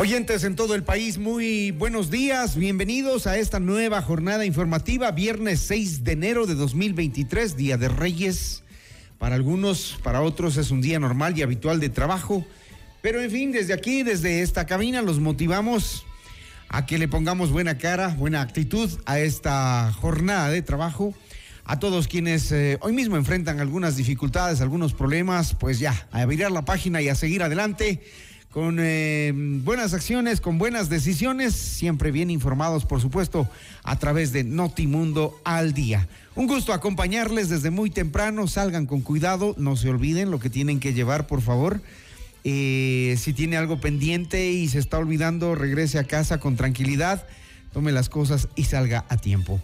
Oyentes 0.00 0.44
en 0.44 0.56
todo 0.56 0.74
el 0.74 0.82
país, 0.82 1.18
muy 1.18 1.72
buenos 1.72 2.10
días, 2.10 2.56
bienvenidos 2.56 3.26
a 3.26 3.36
esta 3.36 3.60
nueva 3.60 4.00
jornada 4.00 4.46
informativa, 4.46 5.10
viernes 5.10 5.60
6 5.60 6.04
de 6.04 6.12
enero 6.12 6.46
de 6.46 6.54
2023, 6.54 7.54
Día 7.54 7.76
de 7.76 7.88
Reyes. 7.88 8.62
Para 9.18 9.34
algunos, 9.34 9.98
para 10.02 10.22
otros 10.22 10.56
es 10.56 10.70
un 10.70 10.80
día 10.80 10.98
normal 10.98 11.36
y 11.36 11.42
habitual 11.42 11.80
de 11.80 11.90
trabajo, 11.90 12.46
pero 13.02 13.20
en 13.20 13.30
fin, 13.30 13.52
desde 13.52 13.74
aquí, 13.74 14.02
desde 14.02 14.40
esta 14.40 14.64
cabina, 14.64 15.02
los 15.02 15.20
motivamos 15.20 16.06
a 16.70 16.86
que 16.86 16.96
le 16.96 17.06
pongamos 17.06 17.50
buena 17.50 17.76
cara, 17.76 18.08
buena 18.08 18.40
actitud 18.40 18.88
a 19.04 19.20
esta 19.20 19.92
jornada 19.92 20.48
de 20.48 20.62
trabajo. 20.62 21.12
A 21.66 21.78
todos 21.78 22.08
quienes 22.08 22.50
eh, 22.52 22.78
hoy 22.80 22.94
mismo 22.94 23.18
enfrentan 23.18 23.60
algunas 23.60 23.96
dificultades, 23.96 24.62
algunos 24.62 24.94
problemas, 24.94 25.54
pues 25.54 25.78
ya, 25.78 26.08
a 26.10 26.22
abrir 26.22 26.50
la 26.50 26.64
página 26.64 27.02
y 27.02 27.10
a 27.10 27.14
seguir 27.14 27.42
adelante 27.42 28.00
con 28.50 28.78
eh, 28.80 29.32
buenas 29.34 29.94
acciones, 29.94 30.40
con 30.40 30.58
buenas 30.58 30.88
decisiones, 30.88 31.54
siempre 31.54 32.10
bien 32.10 32.30
informados, 32.30 32.84
por 32.84 33.00
supuesto, 33.00 33.48
a 33.84 33.96
través 33.96 34.32
de 34.32 34.42
Notimundo 34.42 35.40
al 35.44 35.72
día. 35.72 36.08
Un 36.34 36.48
gusto 36.48 36.72
acompañarles 36.72 37.48
desde 37.48 37.70
muy 37.70 37.90
temprano, 37.90 38.48
salgan 38.48 38.86
con 38.86 39.02
cuidado, 39.02 39.54
no 39.56 39.76
se 39.76 39.88
olviden 39.88 40.32
lo 40.32 40.40
que 40.40 40.50
tienen 40.50 40.80
que 40.80 40.92
llevar, 40.92 41.28
por 41.28 41.42
favor. 41.42 41.80
Eh, 42.42 43.16
si 43.20 43.32
tiene 43.34 43.56
algo 43.56 43.80
pendiente 43.80 44.50
y 44.50 44.68
se 44.68 44.78
está 44.80 44.98
olvidando, 44.98 45.54
regrese 45.54 46.00
a 46.00 46.04
casa 46.04 46.40
con 46.40 46.56
tranquilidad, 46.56 47.26
tome 47.72 47.92
las 47.92 48.08
cosas 48.08 48.48
y 48.56 48.64
salga 48.64 49.04
a 49.08 49.16
tiempo. 49.16 49.60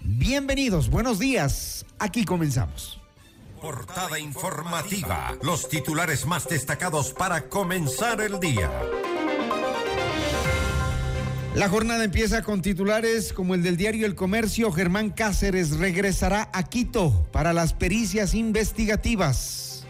Bienvenidos, 0.00 0.90
buenos 0.90 1.18
días. 1.18 1.84
Aquí 1.98 2.24
comenzamos. 2.24 3.00
Portada 3.60 4.16
informativa. 4.18 5.36
Los 5.42 5.68
titulares 5.68 6.24
más 6.26 6.48
destacados 6.48 7.12
para 7.12 7.48
comenzar 7.48 8.20
el 8.20 8.40
día. 8.40 8.70
La 11.54 11.68
jornada 11.68 12.02
empieza 12.02 12.40
con 12.40 12.62
titulares 12.62 13.34
como 13.34 13.54
el 13.54 13.62
del 13.62 13.76
diario 13.76 14.06
El 14.06 14.14
Comercio. 14.14 14.72
Germán 14.72 15.10
Cáceres 15.10 15.76
regresará 15.76 16.48
a 16.54 16.62
Quito 16.62 17.28
para 17.30 17.52
las 17.52 17.74
pericias 17.74 18.34
investigativas. 18.34 19.84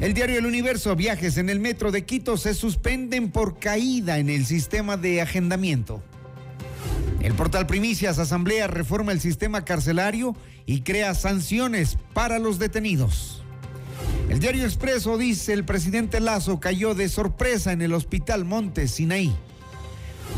El 0.00 0.14
diario 0.14 0.38
El 0.38 0.46
Universo, 0.46 0.96
viajes 0.96 1.36
en 1.36 1.50
el 1.50 1.60
metro 1.60 1.92
de 1.92 2.06
Quito 2.06 2.38
se 2.38 2.54
suspenden 2.54 3.30
por 3.30 3.58
caída 3.58 4.16
en 4.16 4.30
el 4.30 4.46
sistema 4.46 4.96
de 4.96 5.20
agendamiento. 5.20 6.02
El 7.20 7.34
portal 7.34 7.66
Primicias 7.66 8.18
Asamblea 8.18 8.66
reforma 8.66 9.12
el 9.12 9.20
sistema 9.20 9.66
carcelario 9.66 10.34
y 10.64 10.80
crea 10.80 11.14
sanciones 11.14 11.98
para 12.14 12.38
los 12.38 12.58
detenidos. 12.58 13.42
El 14.30 14.40
diario 14.40 14.64
Expreso 14.64 15.18
dice 15.18 15.52
el 15.52 15.66
presidente 15.66 16.20
Lazo 16.20 16.58
cayó 16.58 16.94
de 16.94 17.10
sorpresa 17.10 17.72
en 17.72 17.82
el 17.82 17.92
hospital 17.92 18.46
Monte 18.46 18.88
Sinaí. 18.88 19.36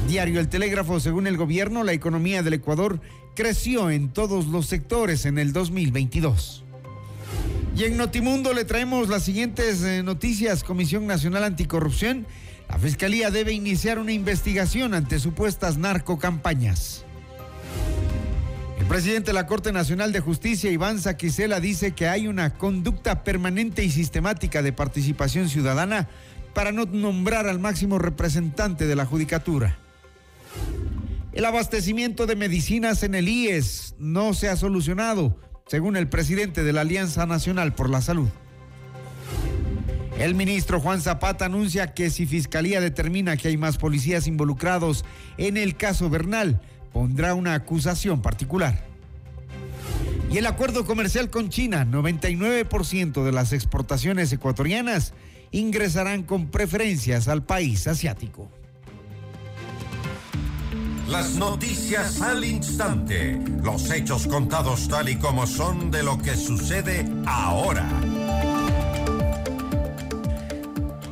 Diario 0.09 0.41
El 0.41 0.49
Telégrafo, 0.49 1.01
según 1.01 1.27
el 1.27 1.37
gobierno, 1.37 1.85
la 1.85 1.93
economía 1.93 2.43
del 2.43 2.55
Ecuador 2.55 3.01
creció 3.35 3.91
en 3.91 4.11
todos 4.11 4.47
los 4.47 4.67
sectores 4.67 5.25
en 5.25 5.39
el 5.39 5.53
2022. 5.53 6.65
Y 7.77 7.85
en 7.85 7.97
Notimundo 7.97 8.53
le 8.53 8.67
traemos 8.67 9.09
las 9.09 9.23
siguientes 9.23 9.83
eh, 9.83 10.03
noticias. 10.03 10.63
Comisión 10.63 11.07
Nacional 11.07 11.45
Anticorrupción. 11.45 12.27
La 12.69 12.79
Fiscalía 12.79 13.31
debe 13.31 13.53
iniciar 13.53 13.99
una 13.99 14.13
investigación 14.13 14.93
ante 14.93 15.19
supuestas 15.19 15.79
narcocampañas. 15.79 17.05
El 18.79 18.87
presidente 18.87 19.29
de 19.29 19.35
la 19.35 19.47
Corte 19.47 19.73
Nacional 19.73 20.13
de 20.13 20.21
Justicia, 20.21 20.71
Iván 20.71 21.01
Saquicela, 21.01 21.61
dice 21.61 21.93
que 21.93 22.09
hay 22.09 22.29
una 22.29 22.55
conducta 22.55 23.25
permanente 23.25 23.85
y 23.85 23.91
sistemática 23.91 24.61
de 24.61 24.73
participación 24.73 25.49
ciudadana 25.49 26.09
para 26.53 26.73
no 26.73 26.85
nombrar 26.85 27.47
al 27.47 27.59
máximo 27.59 27.99
representante 27.99 28.87
de 28.87 28.97
la 28.97 29.07
judicatura. 29.07 29.79
El 31.33 31.47
abastecimiento 31.47 32.27
de 32.27 32.37
medicinas 32.37 33.03
en 33.03 33.15
el 33.15 33.27
IES 33.27 33.95
no 33.99 34.35
se 34.35 34.51
ha 34.51 34.57
solucionado, 34.57 35.39
según 35.67 35.97
el 35.97 36.07
presidente 36.09 36.63
de 36.63 36.75
la 36.75 36.83
Alianza 36.83 37.25
Nacional 37.25 37.75
por 37.75 37.89
la 37.89 38.03
Salud. 38.03 38.29
El 40.19 40.35
ministro 40.35 40.79
Juan 40.79 41.01
Zapata 41.01 41.47
anuncia 41.47 41.95
que 41.95 42.11
si 42.11 42.27
Fiscalía 42.27 42.83
determina 42.83 43.39
que 43.39 43.49
hay 43.49 43.57
más 43.57 43.79
policías 43.79 44.27
involucrados 44.27 45.07
en 45.39 45.57
el 45.57 45.75
caso 45.77 46.11
Bernal, 46.11 46.61
pondrá 46.93 47.35
una 47.35 47.55
acusación 47.55 48.21
particular. 48.21 48.85
Y 50.31 50.37
el 50.37 50.47
acuerdo 50.47 50.85
comercial 50.85 51.31
con 51.31 51.49
China, 51.49 51.87
99% 51.87 53.25
de 53.25 53.33
las 53.33 53.55
exportaciones 53.55 54.31
ecuatorianas 54.33 55.15
ingresarán 55.51 56.25
con 56.25 56.51
preferencias 56.51 57.27
al 57.27 57.43
país 57.43 57.87
asiático. 57.87 58.51
Las 61.13 61.35
noticias 61.35 62.23
al 62.23 62.43
instante, 62.43 63.39
los 63.63 63.91
hechos 63.91 64.27
contados 64.27 64.89
tal 64.89 65.11
y 65.11 65.17
como 65.17 65.47
son 65.47 65.91
de 65.91 66.03
lo 66.03 66.17
que 66.17 66.35
sucede 66.35 67.05
ahora. 67.27 67.87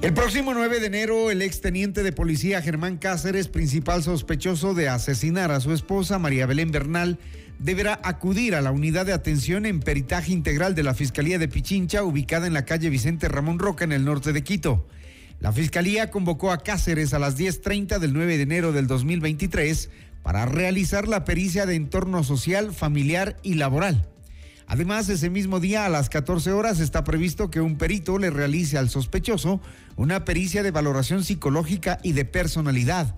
El 0.00 0.14
próximo 0.14 0.54
9 0.54 0.80
de 0.80 0.86
enero, 0.86 1.30
el 1.30 1.42
exteniente 1.42 2.02
de 2.02 2.12
policía 2.12 2.62
Germán 2.62 2.96
Cáceres, 2.96 3.48
principal 3.48 4.02
sospechoso 4.02 4.72
de 4.72 4.88
asesinar 4.88 5.50
a 5.50 5.60
su 5.60 5.70
esposa 5.74 6.18
María 6.18 6.46
Belén 6.46 6.72
Bernal, 6.72 7.18
deberá 7.58 8.00
acudir 8.02 8.54
a 8.54 8.62
la 8.62 8.70
unidad 8.70 9.04
de 9.04 9.12
atención 9.12 9.66
en 9.66 9.80
peritaje 9.80 10.32
integral 10.32 10.74
de 10.74 10.82
la 10.82 10.94
Fiscalía 10.94 11.38
de 11.38 11.48
Pichincha, 11.48 12.04
ubicada 12.04 12.46
en 12.46 12.54
la 12.54 12.64
calle 12.64 12.88
Vicente 12.88 13.28
Ramón 13.28 13.58
Roca, 13.58 13.84
en 13.84 13.92
el 13.92 14.06
norte 14.06 14.32
de 14.32 14.42
Quito. 14.42 14.86
La 15.40 15.52
Fiscalía 15.52 16.10
convocó 16.10 16.52
a 16.52 16.58
Cáceres 16.58 17.14
a 17.14 17.18
las 17.18 17.38
10.30 17.38 17.98
del 17.98 18.12
9 18.12 18.36
de 18.36 18.42
enero 18.42 18.72
del 18.72 18.86
2023 18.86 19.88
para 20.22 20.44
realizar 20.44 21.08
la 21.08 21.24
pericia 21.24 21.64
de 21.64 21.76
entorno 21.76 22.22
social, 22.24 22.74
familiar 22.74 23.38
y 23.42 23.54
laboral. 23.54 24.06
Además, 24.66 25.08
ese 25.08 25.30
mismo 25.30 25.58
día 25.58 25.86
a 25.86 25.88
las 25.88 26.10
14 26.10 26.52
horas 26.52 26.78
está 26.78 27.04
previsto 27.04 27.50
que 27.50 27.62
un 27.62 27.78
perito 27.78 28.18
le 28.18 28.28
realice 28.28 28.76
al 28.76 28.90
sospechoso 28.90 29.62
una 29.96 30.26
pericia 30.26 30.62
de 30.62 30.72
valoración 30.72 31.24
psicológica 31.24 31.98
y 32.02 32.12
de 32.12 32.26
personalidad. 32.26 33.16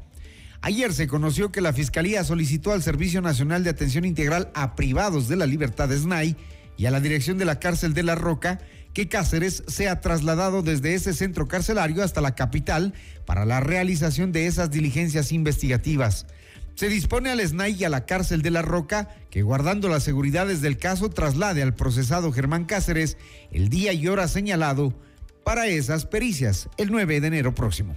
Ayer 0.60 0.94
se 0.94 1.08
conoció 1.08 1.50
que 1.50 1.60
la 1.60 1.72
Fiscalía 1.72 2.22
solicitó 2.22 2.70
al 2.70 2.84
Servicio 2.84 3.20
Nacional 3.20 3.64
de 3.64 3.70
Atención 3.70 4.04
Integral 4.04 4.48
a 4.54 4.76
Privados 4.76 5.26
de 5.26 5.34
la 5.34 5.46
Libertad 5.46 5.90
SNAI 5.90 6.36
y 6.76 6.86
a 6.86 6.92
la 6.92 7.00
dirección 7.00 7.36
de 7.36 7.46
la 7.46 7.58
cárcel 7.58 7.94
de 7.94 8.04
La 8.04 8.14
Roca 8.14 8.60
que 8.92 9.08
Cáceres 9.08 9.62
sea 9.66 10.00
trasladado 10.00 10.62
desde 10.62 10.94
ese 10.94 11.14
centro 11.14 11.48
carcelario 11.48 12.02
hasta 12.02 12.20
la 12.20 12.34
capital 12.34 12.94
para 13.24 13.44
la 13.44 13.60
realización 13.60 14.32
de 14.32 14.46
esas 14.46 14.70
diligencias 14.70 15.32
investigativas. 15.32 16.26
Se 16.74 16.88
dispone 16.88 17.30
al 17.30 17.40
SNAI 17.46 17.74
y 17.74 17.84
a 17.84 17.88
la 17.88 18.06
cárcel 18.06 18.42
de 18.42 18.50
La 18.50 18.62
Roca 18.62 19.08
que, 19.30 19.42
guardando 19.42 19.88
las 19.88 20.02
seguridades 20.02 20.62
del 20.62 20.78
caso, 20.78 21.10
traslade 21.10 21.62
al 21.62 21.74
procesado 21.74 22.32
Germán 22.32 22.64
Cáceres 22.64 23.18
el 23.50 23.68
día 23.68 23.92
y 23.92 24.08
hora 24.08 24.26
señalado 24.28 24.94
para 25.44 25.66
esas 25.66 26.06
pericias 26.06 26.68
el 26.78 26.90
9 26.90 27.20
de 27.20 27.26
enero 27.26 27.54
próximo. 27.54 27.96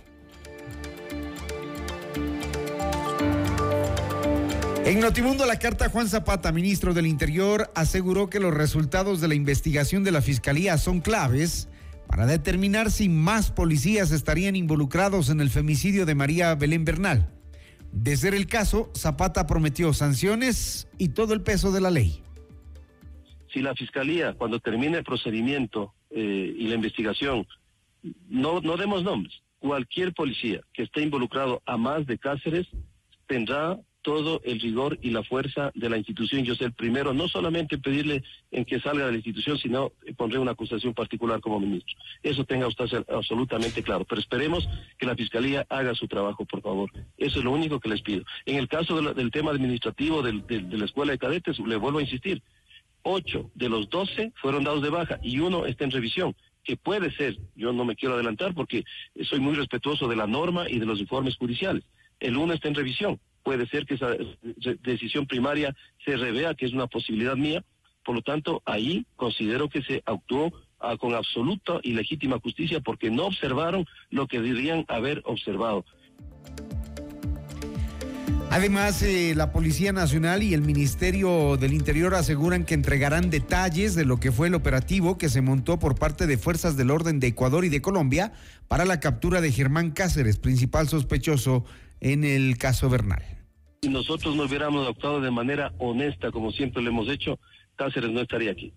En 4.85 4.99
Notimundo, 4.99 5.47
la 5.47 5.57
carta 5.57 5.89
Juan 5.89 6.07
Zapata, 6.07 6.51
ministro 6.51 6.93
del 6.93 7.07
Interior, 7.07 7.71
aseguró 7.73 8.29
que 8.29 8.39
los 8.39 8.53
resultados 8.53 9.19
de 9.19 9.27
la 9.27 9.33
investigación 9.33 10.03
de 10.03 10.11
la 10.11 10.21
Fiscalía 10.21 10.77
son 10.77 11.01
claves 11.01 11.67
para 12.05 12.27
determinar 12.27 12.91
si 12.91 13.09
más 13.09 13.49
policías 13.49 14.11
estarían 14.11 14.55
involucrados 14.55 15.31
en 15.31 15.41
el 15.41 15.49
femicidio 15.49 16.05
de 16.05 16.13
María 16.13 16.53
Belén 16.53 16.85
Bernal. 16.85 17.33
De 17.93 18.15
ser 18.15 18.35
el 18.35 18.45
caso, 18.45 18.91
Zapata 18.95 19.47
prometió 19.47 19.91
sanciones 19.91 20.87
y 20.99 21.09
todo 21.09 21.33
el 21.33 21.41
peso 21.41 21.71
de 21.71 21.81
la 21.81 21.89
ley. 21.89 22.21
Si 23.51 23.63
la 23.63 23.73
Fiscalía, 23.73 24.33
cuando 24.33 24.59
termine 24.59 24.99
el 24.99 25.03
procedimiento 25.03 25.95
eh, 26.11 26.53
y 26.55 26.67
la 26.67 26.75
investigación, 26.75 27.47
no, 28.29 28.61
no 28.61 28.77
demos 28.77 29.01
nombres, 29.01 29.33
cualquier 29.57 30.13
policía 30.13 30.61
que 30.73 30.83
esté 30.83 31.01
involucrado 31.01 31.63
a 31.65 31.75
más 31.75 32.05
de 32.05 32.19
Cáceres 32.19 32.67
tendrá 33.25 33.79
todo 34.05 34.39
el 34.43 34.59
rigor 34.59 34.99
y 35.01 35.09
la 35.09 35.23
fuerza 35.23 35.71
de 35.73 35.89
la 35.89 35.97
institución. 35.97 36.43
Yo 36.43 36.53
soy 36.53 36.67
el 36.67 36.73
primero, 36.73 37.11
no 37.11 37.27
solamente 37.27 37.79
pedirle 37.79 38.23
en 38.51 38.63
que 38.63 38.79
salga 38.79 39.07
de 39.07 39.11
la 39.13 39.17
institución, 39.17 39.57
sino 39.57 39.93
pondré 40.15 40.37
una 40.37 40.51
acusación 40.51 40.93
particular 40.93 41.41
como 41.41 41.59
ministro. 41.59 41.97
Eso 42.21 42.45
tenga 42.45 42.67
usted 42.67 43.03
absolutamente 43.09 43.81
claro. 43.81 44.05
Pero 44.05 44.21
esperemos 44.21 44.69
que 44.99 45.07
la 45.07 45.15
Fiscalía 45.15 45.65
haga 45.69 45.95
su 45.95 46.07
trabajo, 46.07 46.45
por 46.45 46.61
favor. 46.61 46.91
Eso 47.17 47.39
es 47.39 47.45
lo 47.45 47.51
único 47.51 47.79
que 47.79 47.89
les 47.89 48.03
pido. 48.03 48.23
En 48.45 48.57
el 48.57 48.67
caso 48.67 49.01
del 49.01 49.31
tema 49.31 49.49
administrativo 49.49 50.21
de 50.21 50.77
la 50.77 50.85
Escuela 50.85 51.13
de 51.13 51.17
Cadetes, 51.17 51.57
le 51.57 51.75
vuelvo 51.75 51.97
a 51.97 52.03
insistir, 52.03 52.43
ocho 53.01 53.49
de 53.55 53.69
los 53.69 53.89
doce 53.89 54.33
fueron 54.35 54.63
dados 54.63 54.83
de 54.83 54.91
baja 54.91 55.19
y 55.23 55.39
uno 55.39 55.65
está 55.65 55.83
en 55.83 55.91
revisión 55.91 56.35
que 56.63 56.77
puede 56.77 57.11
ser, 57.15 57.37
yo 57.55 57.73
no 57.73 57.85
me 57.85 57.95
quiero 57.95 58.15
adelantar 58.15 58.55
porque 58.55 58.83
soy 59.23 59.39
muy 59.39 59.53
respetuoso 59.53 60.07
de 60.07 60.15
la 60.15 60.25
norma 60.25 60.67
y 60.67 60.79
de 60.79 60.85
los 60.87 60.99
informes 60.99 61.37
judiciales. 61.37 61.83
El 62.19 62.37
uno 62.37 62.53
está 62.53 62.67
en 62.67 62.75
revisión 62.75 63.19
puede 63.45 63.67
ser 63.67 63.85
que 63.85 63.93
esa 63.93 64.09
decisión 64.83 65.27
primaria 65.27 65.73
se 66.03 66.17
revea 66.17 66.55
que 66.55 66.65
es 66.65 66.73
una 66.73 66.87
posibilidad 66.87 67.35
mía. 67.35 67.63
Por 68.03 68.15
lo 68.15 68.21
tanto, 68.23 68.63
ahí 68.65 69.05
considero 69.15 69.69
que 69.69 69.83
se 69.83 70.01
actuó 70.05 70.51
ah, 70.79 70.97
con 70.97 71.13
absoluta 71.13 71.79
y 71.83 71.93
legítima 71.93 72.39
justicia 72.39 72.81
porque 72.81 73.11
no 73.11 73.27
observaron 73.27 73.85
lo 74.09 74.27
que 74.27 74.41
deberían 74.41 74.83
haber 74.87 75.21
observado. 75.25 75.85
Además, 78.49 79.03
eh, 79.03 79.33
la 79.35 79.51
Policía 79.51 79.91
Nacional 79.91 80.41
y 80.41 80.55
el 80.55 80.61
Ministerio 80.61 81.55
del 81.57 81.73
Interior 81.73 82.15
aseguran 82.15 82.63
que 82.65 82.73
entregarán 82.73 83.29
detalles 83.29 83.93
de 83.93 84.05
lo 84.05 84.17
que 84.17 84.31
fue 84.31 84.47
el 84.47 84.55
operativo 84.55 85.19
que 85.19 85.29
se 85.29 85.41
montó 85.41 85.77
por 85.77 85.99
parte 85.99 86.25
de 86.25 86.37
fuerzas 86.37 86.77
del 86.77 86.89
orden 86.89 87.19
de 87.19 87.27
Ecuador 87.27 87.63
y 87.63 87.69
de 87.69 87.81
Colombia 87.81 88.33
para 88.67 88.85
la 88.85 88.99
captura 88.99 89.41
de 89.41 89.51
Germán 89.51 89.91
Cáceres, 89.91 90.37
principal 90.37 90.87
sospechoso 90.87 91.63
en 92.01 92.23
el 92.23 92.57
caso 92.57 92.89
Bernal 92.89 93.34
si 93.85 93.91
nosotros 93.91 94.35
no 94.35 94.45
hubiéramos 94.45 94.87
actuado 94.87 95.21
de 95.21 95.29
manera 95.29 95.71
honesta, 95.77 96.31
como 96.31 96.51
siempre 96.51 96.81
lo 96.81 96.89
hemos 96.89 97.07
hecho, 97.07 97.37
Cáceres 97.75 98.09
no 98.09 98.21
estaría 98.21 98.49
aquí. 98.49 98.73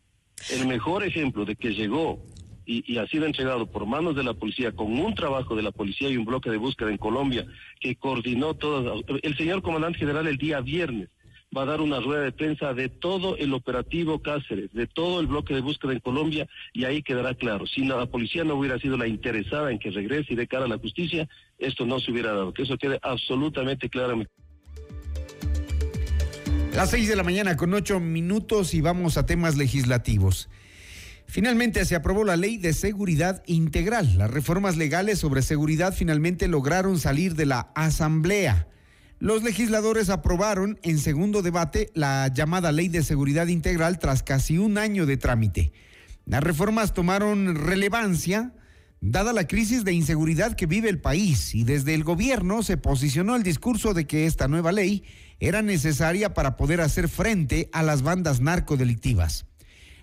El 0.51 0.67
mejor 0.67 1.03
ejemplo 1.03 1.47
de 1.47 1.57
que 1.57 1.71
llegó 1.71 2.23
y, 2.67 2.99
ha 2.99 3.07
sido 3.07 3.25
entregado 3.25 3.71
por 3.71 3.87
manos 3.87 4.15
de 4.15 4.23
la 4.23 4.35
policía, 4.35 4.73
con 4.73 4.93
un 5.01 5.15
trabajo 5.15 5.57
de 5.57 5.63
la 5.63 5.71
policía 5.71 6.11
y 6.11 6.19
un 6.19 6.27
bloque 6.27 6.51
de 6.51 6.59
búsqueda 6.59 6.91
en 6.91 6.99
Colombia, 6.99 7.47
que 7.81 7.97
coordinó 7.97 8.53
todo. 8.53 9.03
El 9.23 9.37
señor 9.39 9.63
comandante 9.63 9.99
general 9.99 10.27
el 10.27 10.37
día 10.37 10.61
viernes 10.61 11.09
va 11.57 11.63
a 11.63 11.65
dar 11.67 11.81
una 11.81 12.01
rueda 12.01 12.25
de 12.25 12.33
prensa 12.33 12.75
de 12.75 12.91
todo 12.91 13.39
el 13.39 13.55
operativo 13.55 14.21
Cáceres, 14.21 14.71
de 14.75 14.87
todo 14.89 15.21
el 15.21 15.27
bloque 15.27 15.55
de 15.55 15.63
búsqueda 15.63 15.95
en 15.95 16.01
Colombia, 16.01 16.47
y 16.75 16.85
ahí 16.85 17.03
quedará 17.03 17.33
claro. 17.33 17.67
Si 17.67 17.83
la 17.83 18.05
policía 18.05 18.45
no 18.45 18.57
hubiera 18.57 18.79
sido 18.79 18.99
la 18.99 19.09
interesada 19.09 19.71
en 19.71 19.79
que 19.79 19.91
regrese 19.91 20.35
y 20.35 20.37
de 20.37 20.47
cara 20.47 20.67
a 20.67 20.69
la 20.69 20.77
justicia, 20.77 21.27
esto 21.57 21.87
no 21.87 21.99
se 21.99 22.11
hubiera 22.11 22.35
dado. 22.35 22.53
Que 22.53 22.65
eso 22.65 22.77
quede 22.77 22.99
absolutamente 23.01 23.89
claro. 23.89 24.23
Las 26.79 26.91
seis 26.91 27.09
de 27.09 27.17
la 27.17 27.25
mañana 27.25 27.57
con 27.57 27.75
ocho 27.75 27.99
minutos 27.99 28.73
y 28.73 28.81
vamos 28.81 29.17
a 29.17 29.27
temas 29.27 29.57
legislativos. 29.57 30.49
Finalmente 31.27 31.85
se 31.85 31.97
aprobó 31.97 32.23
la 32.23 32.37
ley 32.37 32.57
de 32.57 32.73
seguridad 32.73 33.43
integral. 33.47 34.17
Las 34.17 34.31
reformas 34.31 34.77
legales 34.77 35.19
sobre 35.19 35.43
seguridad 35.43 35.93
finalmente 35.93 36.47
lograron 36.47 37.01
salir 37.01 37.35
de 37.35 37.47
la 37.47 37.73
Asamblea. 37.75 38.69
Los 39.19 39.43
legisladores 39.43 40.09
aprobaron 40.09 40.79
en 40.85 41.01
segundo 41.01 41.43
debate 41.43 41.91
la 41.95 42.29
llamada 42.33 42.71
ley 42.71 42.87
de 42.87 43.03
seguridad 43.03 43.49
integral 43.49 43.99
tras 43.99 44.23
casi 44.23 44.57
un 44.57 44.79
año 44.79 45.05
de 45.05 45.17
trámite. 45.17 45.73
Las 46.27 46.45
reformas 46.45 46.95
tomaron 46.95 47.57
relevancia 47.57 48.53
dada 49.01 49.33
la 49.33 49.47
crisis 49.47 49.85
de 49.85 49.93
inseguridad 49.93 50.55
que 50.55 50.67
vive 50.67 50.89
el 50.89 51.01
país 51.01 51.55
y 51.55 51.65
desde 51.65 51.95
el 51.95 52.05
gobierno 52.05 52.63
se 52.63 52.77
posicionó 52.77 53.37
el 53.37 53.43
discurso 53.43 53.95
de 53.95 54.07
que 54.07 54.27
esta 54.27 54.49
nueva 54.49 54.73
ley 54.73 55.05
era 55.41 55.63
necesaria 55.63 56.35
para 56.35 56.57
poder 56.57 56.81
hacer 56.81 57.09
frente 57.09 57.69
a 57.73 57.83
las 57.83 58.03
bandas 58.03 58.41
narcodelictivas. 58.41 59.47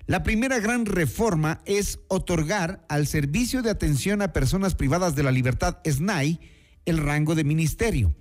La 0.07 0.23
primera 0.23 0.59
gran 0.59 0.85
reforma 0.85 1.61
es 1.65 1.99
otorgar 2.07 2.85
al 2.89 3.07
Servicio 3.07 3.61
de 3.61 3.71
Atención 3.71 4.21
a 4.21 4.33
Personas 4.33 4.75
Privadas 4.75 5.15
de 5.15 5.23
la 5.23 5.31
Libertad, 5.31 5.79
SNAI, 5.83 6.39
el 6.85 6.99
rango 6.99 7.33
de 7.33 7.43
ministerio. 7.43 8.15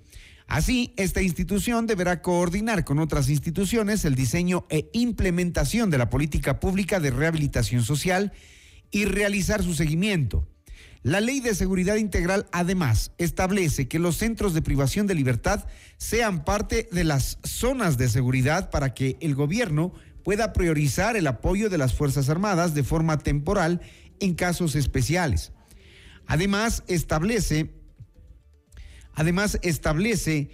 Así, 0.47 0.93
esta 0.97 1.21
institución 1.21 1.87
deberá 1.87 2.21
coordinar 2.21 2.85
con 2.85 2.99
otras 2.99 3.29
instituciones 3.29 4.05
el 4.05 4.15
diseño 4.15 4.65
e 4.69 4.89
implementación 4.93 5.89
de 5.89 5.97
la 5.97 6.09
política 6.09 6.59
pública 6.59 6.99
de 6.99 7.11
rehabilitación 7.11 7.83
social 7.83 8.31
y 8.91 9.05
realizar 9.05 9.63
su 9.63 9.73
seguimiento. 9.73 10.47
La 11.05 11.21
ley 11.21 11.39
de 11.39 11.53
seguridad 11.53 11.97
integral 11.97 12.47
además 12.51 13.11
establece 13.19 13.87
que 13.87 13.99
los 13.99 14.15
centros 14.15 14.55
de 14.55 14.63
privación 14.63 15.05
de 15.05 15.13
libertad 15.13 15.67
sean 15.97 16.43
parte 16.43 16.89
de 16.91 17.03
las 17.03 17.37
zonas 17.43 17.99
de 17.99 18.09
seguridad 18.09 18.71
para 18.71 18.95
que 18.95 19.15
el 19.21 19.35
gobierno 19.35 19.93
pueda 20.23 20.51
priorizar 20.51 21.15
el 21.15 21.27
apoyo 21.27 21.69
de 21.69 21.77
las 21.77 21.93
Fuerzas 21.93 22.27
Armadas 22.27 22.73
de 22.73 22.81
forma 22.81 23.19
temporal 23.19 23.81
en 24.19 24.33
casos 24.33 24.73
especiales. 24.73 25.51
Además 26.25 26.81
establece 26.87 27.69
además 29.13 29.59
establece 29.61 30.49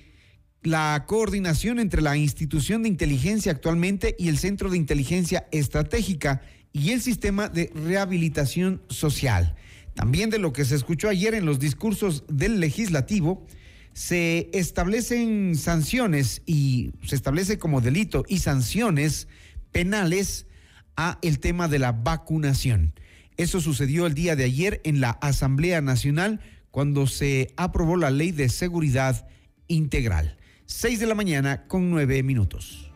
la 0.63 1.05
coordinación 1.07 1.79
entre 1.79 2.01
la 2.01 2.17
institución 2.17 2.83
de 2.83 2.89
inteligencia 2.89 3.53
actualmente 3.53 4.17
y 4.19 4.27
el 4.27 4.37
Centro 4.37 4.69
de 4.69 4.75
Inteligencia 4.75 5.47
Estratégica 5.53 6.41
y 6.73 6.91
el 6.91 7.01
sistema 7.01 7.47
de 7.47 7.71
rehabilitación 7.73 8.81
social. 8.89 9.55
También 9.93 10.29
de 10.29 10.39
lo 10.39 10.53
que 10.53 10.65
se 10.65 10.75
escuchó 10.75 11.09
ayer 11.09 11.33
en 11.33 11.45
los 11.45 11.59
discursos 11.59 12.23
del 12.27 12.59
legislativo, 12.59 13.45
se 13.93 14.49
establecen 14.53 15.55
sanciones 15.55 16.41
y 16.45 16.91
se 17.05 17.15
establece 17.15 17.57
como 17.57 17.81
delito 17.81 18.23
y 18.27 18.39
sanciones 18.39 19.27
penales 19.71 20.47
a 20.95 21.19
el 21.21 21.39
tema 21.39 21.67
de 21.67 21.79
la 21.79 21.91
vacunación. 21.91 22.93
Eso 23.37 23.59
sucedió 23.59 24.05
el 24.05 24.13
día 24.13 24.35
de 24.35 24.45
ayer 24.45 24.81
en 24.83 25.01
la 25.01 25.11
Asamblea 25.11 25.81
Nacional 25.81 26.41
cuando 26.69 27.07
se 27.07 27.53
aprobó 27.57 27.97
la 27.97 28.11
Ley 28.11 28.31
de 28.31 28.49
Seguridad 28.49 29.27
Integral. 29.67 30.37
Seis 30.65 30.99
de 30.99 31.07
la 31.07 31.15
mañana 31.15 31.67
con 31.67 31.89
nueve 31.89 32.23
minutos. 32.23 32.90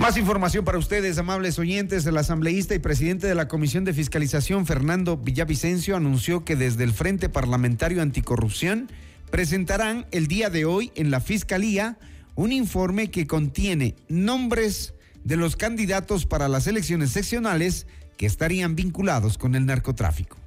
Más 0.00 0.16
información 0.16 0.64
para 0.64 0.78
ustedes, 0.78 1.18
amables 1.18 1.58
oyentes. 1.58 2.06
El 2.06 2.16
asambleísta 2.16 2.74
y 2.74 2.78
presidente 2.78 3.26
de 3.26 3.34
la 3.34 3.48
Comisión 3.48 3.84
de 3.84 3.92
Fiscalización, 3.92 4.64
Fernando 4.64 5.18
Villavicencio, 5.18 5.94
anunció 5.94 6.42
que 6.42 6.56
desde 6.56 6.84
el 6.84 6.94
Frente 6.94 7.28
Parlamentario 7.28 8.00
Anticorrupción 8.00 8.90
presentarán 9.30 10.06
el 10.10 10.26
día 10.26 10.48
de 10.48 10.64
hoy 10.64 10.90
en 10.94 11.10
la 11.10 11.20
Fiscalía 11.20 11.98
un 12.34 12.50
informe 12.50 13.10
que 13.10 13.26
contiene 13.26 13.94
nombres 14.08 14.94
de 15.22 15.36
los 15.36 15.54
candidatos 15.54 16.24
para 16.24 16.48
las 16.48 16.66
elecciones 16.66 17.10
seccionales 17.10 17.86
que 18.16 18.24
estarían 18.24 18.76
vinculados 18.76 19.36
con 19.36 19.54
el 19.54 19.66
narcotráfico. 19.66 20.38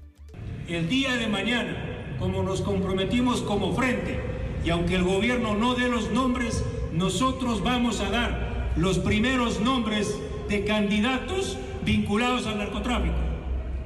El 0.67 0.89
día 0.89 1.15
de 1.15 1.27
mañana, 1.27 2.15
como 2.17 2.41
nos 2.41 2.61
comprometimos 2.61 3.43
como 3.43 3.75
frente, 3.75 4.19
y 4.65 4.71
aunque 4.71 4.95
el 4.95 5.03
gobierno 5.03 5.53
no 5.55 5.75
dé 5.75 5.89
los 5.89 6.11
nombres, 6.11 6.63
nosotros 6.91 7.61
vamos 7.61 7.99
a 7.99 8.09
dar 8.09 8.52
los 8.75 8.99
primeros 8.99 9.59
nombres 9.61 10.17
de 10.49 10.65
candidatos 10.65 11.57
vinculados 11.85 12.47
al 12.47 12.57
narcotráfico. 12.57 13.15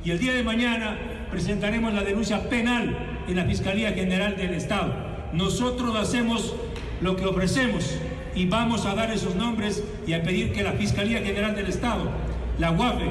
Y 0.04 0.12
el 0.12 0.20
día 0.20 0.34
de 0.34 0.44
mañana 0.44 0.98
presentaremos 1.32 1.94
la 1.94 2.04
denuncia 2.04 2.50
penal 2.50 3.24
en 3.28 3.36
la 3.36 3.46
Fiscalía 3.46 3.92
General 3.92 4.38
del 4.38 4.54
Estado. 4.54 4.94
Nosotros 5.34 5.96
hacemos 5.96 6.56
lo 7.02 7.16
que 7.16 7.26
ofrecemos 7.26 7.98
y 8.34 8.46
vamos 8.46 8.86
a 8.86 8.96
dar 8.96 9.12
esos 9.12 9.36
nombres 9.36 9.84
y 10.06 10.14
a 10.14 10.24
pedir 10.24 10.54
que 10.54 10.64
la 10.64 10.74
Fiscalía 10.74 11.20
General 11.20 11.56
del 11.56 11.68
Estado, 11.68 12.10
la 12.60 12.72
UAFE 12.72 13.10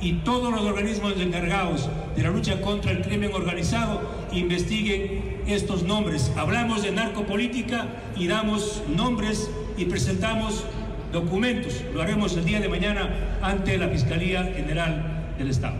y 0.00 0.14
todos 0.24 0.52
los 0.52 0.62
organismos 0.62 1.14
encargados 1.18 1.88
de 2.16 2.22
la 2.22 2.30
lucha 2.30 2.60
contra 2.60 2.90
el 2.90 3.02
crimen 3.02 3.32
organizado 3.32 4.00
investiguen 4.32 5.42
estos 5.46 5.84
nombres. 5.84 6.32
Hablamos 6.36 6.82
de 6.82 6.90
narcopolítica 6.90 7.86
y 8.16 8.26
damos 8.26 8.82
nombres 8.88 9.50
y 9.76 9.84
presentamos 9.84 10.64
documentos. 11.12 11.82
Lo 11.94 12.02
haremos 12.02 12.36
el 12.36 12.44
día 12.44 12.60
de 12.60 12.68
mañana 12.68 13.38
ante 13.42 13.76
la 13.78 13.88
Fiscalía 13.88 14.44
General 14.44 15.34
del 15.38 15.50
Estado. 15.50 15.76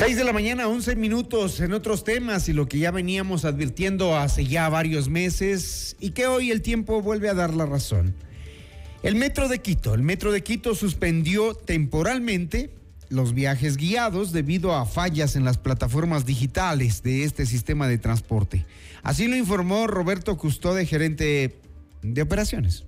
6 0.00 0.16
de 0.16 0.24
la 0.24 0.32
mañana, 0.32 0.66
11 0.66 0.96
minutos 0.96 1.60
en 1.60 1.74
otros 1.74 2.04
temas 2.04 2.48
y 2.48 2.54
lo 2.54 2.66
que 2.66 2.78
ya 2.78 2.90
veníamos 2.90 3.44
advirtiendo 3.44 4.16
hace 4.16 4.46
ya 4.46 4.68
varios 4.70 5.10
meses 5.10 5.94
y 6.00 6.12
que 6.12 6.26
hoy 6.26 6.50
el 6.50 6.62
tiempo 6.62 7.02
vuelve 7.02 7.28
a 7.28 7.34
dar 7.34 7.52
la 7.52 7.66
razón. 7.66 8.14
El 9.02 9.16
Metro 9.16 9.48
de 9.48 9.58
Quito, 9.58 9.92
el 9.92 10.02
Metro 10.02 10.32
de 10.32 10.42
Quito 10.42 10.74
suspendió 10.74 11.54
temporalmente 11.54 12.70
los 13.10 13.34
viajes 13.34 13.76
guiados 13.76 14.32
debido 14.32 14.74
a 14.74 14.86
fallas 14.86 15.36
en 15.36 15.44
las 15.44 15.58
plataformas 15.58 16.24
digitales 16.24 17.02
de 17.02 17.24
este 17.24 17.44
sistema 17.44 17.86
de 17.88 17.98
transporte. 17.98 18.64
Así 19.02 19.28
lo 19.28 19.36
informó 19.36 19.86
Roberto 19.86 20.36
Custode, 20.38 20.86
gerente 20.86 21.60
de 22.02 22.22
operaciones. 22.22 22.84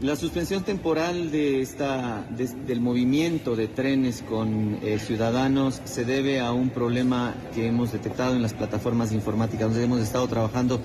La 0.00 0.14
suspensión 0.14 0.62
temporal 0.62 1.30
de 1.30 1.62
esta, 1.62 2.22
del 2.66 2.82
movimiento 2.82 3.56
de 3.56 3.66
trenes 3.66 4.20
con 4.20 4.78
eh, 4.82 4.98
ciudadanos 4.98 5.80
se 5.86 6.04
debe 6.04 6.38
a 6.40 6.52
un 6.52 6.68
problema 6.68 7.34
que 7.54 7.66
hemos 7.66 7.92
detectado 7.92 8.36
en 8.36 8.42
las 8.42 8.52
plataformas 8.52 9.12
informáticas, 9.12 9.68
donde 9.68 9.84
hemos 9.84 10.00
estado 10.02 10.28
trabajando 10.28 10.82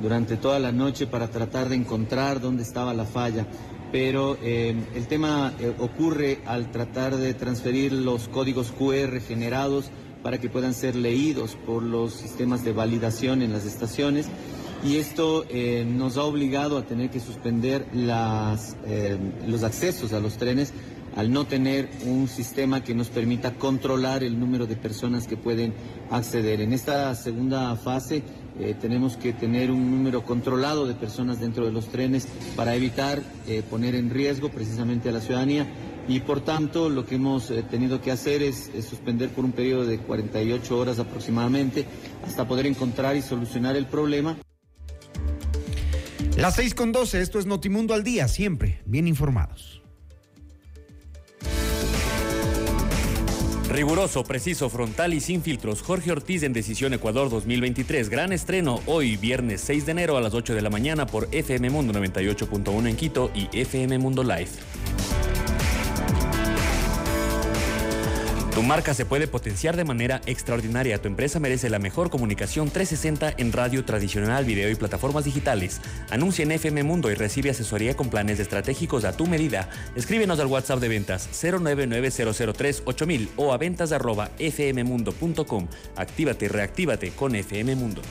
durante 0.00 0.38
toda 0.38 0.58
la 0.60 0.72
noche 0.72 1.06
para 1.06 1.28
tratar 1.28 1.68
de 1.68 1.76
encontrar 1.76 2.40
dónde 2.40 2.62
estaba 2.62 2.94
la 2.94 3.04
falla. 3.04 3.46
Pero 3.94 4.36
eh, 4.42 4.74
el 4.96 5.06
tema 5.06 5.52
eh, 5.60 5.72
ocurre 5.78 6.40
al 6.46 6.72
tratar 6.72 7.16
de 7.16 7.32
transferir 7.32 7.92
los 7.92 8.26
códigos 8.26 8.72
QR 8.72 9.20
generados 9.20 9.88
para 10.20 10.40
que 10.40 10.50
puedan 10.50 10.74
ser 10.74 10.96
leídos 10.96 11.56
por 11.64 11.84
los 11.84 12.12
sistemas 12.12 12.64
de 12.64 12.72
validación 12.72 13.40
en 13.40 13.52
las 13.52 13.64
estaciones 13.64 14.26
y 14.84 14.96
esto 14.96 15.44
eh, 15.48 15.86
nos 15.88 16.16
ha 16.16 16.24
obligado 16.24 16.76
a 16.76 16.82
tener 16.82 17.08
que 17.08 17.20
suspender 17.20 17.86
eh, 17.94 19.18
los 19.46 19.62
accesos 19.62 20.12
a 20.12 20.18
los 20.18 20.38
trenes 20.38 20.72
al 21.14 21.30
no 21.30 21.46
tener 21.46 21.88
un 22.04 22.26
sistema 22.26 22.82
que 22.82 22.96
nos 22.96 23.10
permita 23.10 23.54
controlar 23.54 24.24
el 24.24 24.40
número 24.40 24.66
de 24.66 24.74
personas 24.74 25.28
que 25.28 25.36
pueden 25.36 25.72
acceder. 26.10 26.60
En 26.60 26.72
esta 26.72 27.14
segunda 27.14 27.76
fase 27.76 28.24
eh, 28.58 28.74
tenemos 28.80 29.16
que 29.16 29.32
tener 29.32 29.70
un 29.70 29.90
número 29.90 30.24
controlado 30.24 30.86
de 30.86 30.94
personas 30.94 31.40
dentro 31.40 31.64
de 31.66 31.72
los 31.72 31.86
trenes 31.88 32.28
para 32.56 32.74
evitar 32.74 33.22
poner 33.70 33.94
en 33.94 34.10
riesgo 34.10 34.48
precisamente 34.48 35.08
a 35.08 35.12
la 35.12 35.20
ciudadanía 35.20 35.66
y 36.08 36.20
por 36.20 36.40
tanto 36.40 36.88
lo 36.88 37.04
que 37.04 37.16
hemos 37.16 37.52
tenido 37.70 38.00
que 38.00 38.10
hacer 38.10 38.42
es, 38.42 38.70
es, 38.74 38.84
suspender 38.84 39.30
por 39.30 39.44
un 39.44 39.52
periodo 39.52 39.86
de 39.86 39.98
48 39.98 40.78
horas 40.78 40.98
aproximadamente 40.98 41.84
hasta 42.26 42.46
poder 42.46 42.66
encontrar 42.66 43.16
y 43.16 43.22
solucionar 43.22 43.76
el 43.76 43.86
problema. 43.86 44.36
Las 46.36 46.56
6 46.56 46.74
con 46.74 46.90
12, 46.90 47.20
esto 47.20 47.38
es 47.38 47.46
Notimundo 47.46 47.94
al 47.94 48.02
día, 48.02 48.26
siempre 48.26 48.80
bien 48.86 49.06
informados. 49.06 49.83
Riguroso, 53.74 54.22
preciso, 54.22 54.70
frontal 54.70 55.14
y 55.14 55.20
sin 55.20 55.42
filtros. 55.42 55.82
Jorge 55.82 56.12
Ortiz 56.12 56.44
en 56.44 56.52
Decisión 56.52 56.94
Ecuador 56.94 57.28
2023. 57.28 58.08
Gran 58.08 58.32
estreno 58.32 58.80
hoy, 58.86 59.16
viernes 59.16 59.62
6 59.62 59.86
de 59.86 59.90
enero 59.90 60.16
a 60.16 60.20
las 60.20 60.32
8 60.32 60.54
de 60.54 60.62
la 60.62 60.70
mañana 60.70 61.06
por 61.06 61.26
FM 61.32 61.70
Mundo 61.70 61.92
98.1 61.92 62.88
en 62.88 62.94
Quito 62.94 63.32
y 63.34 63.48
FM 63.52 63.98
Mundo 63.98 64.22
Live. 64.22 64.50
Tu 68.54 68.62
marca 68.62 68.94
se 68.94 69.04
puede 69.04 69.26
potenciar 69.26 69.76
de 69.76 69.84
manera 69.84 70.20
extraordinaria. 70.26 71.02
Tu 71.02 71.08
empresa 71.08 71.40
merece 71.40 71.68
la 71.68 71.80
mejor 71.80 72.08
comunicación 72.08 72.70
360 72.70 73.34
en 73.36 73.52
radio 73.52 73.84
tradicional, 73.84 74.44
video 74.44 74.70
y 74.70 74.76
plataformas 74.76 75.24
digitales. 75.24 75.80
Anuncia 76.08 76.44
en 76.44 76.52
FM 76.52 76.84
Mundo 76.84 77.10
y 77.10 77.14
recibe 77.14 77.50
asesoría 77.50 77.96
con 77.96 78.10
planes 78.10 78.38
estratégicos 78.38 79.04
a 79.04 79.16
tu 79.16 79.26
medida. 79.26 79.68
Escríbenos 79.96 80.38
al 80.38 80.46
WhatsApp 80.46 80.78
de 80.78 80.86
ventas 80.86 81.28
099-003-8000 81.32 83.30
o 83.34 83.52
a 83.52 83.56
ventas 83.56 83.90
arroba 83.90 84.30
fmmundo.com. 84.38 85.66
Actívate 85.96 86.44
y 86.44 86.48
reactívate 86.48 87.10
con 87.10 87.34
FM 87.34 87.74
Mundo. 87.74 88.02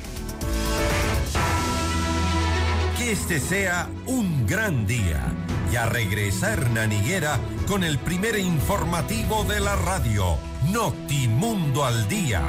Que 3.04 3.12
este 3.12 3.40
sea 3.42 3.90
un 4.06 4.48
gran 4.48 4.88
día 4.88 5.22
ya 5.70 5.88
regresa 5.88 6.54
Hernán 6.54 6.94
Higuera 6.94 7.38
con 7.68 7.84
el 7.84 8.00
primer 8.00 8.40
informativo 8.40 9.44
de 9.44 9.60
la 9.60 9.76
radio, 9.76 10.38
Notimundo 10.72 11.84
al 11.84 12.08
Día. 12.08 12.42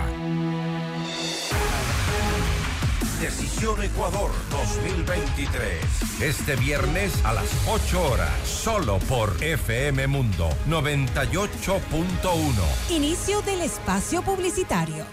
Decisión 3.21 3.83
Ecuador 3.83 4.31
2023. 4.53 6.23
Este 6.23 6.55
viernes 6.55 7.13
a 7.25 7.33
las 7.33 7.49
8 7.67 8.13
horas, 8.13 8.31
solo 8.47 9.01
por 9.09 9.35
FM 9.43 10.07
Mundo 10.07 10.51
98.1. 10.69 12.91
Inicio 12.91 13.43
del 13.43 13.63
espacio 13.63 14.23
publicitario. 14.23 15.05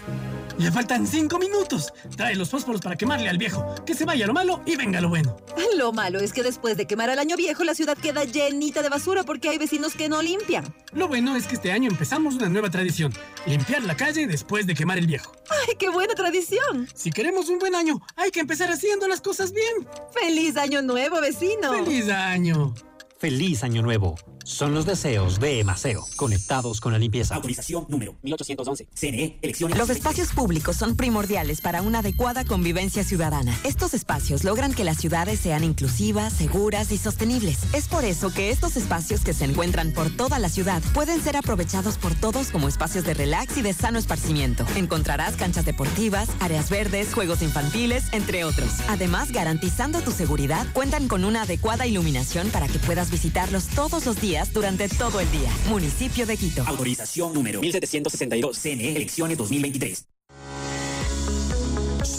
Le 0.62 0.70
faltan 0.70 1.08
cinco 1.08 1.40
minutos. 1.40 1.92
Trae 2.16 2.36
los 2.36 2.48
fósforos 2.48 2.80
para 2.80 2.94
quemarle 2.94 3.28
al 3.28 3.36
viejo. 3.36 3.74
Que 3.84 3.94
se 3.94 4.04
vaya 4.04 4.28
lo 4.28 4.32
malo 4.32 4.62
y 4.64 4.76
venga 4.76 5.00
lo 5.00 5.08
bueno. 5.08 5.36
Lo 5.76 5.92
malo 5.92 6.20
es 6.20 6.32
que 6.32 6.44
después 6.44 6.76
de 6.76 6.86
quemar 6.86 7.10
al 7.10 7.18
año 7.18 7.36
viejo, 7.36 7.64
la 7.64 7.74
ciudad 7.74 7.98
queda 7.98 8.22
llenita 8.22 8.80
de 8.80 8.88
basura 8.88 9.24
porque 9.24 9.48
hay 9.48 9.58
vecinos 9.58 9.96
que 9.96 10.08
no 10.08 10.22
limpian. 10.22 10.72
Lo 10.92 11.08
bueno 11.08 11.34
es 11.34 11.48
que 11.48 11.56
este 11.56 11.72
año 11.72 11.90
empezamos 11.90 12.36
una 12.36 12.48
nueva 12.48 12.70
tradición. 12.70 13.12
Limpiar 13.44 13.82
la 13.82 13.96
calle 13.96 14.28
después 14.28 14.64
de 14.68 14.76
quemar 14.76 14.98
el 14.98 15.08
viejo. 15.08 15.32
¡Ay, 15.50 15.74
qué 15.76 15.88
buena 15.88 16.14
tradición! 16.14 16.86
Si 16.94 17.10
queremos 17.10 17.48
un 17.48 17.58
buen 17.58 17.74
año, 17.74 18.00
hay 18.14 18.30
que 18.30 18.38
empezar 18.38 18.70
haciendo 18.70 19.08
las 19.08 19.20
cosas 19.20 19.52
bien. 19.52 19.88
¡Feliz 20.12 20.56
año 20.56 20.80
nuevo, 20.80 21.20
vecino! 21.20 21.72
¡Feliz 21.72 22.08
año! 22.08 22.72
¡Feliz 23.18 23.64
año 23.64 23.82
nuevo! 23.82 24.14
Son 24.44 24.74
los 24.74 24.86
deseos 24.86 25.38
de 25.38 25.60
Emaceo, 25.60 26.04
conectados 26.16 26.80
con 26.80 26.92
la 26.92 26.98
limpieza. 26.98 27.36
Autorización 27.36 27.86
número 27.88 28.16
1811. 28.22 28.88
CNE, 28.92 29.38
elecciones. 29.40 29.78
Los 29.78 29.90
espacios 29.90 30.32
públicos 30.32 30.76
son 30.76 30.96
primordiales 30.96 31.60
para 31.60 31.82
una 31.82 32.00
adecuada 32.00 32.44
convivencia 32.44 33.04
ciudadana. 33.04 33.56
Estos 33.62 33.94
espacios 33.94 34.42
logran 34.42 34.74
que 34.74 34.84
las 34.84 34.96
ciudades 34.96 35.38
sean 35.38 35.62
inclusivas, 35.62 36.32
seguras 36.32 36.90
y 36.90 36.98
sostenibles. 36.98 37.58
Es 37.72 37.86
por 37.86 38.04
eso 38.04 38.32
que 38.32 38.50
estos 38.50 38.76
espacios 38.76 39.20
que 39.22 39.32
se 39.32 39.44
encuentran 39.44 39.92
por 39.92 40.10
toda 40.10 40.38
la 40.38 40.48
ciudad 40.48 40.82
pueden 40.92 41.22
ser 41.22 41.36
aprovechados 41.36 41.96
por 41.96 42.14
todos 42.14 42.48
como 42.48 42.68
espacios 42.68 43.04
de 43.04 43.14
relax 43.14 43.56
y 43.58 43.62
de 43.62 43.72
sano 43.72 43.98
esparcimiento. 43.98 44.66
Encontrarás 44.76 45.36
canchas 45.36 45.64
deportivas, 45.64 46.28
áreas 46.40 46.68
verdes, 46.68 47.14
juegos 47.14 47.42
infantiles, 47.42 48.04
entre 48.12 48.44
otros. 48.44 48.72
Además, 48.88 49.30
garantizando 49.30 50.00
tu 50.00 50.10
seguridad, 50.10 50.66
cuentan 50.72 51.06
con 51.06 51.24
una 51.24 51.42
adecuada 51.42 51.86
iluminación 51.86 52.48
para 52.50 52.66
que 52.66 52.78
puedas 52.80 53.10
visitarlos 53.10 53.68
todos 53.68 54.04
los 54.04 54.20
días 54.20 54.31
durante 54.52 54.88
todo 54.88 55.20
el 55.20 55.30
día. 55.30 55.50
Municipio 55.68 56.24
de 56.24 56.36
Quito. 56.36 56.64
Autorización 56.66 57.34
número 57.34 57.60
1762. 57.60 58.58
CNE 58.58 58.96
Elecciones 58.96 59.36
2023. 59.36 60.06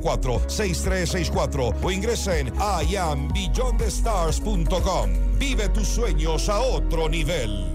6364 0.00 1.74
o 1.82 1.90
ingresa 1.90 2.38
en 2.38 2.52
iambeyondthestars.com. 2.88 5.10
Vive 5.38 5.68
tus 5.68 5.88
sueños 5.88 6.48
a 6.48 6.60
otro 6.60 7.08
nivel. 7.08 7.74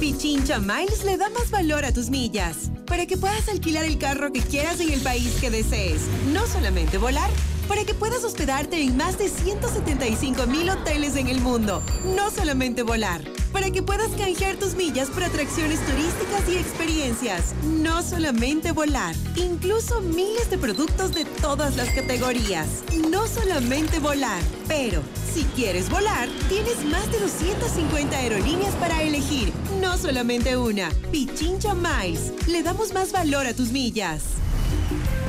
Pichincha 0.00 0.58
Miles 0.58 1.04
le 1.04 1.16
da 1.16 1.30
más 1.30 1.50
valor 1.50 1.84
a 1.84 1.92
tus 1.92 2.10
millas 2.10 2.70
para 2.86 3.06
que 3.06 3.16
puedas 3.16 3.48
alquilar 3.48 3.84
el 3.84 3.98
carro 3.98 4.32
que 4.32 4.40
quieras 4.40 4.80
en 4.80 4.92
el 4.92 5.00
país 5.00 5.36
que 5.40 5.50
desees. 5.50 6.02
No 6.32 6.46
solamente 6.46 6.98
volar, 6.98 7.30
para 7.68 7.84
que 7.84 7.94
puedas 7.94 8.24
hospedarte 8.24 8.80
en 8.80 8.96
más 8.96 9.18
de 9.18 9.28
175 9.28 10.46
mil 10.46 10.70
hoteles 10.70 11.16
en 11.16 11.28
el 11.28 11.40
mundo. 11.40 11.82
No 12.04 12.30
solamente 12.30 12.82
volar 12.82 13.22
para 13.56 13.70
que 13.70 13.82
puedas 13.82 14.10
canjear 14.10 14.56
tus 14.56 14.74
millas 14.74 15.08
por 15.08 15.24
atracciones 15.24 15.80
turísticas 15.86 16.46
y 16.46 16.58
experiencias. 16.58 17.54
No 17.62 18.02
solamente 18.02 18.72
volar, 18.72 19.14
incluso 19.34 20.02
miles 20.02 20.50
de 20.50 20.58
productos 20.58 21.14
de 21.14 21.24
todas 21.24 21.74
las 21.74 21.88
categorías. 21.88 22.66
No 23.10 23.26
solamente 23.26 23.98
volar, 23.98 24.42
pero 24.68 25.00
si 25.32 25.44
quieres 25.56 25.88
volar, 25.88 26.28
tienes 26.50 26.84
más 26.84 27.10
de 27.10 27.18
250 27.18 28.14
aerolíneas 28.14 28.74
para 28.74 29.00
elegir. 29.02 29.54
No 29.80 29.96
solamente 29.96 30.58
una. 30.58 30.90
Pichincha 31.10 31.72
Miles. 31.72 32.34
Le 32.48 32.62
damos 32.62 32.92
más 32.92 33.10
valor 33.10 33.46
a 33.46 33.54
tus 33.54 33.70
millas. 33.70 34.24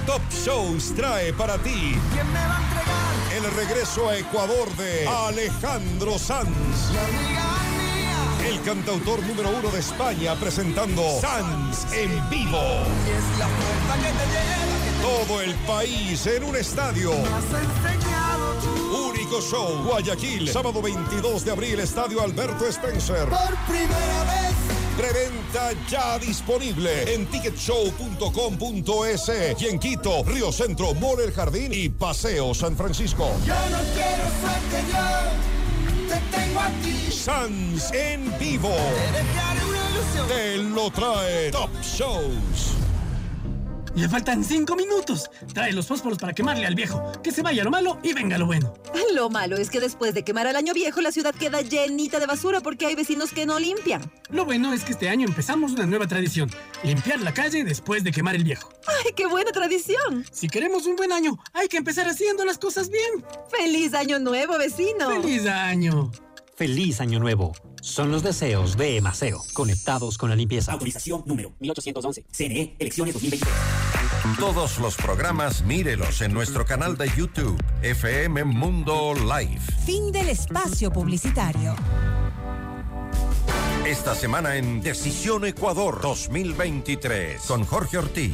Top 0.05 0.21
Shows 0.43 0.93
trae 0.97 1.31
para 1.31 1.57
ti. 1.59 1.95
¿Quién 2.11 2.27
me 2.33 2.39
va 2.39 2.57
a 2.57 2.61
entregar? 2.61 2.97
El 3.37 3.53
regreso 3.55 4.09
a 4.09 4.17
Ecuador 4.17 4.67
de 4.75 5.07
Alejandro 5.07 6.19
Sanz. 6.19 6.51
El 8.47 8.61
cantautor 8.61 9.21
número 9.23 9.49
uno 9.49 9.69
de 9.69 9.79
España 9.79 10.33
presentando 10.35 11.03
Sanz 11.19 11.91
en 11.91 12.29
vivo. 12.29 12.61
Todo 15.01 15.41
el 15.41 15.53
país 15.67 16.25
en 16.27 16.45
un 16.45 16.55
estadio. 16.55 17.11
Único 19.09 19.41
show, 19.41 19.83
Guayaquil, 19.83 20.47
sábado 20.47 20.81
22 20.81 21.43
de 21.43 21.51
abril, 21.51 21.81
Estadio 21.81 22.21
Alberto 22.21 22.65
Spencer. 22.67 23.27
Por 23.27 23.53
primera 23.67 24.23
vez. 24.23 24.55
Preventa 24.95 25.73
ya 25.89 26.17
disponible 26.17 27.13
en 27.13 27.25
ticketshow.com.es 27.25 29.31
y 29.59 29.67
en 29.67 29.77
Quito, 29.77 30.23
Río 30.23 30.53
Centro, 30.53 30.93
Mall 30.93 31.19
El 31.19 31.33
Jardín 31.33 31.73
y 31.73 31.89
Paseo 31.89 32.53
San 32.53 32.77
Francisco. 32.77 33.29
Yo 33.45 33.55
no 33.55 33.79
quiero 33.93 34.23
suerte, 34.39 34.85
yo 34.89 35.56
te 36.07 36.37
tengo 36.37 36.59
aquí. 36.59 37.11
Sans 37.11 37.91
en 37.93 38.33
vivo. 38.39 38.75
Te 38.75 39.23
dejaré 39.23 39.65
una 39.65 39.89
ilusión. 39.89 40.27
Te 40.27 40.57
lo 40.57 40.89
trae 40.91 41.51
Top 41.51 41.69
Shows. 41.81 42.86
Le 43.97 44.07
faltan 44.07 44.43
cinco 44.43 44.75
minutos. 44.75 45.27
Trae 45.55 45.73
los 45.73 45.87
fósforos 45.87 46.19
para 46.19 46.31
quemarle 46.31 46.67
al 46.67 46.75
viejo. 46.75 47.11
Que 47.23 47.31
se 47.31 47.41
vaya 47.41 47.63
lo 47.63 47.71
malo 47.71 47.97
y 48.03 48.13
venga 48.13 48.37
lo 48.37 48.45
bueno. 48.45 48.75
Lo 49.15 49.31
malo 49.31 49.57
es 49.57 49.71
que 49.71 49.79
después 49.79 50.13
de 50.13 50.23
quemar 50.23 50.45
al 50.45 50.55
año 50.55 50.71
viejo, 50.71 51.01
la 51.01 51.11
ciudad 51.11 51.33
queda 51.33 51.61
llenita 51.61 52.19
de 52.19 52.27
basura 52.27 52.61
porque 52.61 52.85
hay 52.85 52.93
vecinos 52.93 53.31
que 53.31 53.47
no 53.47 53.57
limpian. 53.57 54.11
Lo 54.29 54.45
bueno 54.45 54.71
es 54.71 54.83
que 54.83 54.91
este 54.91 55.09
año 55.09 55.25
empezamos 55.25 55.71
una 55.71 55.87
nueva 55.87 56.05
tradición. 56.05 56.51
Limpiar 56.83 57.21
la 57.21 57.33
calle 57.33 57.63
después 57.63 58.03
de 58.03 58.11
quemar 58.11 58.35
el 58.35 58.43
viejo. 58.43 58.69
¡Ay, 58.85 59.13
qué 59.15 59.25
buena 59.25 59.51
tradición! 59.51 60.23
Si 60.31 60.47
queremos 60.47 60.85
un 60.85 60.95
buen 60.95 61.11
año, 61.11 61.35
hay 61.53 61.67
que 61.67 61.77
empezar 61.77 62.07
haciendo 62.07 62.45
las 62.45 62.59
cosas 62.59 62.91
bien. 62.91 63.25
¡Feliz 63.49 63.95
año 63.95 64.19
nuevo, 64.19 64.59
vecino! 64.59 65.09
¡Feliz 65.09 65.47
año! 65.47 66.11
Feliz 66.55 67.01
año 67.01 67.19
nuevo. 67.19 67.53
Son 67.81 68.11
los 68.11 68.23
deseos 68.23 68.77
de 68.77 68.97
Emaceo, 68.97 69.43
conectados 69.53 70.17
con 70.17 70.29
la 70.29 70.35
limpieza. 70.35 70.73
Autorización 70.73 71.23
número 71.25 71.53
1811. 71.59 72.25
CNE, 72.31 72.75
elecciones 72.79 73.13
2023. 73.13 73.86
Todos 74.35 74.77
los 74.77 74.95
programas 74.95 75.63
mírelos 75.63 76.21
en 76.21 76.31
nuestro 76.33 76.63
canal 76.65 76.95
de 76.95 77.09
YouTube, 77.15 77.59
FM 77.81 78.43
Mundo 78.43 79.15
Live. 79.15 79.61
Fin 79.85 80.11
del 80.11 80.29
espacio 80.29 80.91
publicitario. 80.91 81.75
Esta 83.85 84.13
semana 84.13 84.57
en 84.57 84.81
Decisión 84.81 85.45
Ecuador 85.45 86.01
2023 86.01 87.41
con 87.47 87.63
Jorge 87.65 87.97
Ortiz. 87.97 88.33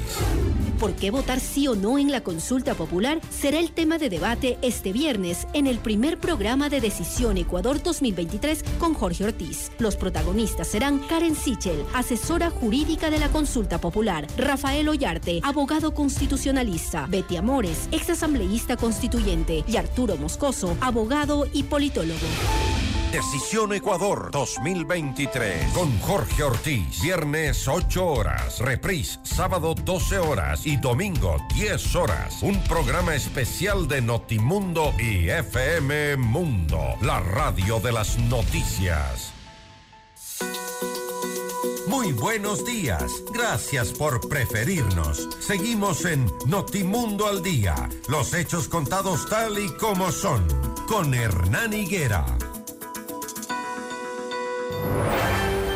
¿Por 0.79 0.95
qué 0.95 1.11
votar 1.11 1.39
sí 1.39 1.67
o 1.67 1.75
no 1.75 1.97
en 1.97 2.11
la 2.11 2.21
consulta 2.21 2.73
popular? 2.73 3.19
Será 3.29 3.59
el 3.59 3.71
tema 3.71 3.97
de 3.97 4.09
debate 4.09 4.57
este 4.61 4.91
viernes 4.91 5.47
en 5.53 5.67
el 5.67 5.79
primer 5.79 6.19
programa 6.19 6.69
de 6.69 6.81
Decisión 6.81 7.37
Ecuador 7.37 7.81
2023 7.81 8.63
con 8.79 8.93
Jorge 8.93 9.25
Ortiz. 9.25 9.71
Los 9.79 9.95
protagonistas 9.95 10.67
serán 10.67 10.99
Karen 10.99 11.35
Sichel, 11.35 11.85
asesora 11.93 12.49
jurídica 12.49 13.09
de 13.09 13.19
la 13.19 13.29
consulta 13.29 13.79
popular, 13.79 14.27
Rafael 14.37 14.89
Ollarte, 14.89 15.39
abogado 15.43 15.93
constitucionalista, 15.93 17.07
Betty 17.07 17.37
Amores, 17.37 17.87
exasambleísta 17.91 18.77
constituyente 18.77 19.63
y 19.67 19.77
Arturo 19.77 20.17
Moscoso, 20.17 20.75
abogado 20.81 21.47
y 21.53 21.63
politólogo. 21.63 22.19
Decisión 23.13 23.71
Ecuador 23.73 24.31
2023 24.31 25.71
con 25.73 25.99
Jorge 25.99 26.41
Ortiz. 26.41 26.99
Viernes 26.99 27.67
8 27.67 28.03
horas, 28.07 28.57
reprise 28.57 29.19
sábado 29.21 29.75
12 29.75 30.17
horas 30.17 30.65
y 30.65 30.77
domingo 30.77 31.37
10 31.53 31.95
horas. 31.95 32.41
Un 32.41 32.59
programa 32.63 33.13
especial 33.13 33.87
de 33.87 34.01
Notimundo 34.01 34.95
y 34.97 35.29
FM 35.29 36.17
Mundo, 36.17 36.95
la 37.01 37.19
radio 37.19 37.79
de 37.79 37.91
las 37.91 38.17
noticias. 38.17 39.31
Muy 41.85 42.13
buenos 42.13 42.65
días. 42.65 43.11
Gracias 43.31 43.91
por 43.91 44.27
preferirnos. 44.27 45.29
Seguimos 45.39 46.05
en 46.05 46.25
Notimundo 46.47 47.27
al 47.27 47.43
Día. 47.43 47.75
Los 48.09 48.33
hechos 48.33 48.67
contados 48.67 49.29
tal 49.29 49.59
y 49.59 49.69
como 49.77 50.11
son. 50.11 50.47
Con 50.87 51.13
Hernán 51.13 51.73
Higuera. 51.73 52.25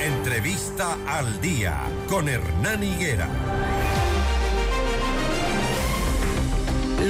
Entrevista 0.01 0.97
al 1.07 1.39
Día. 1.41 1.83
Con 2.07 2.29
Hernán 2.29 2.83
Higuera. 2.83 3.27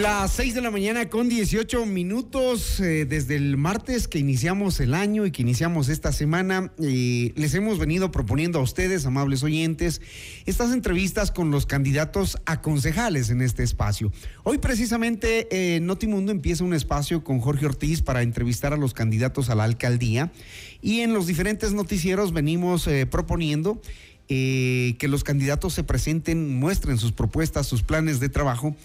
Las 0.01 0.33
6 0.33 0.53
de 0.53 0.61
la 0.61 0.69
mañana 0.69 1.09
con 1.09 1.27
18 1.27 1.87
minutos 1.87 2.79
eh, 2.79 3.05
desde 3.05 3.35
el 3.35 3.57
martes 3.57 4.07
que 4.07 4.19
iniciamos 4.19 4.79
el 4.79 4.93
año 4.93 5.25
y 5.25 5.31
que 5.31 5.41
iniciamos 5.41 5.89
esta 5.89 6.11
semana, 6.11 6.71
eh, 6.79 7.33
les 7.35 7.55
hemos 7.55 7.79
venido 7.79 8.11
proponiendo 8.11 8.59
a 8.59 8.61
ustedes, 8.61 9.07
amables 9.07 9.41
oyentes, 9.41 10.01
estas 10.45 10.71
entrevistas 10.71 11.31
con 11.31 11.49
los 11.49 11.65
candidatos 11.65 12.37
a 12.45 12.61
concejales 12.61 13.31
en 13.31 13.41
este 13.41 13.63
espacio. 13.63 14.11
Hoy 14.43 14.59
precisamente 14.59 15.47
eh, 15.49 15.79
Notimundo 15.79 16.31
empieza 16.31 16.63
un 16.63 16.75
espacio 16.75 17.23
con 17.23 17.39
Jorge 17.39 17.65
Ortiz 17.65 18.03
para 18.03 18.21
entrevistar 18.21 18.73
a 18.73 18.77
los 18.77 18.93
candidatos 18.93 19.49
a 19.49 19.55
la 19.55 19.63
alcaldía 19.63 20.31
y 20.79 20.99
en 20.99 21.11
los 21.11 21.25
diferentes 21.25 21.73
noticieros 21.73 22.33
venimos 22.33 22.87
proponiendo 23.09 23.81
que 24.27 25.07
los 25.09 25.23
candidatos 25.23 25.73
se 25.73 25.83
presenten, 25.83 26.59
muestren 26.59 26.97
sus 26.99 27.13
propuestas, 27.13 27.65
sus 27.65 27.81
planes 27.81 28.19
de 28.19 28.29
trabajo. 28.29 28.75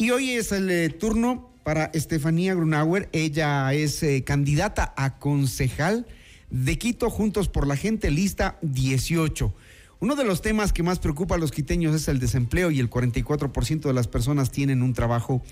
Y 0.00 0.10
hoy 0.10 0.30
es 0.30 0.52
el 0.52 0.70
eh, 0.70 0.90
turno 0.90 1.50
para 1.64 1.86
Estefanía 1.86 2.54
Grunauer. 2.54 3.08
Ella 3.10 3.74
es 3.74 4.00
eh, 4.04 4.22
candidata 4.22 4.94
a 4.96 5.18
concejal 5.18 6.06
de 6.50 6.78
Quito 6.78 7.10
Juntos 7.10 7.48
por 7.48 7.66
la 7.66 7.74
Gente, 7.74 8.12
lista 8.12 8.58
18. 8.62 9.52
Uno 9.98 10.14
de 10.14 10.24
los 10.24 10.40
temas 10.40 10.72
que 10.72 10.84
más 10.84 11.00
preocupa 11.00 11.34
a 11.34 11.38
los 11.38 11.50
quiteños 11.50 11.96
es 11.96 12.06
el 12.06 12.20
desempleo 12.20 12.70
y 12.70 12.78
el 12.78 12.88
44% 12.88 13.80
de 13.80 13.92
las 13.92 14.06
personas 14.06 14.52
tienen 14.52 14.82
un 14.82 14.94
trabajo 14.94 15.42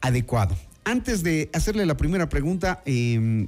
adecuado. 0.00 0.56
Antes 0.84 1.22
de 1.22 1.50
hacerle 1.52 1.84
la 1.84 1.98
primera 1.98 2.30
pregunta, 2.30 2.82
eh, 2.86 3.46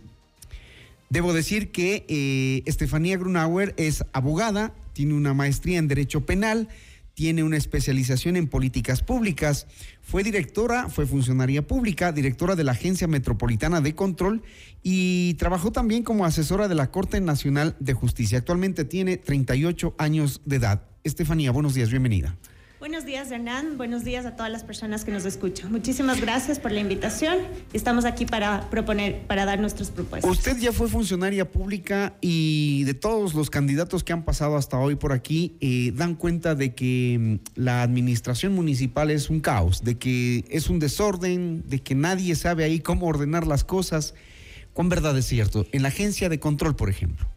Debo 1.12 1.34
decir 1.34 1.72
que 1.72 2.06
eh, 2.08 2.62
Estefanía 2.64 3.18
Grunauer 3.18 3.74
es 3.76 4.02
abogada, 4.14 4.72
tiene 4.94 5.12
una 5.12 5.34
maestría 5.34 5.78
en 5.78 5.86
Derecho 5.86 6.24
Penal, 6.24 6.68
tiene 7.14 7.42
una 7.42 7.56
especialización 7.56 8.36
en 8.36 8.48
políticas 8.48 9.02
públicas, 9.02 9.66
fue 10.00 10.22
directora, 10.22 10.88
fue 10.88 11.06
funcionaria 11.06 11.66
pública, 11.66 12.12
directora 12.12 12.56
de 12.56 12.64
la 12.64 12.72
Agencia 12.72 13.06
Metropolitana 13.06 13.80
de 13.80 13.94
Control 13.94 14.42
y 14.82 15.34
trabajó 15.34 15.72
también 15.72 16.02
como 16.02 16.24
asesora 16.24 16.68
de 16.68 16.74
la 16.74 16.90
Corte 16.90 17.20
Nacional 17.20 17.76
de 17.80 17.94
Justicia. 17.94 18.38
Actualmente 18.38 18.84
tiene 18.84 19.16
38 19.16 19.94
años 19.98 20.40
de 20.44 20.56
edad. 20.56 20.82
Estefanía, 21.04 21.50
buenos 21.50 21.74
días, 21.74 21.90
bienvenida. 21.90 22.36
Buenos 22.82 23.04
días, 23.04 23.30
Hernán. 23.30 23.78
Buenos 23.78 24.02
días 24.02 24.26
a 24.26 24.34
todas 24.34 24.50
las 24.50 24.64
personas 24.64 25.04
que 25.04 25.12
nos 25.12 25.24
escuchan. 25.24 25.70
Muchísimas 25.70 26.20
gracias 26.20 26.58
por 26.58 26.72
la 26.72 26.80
invitación. 26.80 27.38
Estamos 27.72 28.04
aquí 28.04 28.26
para 28.26 28.68
proponer, 28.70 29.24
para 29.28 29.44
dar 29.44 29.60
nuestras 29.60 29.92
propuestas. 29.92 30.28
Usted 30.28 30.58
ya 30.58 30.72
fue 30.72 30.88
funcionaria 30.88 31.48
pública 31.48 32.16
y 32.20 32.82
de 32.82 32.94
todos 32.94 33.34
los 33.34 33.50
candidatos 33.50 34.02
que 34.02 34.12
han 34.12 34.24
pasado 34.24 34.56
hasta 34.56 34.80
hoy 34.80 34.96
por 34.96 35.12
aquí, 35.12 35.54
eh, 35.60 35.92
dan 35.94 36.16
cuenta 36.16 36.56
de 36.56 36.74
que 36.74 37.38
mm, 37.54 37.60
la 37.60 37.82
administración 37.82 38.52
municipal 38.52 39.12
es 39.12 39.30
un 39.30 39.38
caos, 39.38 39.84
de 39.84 39.96
que 39.96 40.44
es 40.50 40.68
un 40.68 40.80
desorden, 40.80 41.62
de 41.68 41.84
que 41.84 41.94
nadie 41.94 42.34
sabe 42.34 42.64
ahí 42.64 42.80
cómo 42.80 43.06
ordenar 43.06 43.46
las 43.46 43.62
cosas. 43.62 44.14
¿Cuán 44.72 44.88
verdad 44.88 45.16
es 45.16 45.26
cierto? 45.26 45.66
En 45.70 45.82
la 45.82 45.88
agencia 45.88 46.28
de 46.28 46.40
control, 46.40 46.74
por 46.74 46.90
ejemplo. 46.90 47.31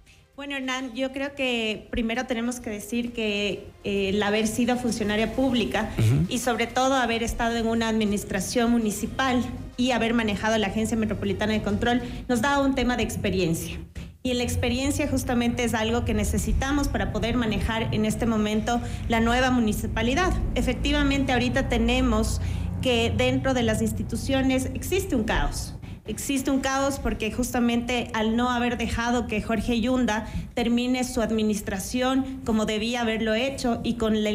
Bueno, 0.45 0.59
Hernán, 0.59 0.93
yo 0.93 1.11
creo 1.11 1.33
que 1.33 1.87
primero 1.89 2.27
tenemos 2.27 2.59
que 2.59 2.69
decir 2.69 3.13
que 3.13 3.65
eh, 3.83 4.09
el 4.09 4.21
haber 4.21 4.45
sido 4.45 4.77
funcionaria 4.77 5.33
pública 5.33 5.89
y 6.29 6.37
sobre 6.37 6.67
todo 6.67 6.93
haber 6.93 7.23
estado 7.23 7.55
en 7.55 7.65
una 7.65 7.89
administración 7.89 8.69
municipal 8.69 9.43
y 9.75 9.89
haber 9.89 10.13
manejado 10.13 10.55
la 10.59 10.67
Agencia 10.67 10.95
Metropolitana 10.97 11.53
de 11.53 11.63
Control 11.63 12.03
nos 12.27 12.43
da 12.43 12.59
un 12.59 12.75
tema 12.75 12.95
de 12.95 13.01
experiencia. 13.01 13.79
Y 14.21 14.35
la 14.35 14.43
experiencia 14.43 15.07
justamente 15.07 15.63
es 15.63 15.73
algo 15.73 16.05
que 16.05 16.13
necesitamos 16.13 16.89
para 16.89 17.11
poder 17.11 17.37
manejar 17.37 17.91
en 17.91 18.05
este 18.05 18.27
momento 18.27 18.79
la 19.09 19.21
nueva 19.21 19.49
municipalidad. 19.49 20.31
Efectivamente, 20.53 21.33
ahorita 21.33 21.69
tenemos 21.69 22.39
que 22.83 23.11
dentro 23.17 23.55
de 23.55 23.63
las 23.63 23.81
instituciones 23.81 24.69
existe 24.75 25.15
un 25.15 25.23
caos 25.23 25.74
existe 26.07 26.51
un 26.51 26.59
caos 26.59 26.99
porque 26.99 27.31
justamente 27.31 28.09
al 28.13 28.35
no 28.35 28.49
haber 28.49 28.77
dejado 28.77 29.27
que 29.27 29.41
Jorge 29.41 29.81
Yunda 29.81 30.27
termine 30.53 31.03
su 31.03 31.21
administración 31.21 32.41
como 32.45 32.65
debía 32.65 33.01
haberlo 33.01 33.33
hecho 33.33 33.81
y 33.83 33.95
con 33.95 34.23
la, 34.23 34.31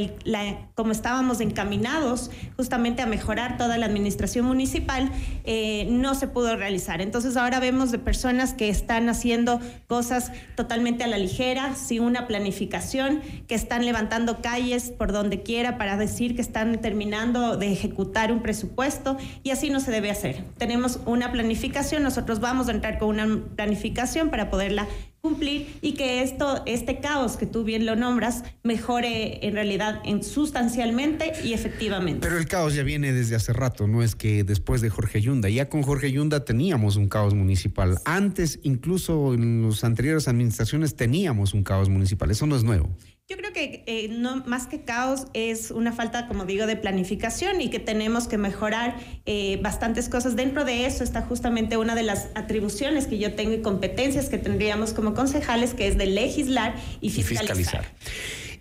como 0.75 0.93
estábamos 0.93 1.41
encaminados 1.41 2.31
justamente 2.57 3.03
a 3.03 3.07
mejorar 3.07 3.57
toda 3.57 3.79
la 3.79 3.87
administración 3.87 4.47
municipal, 4.47 5.11
eh, 5.45 5.87
no 5.91 6.15
se 6.15 6.27
pudo 6.27 6.57
realizar. 6.57 7.01
Entonces 7.01 7.37
ahora 7.37 7.61
vemos 7.61 7.91
de 7.91 7.99
personas 7.99 8.53
que 8.55 8.69
están 8.69 9.09
haciendo 9.09 9.61
cosas 9.87 10.33
totalmente 10.57 11.05
a 11.05 11.07
la 11.07 11.19
ligera, 11.19 11.75
sin 11.75 12.03
una 12.03 12.27
planificación, 12.27 13.21
que 13.47 13.55
están 13.55 13.85
levantando 13.85 14.41
calles 14.43 14.91
por 14.91 15.13
donde 15.13 15.43
quiera 15.43 15.79
para 15.79 15.97
decir 15.97 16.35
que 16.35 16.43
están 16.43 16.81
terminando 16.81 17.57
de 17.57 17.73
ejecutar 17.73 18.33
un 18.33 18.43
presupuesto 18.43 19.17
y 19.43 19.51
así 19.51 19.71
no 19.71 19.81
se 19.81 19.91
debe 19.91 20.11
hacer. 20.11 20.45
Tenemos 20.59 21.01
una 21.07 21.31
planificación, 21.33 21.60
nosotros 22.03 22.41
vamos 22.41 22.69
a 22.69 22.73
entrar 22.73 22.99
con 22.99 23.09
una 23.09 23.43
planificación 23.57 24.31
para 24.31 24.51
poderla 24.51 24.87
cumplir 25.21 25.77
y 25.83 25.93
que 25.93 26.23
esto, 26.23 26.63
este 26.65 27.01
caos 27.01 27.37
que 27.37 27.45
tú 27.45 27.63
bien 27.63 27.85
lo 27.85 27.95
nombras, 27.95 28.43
mejore 28.63 29.47
en 29.47 29.55
realidad 29.55 30.01
en 30.05 30.23
sustancialmente 30.23 31.33
y 31.45 31.53
efectivamente. 31.53 32.27
Pero 32.27 32.39
el 32.39 32.47
caos 32.47 32.75
ya 32.75 32.83
viene 32.83 33.13
desde 33.13 33.37
hace 33.37 33.53
rato, 33.53 33.87
no 33.87 34.03
es 34.03 34.15
que 34.15 34.45
después 34.45 34.81
de 34.81 34.89
Jorge 34.89 35.21
Yunda, 35.21 35.51
ya 35.51 35.69
con 35.69 35.83
Jorge 35.83 36.11
Yunda 36.11 36.45
teníamos 36.45 36.97
un 36.97 37.09
caos 37.09 37.35
municipal. 37.35 37.99
Antes, 38.07 38.61
incluso 38.63 39.35
en 39.35 39.69
las 39.69 39.85
anteriores 39.85 40.27
administraciones, 40.27 40.97
teníamos 40.97 41.53
un 41.53 41.65
caos 41.65 41.91
municipal, 41.91 42.31
eso 42.31 42.47
no 42.47 42.57
es 42.57 42.65
nuevo. 42.65 42.89
Yo 43.31 43.37
creo 43.37 43.53
que 43.53 43.85
eh, 43.87 44.09
no, 44.09 44.43
más 44.47 44.67
que 44.67 44.83
caos 44.83 45.29
es 45.35 45.71
una 45.71 45.93
falta, 45.93 46.27
como 46.27 46.47
digo, 46.47 46.67
de 46.67 46.75
planificación 46.75 47.61
y 47.61 47.71
que 47.71 47.79
tenemos 47.79 48.27
que 48.27 48.39
mejorar 48.39 48.97
eh, 49.25 49.61
bastantes 49.63 50.09
cosas. 50.09 50.35
Dentro 50.35 50.65
de 50.65 50.85
eso 50.85 51.05
está 51.05 51.23
justamente 51.23 51.77
una 51.77 51.95
de 51.95 52.03
las 52.03 52.27
atribuciones 52.35 53.07
que 53.07 53.19
yo 53.19 53.35
tengo 53.35 53.55
y 53.55 53.63
competencias 53.63 54.29
que 54.29 54.39
tendríamos 54.39 54.93
como 54.95 55.15
concejales, 55.15 55.75
que 55.75 55.87
es 55.87 55.97
de 55.97 56.07
legislar 56.07 56.75
y 57.01 57.11
fiscalizar. 57.11 57.55
Y 57.55 57.59
fiscalizar. 57.59 57.85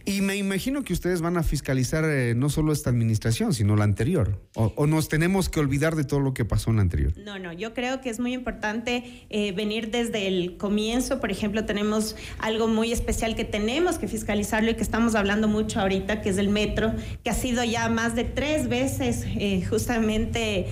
Y 0.06 0.22
me 0.22 0.36
imagino 0.36 0.84
que 0.84 0.94
ustedes 0.94 1.22
van 1.22 1.38
a 1.38 1.44
fiscalizar 1.44 2.04
eh, 2.06 2.34
no 2.36 2.50
solo 2.50 2.72
esta 2.74 2.90
administración, 2.90 3.54
sino 3.54 3.76
la 3.76 3.84
anterior. 3.84 4.42
O, 4.56 4.88
nos 4.88 5.10
tenemos 5.10 5.50
que 5.50 5.60
olvidar 5.60 5.96
de 5.96 6.04
todo 6.04 6.20
lo 6.20 6.34
que 6.34 6.46
pasó 6.46 6.72
en 6.72 6.78
la 6.78 6.82
anterior? 6.82 7.14
No, 7.18 7.38
no, 7.38 7.54
yo 7.54 7.74
creo 7.74 8.02
que 8.02 8.10
es 8.10 8.20
muy 8.20 8.34
importante 8.34 9.26
eh, 9.30 9.52
venir 9.52 9.92
desde 9.92 10.28
el 10.28 10.58
comienzo. 10.58 11.20
Por 11.20 11.32
ejemplo, 11.32 11.66
tenemos 11.66 12.16
algo 12.40 12.68
muy 12.68 12.92
especial 12.92 13.36
que 13.36 13.46
tenemos 13.46 13.98
que 13.98 14.08
fiscalizarlo 14.08 14.72
y 14.72 14.76
que 14.76 14.84
estamos 14.84 15.16
hablando 15.16 15.48
mucho 15.48 15.80
ahorita, 15.80 16.22
que 16.22 16.30
es 16.30 16.38
el 16.38 16.50
metro, 16.50 16.94
que 17.24 17.30
ha 17.30 17.36
sido 17.36 17.64
ya 17.64 17.90
más 17.90 18.16
de 18.16 18.24
tres 18.24 18.68
veces 18.68 19.26
eh, 19.26 19.64
justamente 19.70 20.68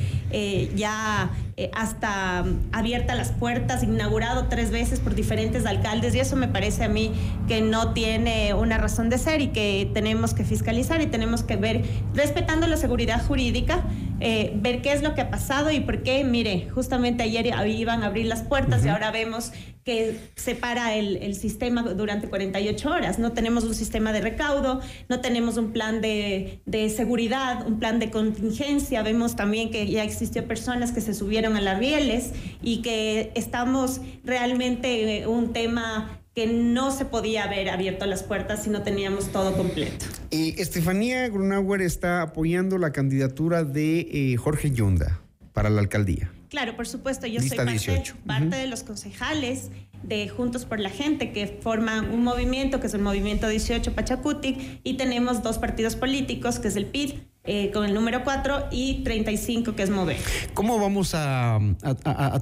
ya 0.75 1.31
eh, 1.59 1.71
hasta 1.73 2.45
abierta 2.71 3.15
las 3.15 3.31
puertas, 3.31 3.81
inaugurado 3.81 4.45
tres 4.47 4.69
veces 4.69 4.99
por 4.99 5.15
diferentes 5.15 5.65
alcaldes 5.65 6.13
y 6.13 6.19
eso 6.19 6.35
me 6.35 6.47
parece 6.47 6.83
a 6.83 6.87
mí 6.87 7.11
que 7.47 7.61
no 7.61 7.93
tiene 7.93 8.53
una 8.53 8.77
razón 8.77 9.09
de 9.09 9.17
ser 9.17 9.41
y 9.41 9.47
que 9.47 9.89
tenemos 9.91 10.35
que 10.35 10.43
fiscalizar 10.43 11.01
y 11.01 11.07
tenemos 11.07 11.41
que 11.41 11.55
ver, 11.55 11.83
respetando 12.13 12.67
la 12.67 12.77
seguridad 12.77 13.25
jurídica, 13.25 13.83
eh, 14.19 14.51
ver 14.55 14.81
qué 14.81 14.93
es 14.93 15.03
lo 15.03 15.13
que 15.13 15.21
ha 15.21 15.29
pasado 15.29 15.71
y 15.71 15.79
por 15.79 16.03
qué, 16.03 16.23
mire, 16.23 16.69
justamente 16.69 17.23
ayer 17.23 17.53
iban 17.67 18.03
a 18.03 18.07
abrir 18.07 18.25
las 18.25 18.43
puertas 18.43 18.85
y 18.85 18.89
ahora 18.89 19.11
vemos 19.11 19.51
que 19.83 20.19
separa 20.35 20.95
el, 20.95 21.15
el, 21.17 21.33
sistema 21.33 21.81
durante 21.81 22.27
48 22.27 22.89
horas. 22.89 23.19
No 23.19 23.31
tenemos 23.31 23.63
un 23.63 23.73
sistema 23.73 24.11
de 24.11 24.19
recaudo, 24.19 24.81
no 25.07 25.21
tenemos 25.21 25.55
un 25.55 25.71
plan 25.71 26.01
de, 26.01 26.59
de, 26.65 26.89
seguridad, 26.89 27.65
un 27.65 27.79
plan 27.79 27.97
de 27.97 28.09
contingencia. 28.11 29.01
Vemos 29.01 29.37
también 29.37 29.71
que 29.71 29.87
ya 29.87 30.03
existió 30.03 30.45
personas 30.45 30.91
que 30.91 30.99
se 30.99 31.13
subieron 31.13 31.55
a 31.55 31.61
las 31.61 31.79
rieles 31.79 32.33
y 32.61 32.81
que 32.81 33.31
estamos 33.35 34.01
realmente 34.25 35.19
eh, 35.19 35.27
un 35.27 35.53
tema 35.53 36.19
que 36.37 36.45
no 36.45 36.91
se 36.91 37.03
podía 37.03 37.45
haber 37.45 37.67
abierto 37.67 38.05
las 38.05 38.21
puertas 38.21 38.61
si 38.61 38.69
no 38.69 38.83
teníamos 38.83 39.31
todo 39.31 39.57
completo. 39.57 40.05
Y 40.29 40.49
Estefanía 40.61 41.27
Grunauer 41.29 41.81
está 41.81 42.21
apoyando 42.21 42.77
la 42.77 42.91
candidatura 42.91 43.63
de 43.63 44.01
eh, 44.01 44.37
Jorge 44.37 44.69
Yunda 44.69 45.19
para 45.53 45.71
la 45.71 45.81
alcaldía. 45.81 46.31
Claro, 46.49 46.75
por 46.75 46.87
supuesto, 46.87 47.25
yo 47.25 47.39
soy 47.39 47.57
parte, 47.57 48.03
parte 48.27 48.55
de 48.55 48.67
los 48.67 48.83
concejales 48.83 49.71
de 50.03 50.29
Juntos 50.29 50.65
por 50.65 50.79
la 50.79 50.91
Gente, 50.91 51.31
que 51.31 51.47
forman 51.47 52.11
un 52.11 52.23
movimiento, 52.23 52.79
que 52.79 52.85
es 52.85 52.93
el 52.93 53.01
Movimiento 53.01 53.47
18 53.47 53.95
Pachacutic, 53.95 54.79
y 54.83 54.93
tenemos 54.93 55.41
dos 55.41 55.57
partidos 55.57 55.95
políticos, 55.95 56.59
que 56.59 56.67
es 56.67 56.75
el 56.75 56.85
PID, 56.85 57.15
eh, 57.47 57.71
con 57.71 57.85
el 57.85 57.93
número 57.93 58.23
4 58.23 58.67
y 58.71 59.03
35 59.03 59.75
que 59.75 59.83
es 59.83 59.89
Mover. 59.89 60.17
¿Cómo 60.53 60.79
vamos 60.79 61.13
a, 61.13 61.59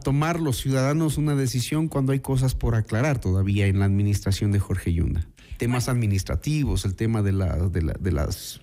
tomar 0.03 0.39
los 0.39 0.57
ciudadanos 0.57 1.17
una 1.17 1.35
decisión 1.35 1.87
cuando 1.87 2.11
hay 2.11 2.19
cosas 2.19 2.55
por 2.55 2.75
aclarar 2.75 3.19
todavía 3.19 3.67
en 3.67 3.79
la 3.79 3.85
administración 3.85 4.51
de 4.51 4.59
Jorge 4.59 4.93
Yunda? 4.93 5.27
Temas 5.57 5.87
administrativos, 5.87 6.83
el 6.85 6.95
tema 6.95 7.21
de, 7.21 7.31
de 7.31 8.11
las 8.11 8.61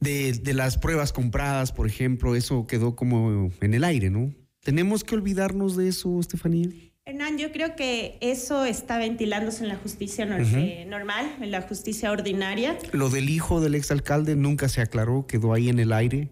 de, 0.00 0.54
las 0.54 0.78
pruebas 0.78 1.12
compradas, 1.12 1.72
por 1.72 1.86
ejemplo, 1.86 2.34
eso 2.34 2.66
quedó 2.66 2.94
como 2.94 3.50
en 3.60 3.74
el 3.74 3.84
aire, 3.84 4.10
¿no? 4.10 4.32
¿Tenemos 4.62 5.04
que 5.04 5.14
olvidarnos 5.14 5.76
de 5.76 5.88
eso, 5.88 6.18
Estefanía? 6.20 6.68
Hernán, 7.08 7.38
yo 7.38 7.52
creo 7.52 7.74
que 7.74 8.18
eso 8.20 8.66
está 8.66 8.98
ventilándose 8.98 9.62
en 9.62 9.70
la 9.70 9.76
justicia 9.76 10.26
eh, 10.26 10.84
normal, 10.86 11.36
en 11.40 11.50
la 11.50 11.62
justicia 11.62 12.12
ordinaria. 12.12 12.76
Lo 12.92 13.08
del 13.08 13.30
hijo 13.30 13.62
del 13.62 13.76
exalcalde 13.76 14.36
nunca 14.36 14.68
se 14.68 14.82
aclaró, 14.82 15.26
quedó 15.26 15.54
ahí 15.54 15.70
en 15.70 15.78
el 15.78 15.94
aire. 15.94 16.28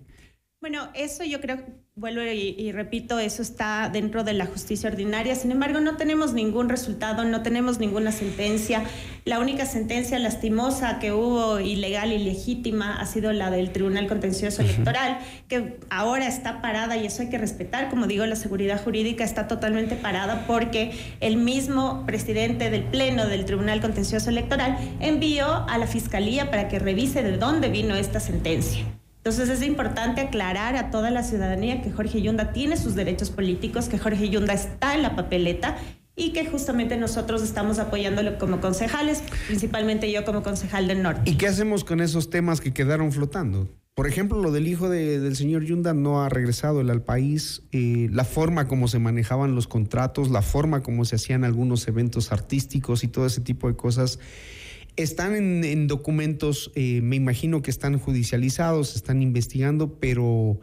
Bueno, 0.68 0.88
eso 0.94 1.22
yo 1.22 1.40
creo 1.40 1.59
vuelvo 1.94 2.22
y, 2.22 2.72
repito, 2.72 3.20
eso 3.20 3.40
está 3.40 3.88
dentro 3.88 4.24
de 4.24 4.33
la 4.33 4.46
justicia 4.46 4.90
ordinaria. 4.90 5.37
Sin 5.37 5.52
embargo, 5.52 5.79
no 5.79 5.96
tenemos 5.96 6.33
ningún 6.33 6.68
resultado, 6.68 7.22
no 7.22 7.44
tenemos 7.44 7.79
ninguna 7.79 8.11
sentencia. 8.11 8.83
La 9.24 9.38
única 9.38 9.64
sentencia 9.64 10.18
lastimosa 10.18 10.98
que 10.98 11.12
hubo, 11.12 11.61
ilegal 11.61 12.12
y 12.12 12.18
legítima, 12.18 13.00
ha 13.00 13.07
sido 13.07 13.33
la 13.33 13.52
del 13.52 13.70
Tribunal 13.70 14.09
Contencioso 14.09 14.61
Electoral, 14.61 15.20
que 15.46 15.79
ahora 15.88 16.26
está 16.26 16.61
parada 16.61 16.96
y 16.96 17.07
eso 17.07 17.22
hay 17.22 17.29
que 17.29 17.38
respetar. 17.38 17.88
Como 17.88 18.09
digo, 18.09 18.26
la 18.26 18.35
seguridad 18.35 18.83
jurídica 18.83 19.22
está 19.22 19.46
totalmente 19.46 19.94
parada 19.94 20.48
porque 20.48 20.98
el 21.20 21.37
mismo 21.37 22.05
presidente 22.07 22.70
del 22.70 22.83
Pleno 22.83 23.29
del 23.29 23.44
Tribunal 23.44 23.81
Contencioso 23.81 24.31
Electoral 24.31 24.76
envió 24.98 25.46
a 25.68 25.79
la 25.79 25.87
Fiscalía 25.87 26.50
para 26.50 26.66
que 26.66 26.81
revise 26.81 27.22
de 27.22 27.37
dónde 27.37 27.68
vino 27.68 27.94
esta 27.94 28.18
sentencia. 28.18 28.85
Entonces 29.26 29.48
es 29.48 29.66
importante 29.66 30.20
aclarar 30.20 30.76
a 30.76 30.92
toda 30.92 31.10
la 31.10 31.24
ciudadanía 31.24 31.82
que 31.82 31.90
Jorge 31.90 32.22
Yunda 32.22 32.52
tiene 32.52 32.76
sus 32.76 32.94
derechos 32.94 33.30
políticos, 33.30 33.88
que 33.88 33.98
Jorge 33.98 34.28
Yunda 34.28 34.54
está 34.54 34.94
en 34.94 35.02
la 35.02 35.16
papeleta 35.16 35.76
y 36.14 36.32
que 36.32 36.46
justamente 36.46 36.96
nosotros 36.96 37.42
estamos 37.42 37.80
apoyándolo 37.80 38.38
como 38.38 38.60
concejales, 38.60 39.24
principalmente 39.48 40.12
yo 40.12 40.24
como 40.24 40.44
concejal 40.44 40.86
del 40.86 41.02
norte. 41.02 41.28
¿Y 41.28 41.34
qué 41.34 41.48
hacemos 41.48 41.82
con 41.82 42.00
esos 42.00 42.30
temas 42.30 42.60
que 42.60 42.72
quedaron 42.72 43.10
flotando? 43.10 43.68
Por 43.94 44.06
ejemplo, 44.06 44.40
lo 44.40 44.52
del 44.52 44.68
hijo 44.68 44.88
del 44.88 45.34
señor 45.34 45.64
Yunda 45.64 45.92
no 45.92 46.22
ha 46.22 46.28
regresado 46.28 46.78
al 46.78 47.02
país, 47.02 47.64
eh, 47.72 48.08
la 48.12 48.22
forma 48.22 48.68
como 48.68 48.86
se 48.86 49.00
manejaban 49.00 49.56
los 49.56 49.66
contratos, 49.66 50.30
la 50.30 50.42
forma 50.42 50.84
como 50.84 51.04
se 51.04 51.16
hacían 51.16 51.42
algunos 51.42 51.88
eventos 51.88 52.30
artísticos 52.30 53.02
y 53.02 53.08
todo 53.08 53.26
ese 53.26 53.40
tipo 53.40 53.66
de 53.66 53.74
cosas 53.74 54.20
están 54.96 55.35
en, 55.64 55.87
documentos, 55.87 56.72
eh, 56.74 57.00
me 57.02 57.16
imagino 57.16 57.62
que 57.62 57.70
están 57.70 57.98
judicializados, 57.98 58.96
están 58.96 59.22
investigando, 59.22 59.98
pero 59.98 60.59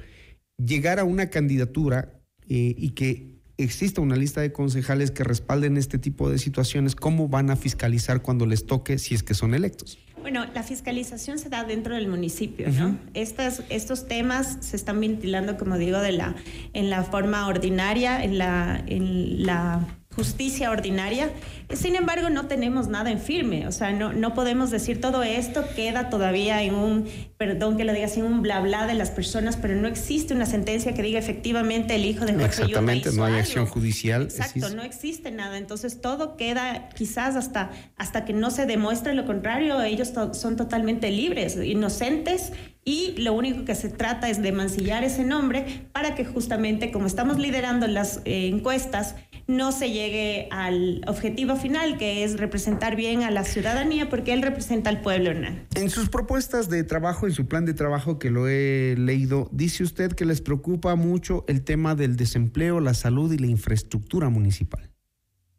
llegar 0.57 0.99
a 0.99 1.03
una 1.03 1.29
candidatura 1.29 2.19
eh, 2.49 2.75
y 2.77 2.91
que 2.91 3.33
exista 3.57 4.01
una 4.01 4.15
lista 4.15 4.41
de 4.41 4.51
concejales 4.51 5.11
que 5.11 5.23
respalden 5.23 5.77
este 5.77 5.99
tipo 5.99 6.29
de 6.29 6.39
situaciones, 6.39 6.95
¿cómo 6.95 7.27
van 7.27 7.49
a 7.49 7.55
fiscalizar 7.55 8.21
cuando 8.21 8.45
les 8.45 8.65
toque 8.65 8.97
si 8.97 9.13
es 9.13 9.23
que 9.23 9.33
son 9.33 9.53
electos? 9.53 9.99
Bueno, 10.21 10.45
la 10.53 10.63
fiscalización 10.63 11.37
se 11.37 11.49
da 11.49 11.65
dentro 11.65 11.95
del 11.95 12.07
municipio, 12.07 12.69
¿no? 12.71 12.97
estos 13.13 14.07
temas 14.07 14.57
se 14.61 14.77
están 14.77 15.01
ventilando, 15.01 15.57
como 15.57 15.77
digo, 15.77 15.99
de 15.99 16.13
la, 16.13 16.35
en 16.71 16.89
la 16.89 17.03
forma 17.03 17.45
ordinaria, 17.45 18.23
en 18.23 18.37
la, 18.37 18.81
en 18.87 19.45
la 19.45 19.85
justicia 20.15 20.71
ordinaria. 20.71 21.31
Sin 21.73 21.95
embargo, 21.95 22.29
no 22.29 22.47
tenemos 22.47 22.87
nada 22.87 23.11
en 23.11 23.19
firme, 23.19 23.67
o 23.67 23.71
sea, 23.71 23.91
no, 23.91 24.13
no 24.13 24.33
podemos 24.33 24.69
decir 24.69 25.01
todo 25.01 25.23
esto 25.23 25.63
queda 25.75 26.09
todavía 26.09 26.61
en 26.61 26.75
un, 26.75 27.07
perdón 27.37 27.77
que 27.77 27.83
lo 27.83 27.93
diga 27.93 28.05
así, 28.05 28.21
un 28.21 28.41
bla 28.41 28.59
bla 28.61 28.85
de 28.85 28.93
las 28.93 29.09
personas, 29.09 29.57
pero 29.57 29.75
no 29.75 29.87
existe 29.87 30.33
una 30.33 30.45
sentencia 30.45 30.93
que 30.93 31.01
diga 31.01 31.17
efectivamente 31.17 31.95
el 31.95 32.05
hijo 32.05 32.25
de 32.25 32.33
Jorge 32.33 32.45
Exactamente, 32.45 33.11
no 33.13 33.25
hay 33.25 33.35
acción 33.35 33.65
judicial. 33.65 34.23
Exacto, 34.23 34.69
no 34.69 34.83
existe 34.83 35.31
nada, 35.31 35.57
entonces 35.57 36.01
todo 36.01 36.37
queda 36.37 36.89
quizás 36.89 37.35
hasta, 37.35 37.71
hasta 37.97 38.25
que 38.25 38.33
no 38.33 38.51
se 38.51 38.65
demuestre 38.65 39.15
lo 39.15 39.25
contrario, 39.25 39.81
ellos 39.81 40.13
son 40.33 40.55
totalmente 40.57 41.09
libres, 41.09 41.57
inocentes 41.57 42.51
y 42.85 43.15
lo 43.17 43.33
único 43.33 43.63
que 43.63 43.75
se 43.75 43.89
trata 43.89 44.29
es 44.29 44.41
de 44.41 44.51
mancillar 44.51 45.03
ese 45.03 45.23
nombre 45.23 45.87
para 45.93 46.15
que 46.15 46.25
justamente 46.25 46.91
como 46.91 47.07
estamos 47.07 47.39
liderando 47.39 47.87
las 47.87 48.21
eh, 48.25 48.47
encuestas, 48.47 49.15
no 49.47 49.71
se 49.71 49.91
llegue 49.91 50.47
al 50.51 51.01
objetivo 51.07 51.55
final, 51.55 51.97
que 51.97 52.23
es 52.23 52.39
representar 52.39 52.95
bien 52.95 53.23
a 53.23 53.31
la 53.31 53.43
ciudadanía, 53.43 54.09
porque 54.09 54.33
él 54.33 54.41
representa 54.41 54.89
al 54.89 55.01
pueblo, 55.01 55.31
Hernán. 55.31 55.67
En 55.75 55.89
sus 55.89 56.09
propuestas 56.09 56.69
de 56.69 56.83
trabajo, 56.83 57.27
en 57.27 57.33
su 57.33 57.47
plan 57.47 57.65
de 57.65 57.73
trabajo 57.73 58.19
que 58.19 58.29
lo 58.29 58.47
he 58.47 58.95
leído, 58.97 59.49
dice 59.51 59.83
usted 59.83 60.13
que 60.13 60.25
les 60.25 60.41
preocupa 60.41 60.95
mucho 60.95 61.45
el 61.47 61.63
tema 61.63 61.95
del 61.95 62.15
desempleo, 62.15 62.79
la 62.79 62.93
salud 62.93 63.31
y 63.31 63.37
la 63.37 63.47
infraestructura 63.47 64.29
municipal. 64.29 64.91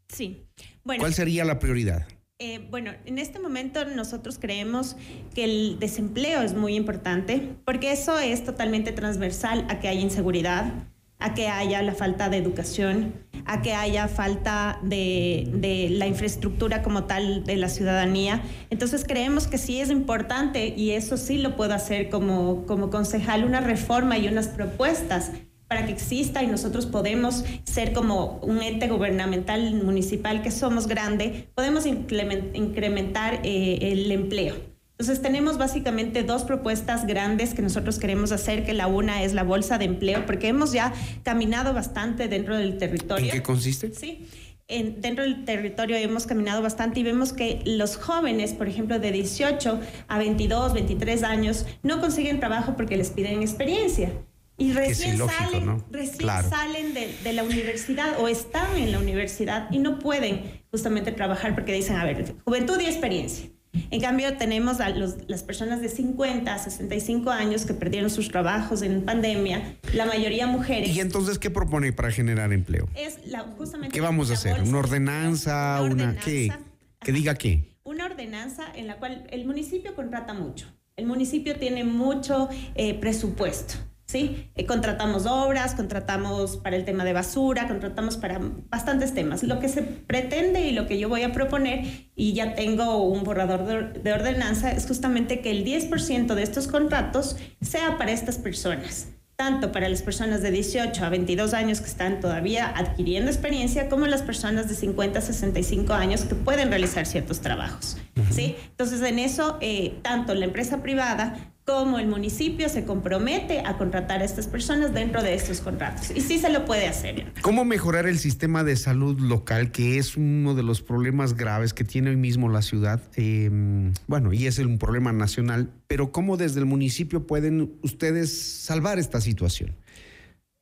Sí. 0.08 0.46
Bueno, 0.84 1.00
¿Cuál 1.00 1.14
sería 1.14 1.44
la 1.44 1.58
prioridad? 1.58 2.06
Eh, 2.40 2.66
bueno, 2.70 2.90
en 3.04 3.18
este 3.18 3.38
momento 3.38 3.84
nosotros 3.84 4.38
creemos 4.40 4.96
que 5.34 5.44
el 5.44 5.78
desempleo 5.78 6.42
es 6.42 6.54
muy 6.54 6.74
importante 6.74 7.56
porque 7.64 7.92
eso 7.92 8.18
es 8.18 8.44
totalmente 8.44 8.92
transversal 8.92 9.66
a 9.68 9.78
que 9.78 9.88
haya 9.88 10.00
inseguridad, 10.00 10.88
a 11.18 11.34
que 11.34 11.48
haya 11.48 11.82
la 11.82 11.94
falta 11.94 12.28
de 12.28 12.36
educación, 12.36 13.14
a 13.46 13.62
que 13.62 13.72
haya 13.74 14.08
falta 14.08 14.78
de, 14.82 15.88
la 15.90 16.06
infraestructura 16.06 16.82
como 16.82 17.04
tal 17.04 17.44
de 17.44 17.56
la 17.56 17.68
ciudadanía. 17.68 18.42
Entonces 18.70 19.04
creemos 19.06 19.46
que 19.46 19.58
sí 19.58 19.80
es 19.80 19.90
importante 19.90 20.68
y 20.68 20.90
eso 20.90 21.16
sí 21.16 21.38
lo 21.38 21.56
puedo 21.56 21.74
hacer 21.74 22.10
como, 22.10 22.66
como 22.66 22.90
concejal, 22.90 23.44
una 23.44 23.60
reforma 23.60 24.18
y 24.18 24.28
unas 24.28 24.48
propuestas 24.48 25.32
para 25.68 25.86
que 25.86 25.92
exista 25.92 26.42
y 26.42 26.46
nosotros 26.46 26.86
podemos 26.86 27.44
ser 27.64 27.92
como 27.92 28.38
un 28.42 28.62
ente 28.62 28.88
gubernamental 28.88 29.82
municipal 29.82 30.42
que 30.42 30.50
somos 30.50 30.86
grande, 30.86 31.48
podemos 31.54 31.86
incrementar 31.86 33.40
eh, 33.44 33.78
el 33.80 34.12
empleo. 34.12 34.73
Entonces 34.96 35.22
tenemos 35.22 35.58
básicamente 35.58 36.22
dos 36.22 36.44
propuestas 36.44 37.04
grandes 37.04 37.52
que 37.52 37.62
nosotros 37.62 37.98
queremos 37.98 38.30
hacer, 38.30 38.64
que 38.64 38.72
la 38.74 38.86
una 38.86 39.24
es 39.24 39.34
la 39.34 39.42
bolsa 39.42 39.76
de 39.76 39.86
empleo, 39.86 40.24
porque 40.24 40.46
hemos 40.46 40.72
ya 40.72 40.92
caminado 41.24 41.74
bastante 41.74 42.28
dentro 42.28 42.56
del 42.56 42.78
territorio. 42.78 43.26
¿En 43.26 43.32
qué 43.32 43.42
consiste? 43.42 43.92
Sí. 43.92 44.28
En, 44.68 45.00
dentro 45.00 45.24
del 45.24 45.44
territorio 45.44 45.96
hemos 45.96 46.26
caminado 46.26 46.62
bastante 46.62 47.00
y 47.00 47.02
vemos 47.02 47.32
que 47.32 47.60
los 47.66 47.96
jóvenes, 47.96 48.52
por 48.52 48.68
ejemplo, 48.68 49.00
de 49.00 49.10
18 49.10 49.80
a 50.06 50.18
22, 50.18 50.74
23 50.74 51.22
años, 51.24 51.66
no 51.82 52.00
consiguen 52.00 52.38
trabajo 52.38 52.74
porque 52.76 52.96
les 52.96 53.10
piden 53.10 53.42
experiencia. 53.42 54.12
Y 54.56 54.72
recién 54.72 55.18
salen, 55.18 55.84
recién 55.90 56.28
salen 56.48 56.94
de, 56.94 57.12
de, 57.24 57.32
la 57.32 57.42
universidad 57.42 58.20
o 58.20 58.28
están 58.28 58.76
en 58.76 58.92
la 58.92 59.00
universidad 59.00 59.68
y 59.72 59.80
no 59.80 59.98
pueden 59.98 60.62
justamente 60.70 61.10
trabajar 61.10 61.56
porque 61.56 61.72
dicen, 61.72 61.96
a 61.96 62.04
ver, 62.04 62.36
juventud 62.44 62.80
y 62.80 62.86
experiencia. 62.86 63.48
En 63.90 64.00
cambio, 64.00 64.36
tenemos 64.36 64.80
a 64.80 64.90
los, 64.90 65.16
las 65.28 65.42
personas 65.42 65.80
de 65.80 65.88
50 65.88 66.52
a 66.52 66.58
65 66.58 67.30
años 67.30 67.64
que 67.66 67.74
perdieron 67.74 68.10
sus 68.10 68.28
trabajos 68.28 68.82
en 68.82 69.04
pandemia, 69.04 69.76
la 69.92 70.06
mayoría 70.06 70.46
mujeres. 70.46 70.94
¿Y 70.94 71.00
entonces 71.00 71.38
qué 71.38 71.50
propone 71.50 71.92
para 71.92 72.10
generar 72.10 72.52
empleo? 72.52 72.88
Es 72.94 73.26
la, 73.26 73.40
justamente 73.56 73.94
¿Qué 73.94 74.00
vamos 74.00 74.30
a 74.30 74.34
hacer? 74.34 74.62
¿Una 74.62 74.78
ordenanza? 74.78 75.82
Una, 75.82 76.16
¿qué? 76.16 76.52
¿Que 77.00 77.12
diga 77.12 77.34
qué? 77.34 77.76
Una 77.84 78.06
ordenanza 78.06 78.64
en 78.74 78.86
la 78.86 78.96
cual 78.96 79.26
el 79.30 79.44
municipio 79.44 79.94
contrata 79.94 80.34
mucho. 80.34 80.66
El 80.96 81.06
municipio 81.06 81.56
tiene 81.56 81.84
mucho 81.84 82.48
eh, 82.74 82.94
presupuesto. 82.94 83.74
¿Sí? 84.06 84.50
Eh, 84.54 84.66
contratamos 84.66 85.26
obras, 85.26 85.74
contratamos 85.74 86.56
para 86.58 86.76
el 86.76 86.84
tema 86.84 87.04
de 87.04 87.12
basura, 87.12 87.66
contratamos 87.66 88.16
para 88.16 88.40
bastantes 88.70 89.14
temas. 89.14 89.42
Lo 89.42 89.60
que 89.60 89.68
se 89.68 89.82
pretende 89.82 90.62
y 90.62 90.72
lo 90.72 90.86
que 90.86 90.98
yo 90.98 91.08
voy 91.08 91.22
a 91.22 91.32
proponer, 91.32 92.08
y 92.14 92.32
ya 92.32 92.54
tengo 92.54 93.02
un 93.02 93.24
borrador 93.24 93.92
de, 94.02 94.12
ordenanza, 94.12 94.70
es 94.72 94.86
justamente 94.86 95.40
que 95.40 95.50
el 95.50 95.64
10% 95.64 96.34
de 96.34 96.42
estos 96.42 96.68
contratos 96.68 97.36
sea 97.60 97.98
para 97.98 98.12
estas 98.12 98.38
personas 98.38 99.08
tanto 99.36 99.72
para 99.72 99.88
las 99.88 100.00
personas 100.00 100.42
de 100.42 100.52
18 100.52 101.04
a 101.04 101.08
22 101.08 101.54
años 101.54 101.80
que 101.80 101.88
están 101.88 102.20
todavía 102.20 102.68
adquiriendo 102.68 103.32
experiencia, 103.32 103.88
como 103.88 104.06
las 104.06 104.22
personas 104.22 104.68
de 104.68 104.76
50 104.76 105.18
a 105.18 105.22
65 105.22 105.92
años 105.92 106.22
que 106.22 106.36
pueden 106.36 106.68
realizar 106.68 107.04
ciertos 107.04 107.40
trabajos. 107.40 107.96
¿sí? 108.30 108.54
Entonces, 108.70 109.02
en 109.02 109.18
eso, 109.18 109.58
eh, 109.60 109.98
tanto 110.02 110.36
la 110.36 110.44
empresa 110.44 110.82
privada 110.82 111.53
cómo 111.64 111.98
el 111.98 112.08
municipio 112.08 112.68
se 112.68 112.84
compromete 112.84 113.60
a 113.60 113.78
contratar 113.78 114.20
a 114.20 114.24
estas 114.24 114.46
personas 114.46 114.92
dentro 114.92 115.22
de 115.22 115.34
estos 115.34 115.60
contratos. 115.60 116.10
Y 116.14 116.20
sí 116.20 116.38
se 116.38 116.50
lo 116.50 116.64
puede 116.66 116.86
hacer. 116.86 117.32
¿Cómo 117.40 117.64
mejorar 117.64 118.06
el 118.06 118.18
sistema 118.18 118.64
de 118.64 118.76
salud 118.76 119.18
local, 119.18 119.72
que 119.72 119.98
es 119.98 120.16
uno 120.16 120.54
de 120.54 120.62
los 120.62 120.82
problemas 120.82 121.34
graves 121.34 121.72
que 121.72 121.84
tiene 121.84 122.10
hoy 122.10 122.16
mismo 122.16 122.50
la 122.50 122.60
ciudad? 122.60 123.00
Em, 123.16 123.94
bueno, 124.06 124.32
y 124.32 124.46
es 124.46 124.58
un 124.58 124.78
problema 124.78 125.12
nacional, 125.12 125.70
pero 125.86 126.12
¿cómo 126.12 126.36
desde 126.36 126.60
el 126.60 126.66
municipio 126.66 127.26
pueden 127.26 127.72
ustedes 127.82 128.36
salvar 128.62 128.98
esta 128.98 129.20
situación? 129.20 129.74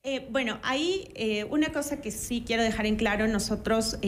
Eh, 0.05 0.27
bueno, 0.33 0.59
ahí 0.65 1.13
eh, 1.15 1.45
una 1.45 1.69
cosa 1.69 2.01
que 2.01 2.11
sí 2.11 2.43
quiero 2.45 2.65
dejar 2.65 2.87
en 2.87 2.97
claro, 2.97 3.29
nosotros 3.29 3.99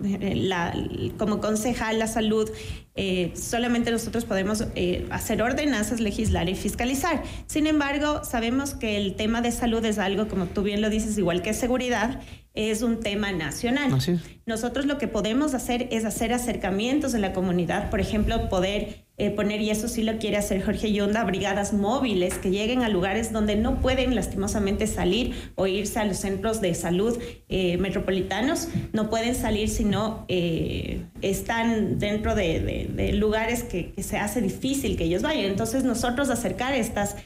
la, 0.00 0.74
como 1.16 1.40
concejal 1.40 2.00
la 2.00 2.08
salud, 2.08 2.50
eh, 2.96 3.30
solamente 3.36 3.92
nosotros 3.92 4.24
podemos 4.24 4.66
hacer 5.10 5.40
ordenanzas, 5.40 6.00
legislar 6.00 6.48
y 6.48 6.56
fiscalizar. 6.56 7.22
Sin 7.46 7.68
embargo, 7.68 8.24
sabemos 8.24 8.74
que 8.74 8.96
el 8.96 9.14
tema 9.14 9.42
de 9.42 9.52
salud 9.52 9.84
es 9.84 9.98
algo, 9.98 10.26
como 10.26 10.46
tú 10.46 10.64
bien 10.64 10.82
lo 10.82 10.90
dices, 10.90 11.16
igual 11.16 11.40
que 11.40 11.54
seguridad, 11.54 12.20
es 12.54 12.82
un 12.82 13.00
tema 13.00 13.32
nacional. 13.32 13.96
Nosotros 14.44 14.86
lo 14.86 14.98
que 14.98 15.08
podemos 15.08 15.54
hacer 15.54 15.88
es 15.90 16.04
hacer 16.04 16.32
acercamientos 16.32 17.14
en 17.14 17.22
la 17.22 17.32
comunidad, 17.32 17.88
por 17.90 18.00
ejemplo, 18.00 18.48
poder 18.48 19.06
eh, 19.18 19.30
poner, 19.30 19.60
y 19.60 19.70
eso 19.70 19.88
sí 19.88 20.02
lo 20.02 20.18
quiere 20.18 20.36
hacer 20.36 20.62
Jorge 20.62 20.92
Yonda, 20.92 21.22
brigadas 21.24 21.72
móviles 21.72 22.34
que 22.38 22.50
lleguen 22.50 22.82
a 22.82 22.88
lugares 22.88 23.32
donde 23.32 23.56
no 23.56 23.80
pueden 23.80 24.14
lastimosamente 24.14 24.86
salir 24.86 25.52
o 25.54 25.66
irse 25.66 25.98
a 26.00 26.04
los 26.04 26.18
centros 26.18 26.60
de 26.60 26.74
salud 26.74 27.18
eh, 27.48 27.78
metropolitanos, 27.78 28.68
no 28.92 29.10
pueden 29.10 29.34
salir 29.34 29.68
si 29.68 29.84
no 29.84 30.24
eh, 30.28 31.04
están 31.20 31.98
dentro 31.98 32.34
de, 32.34 33.12
lugares 33.14 33.62
que, 33.62 33.92
que, 33.92 34.02
se 34.02 34.18
hace 34.18 34.40
difícil 34.40 34.96
que 34.96 35.04
ellos 35.04 35.22
vayan. 35.22 35.44
Entonces 35.44 35.84
nosotros 35.84 36.28
acercar 36.28 36.74
estas 36.74 37.16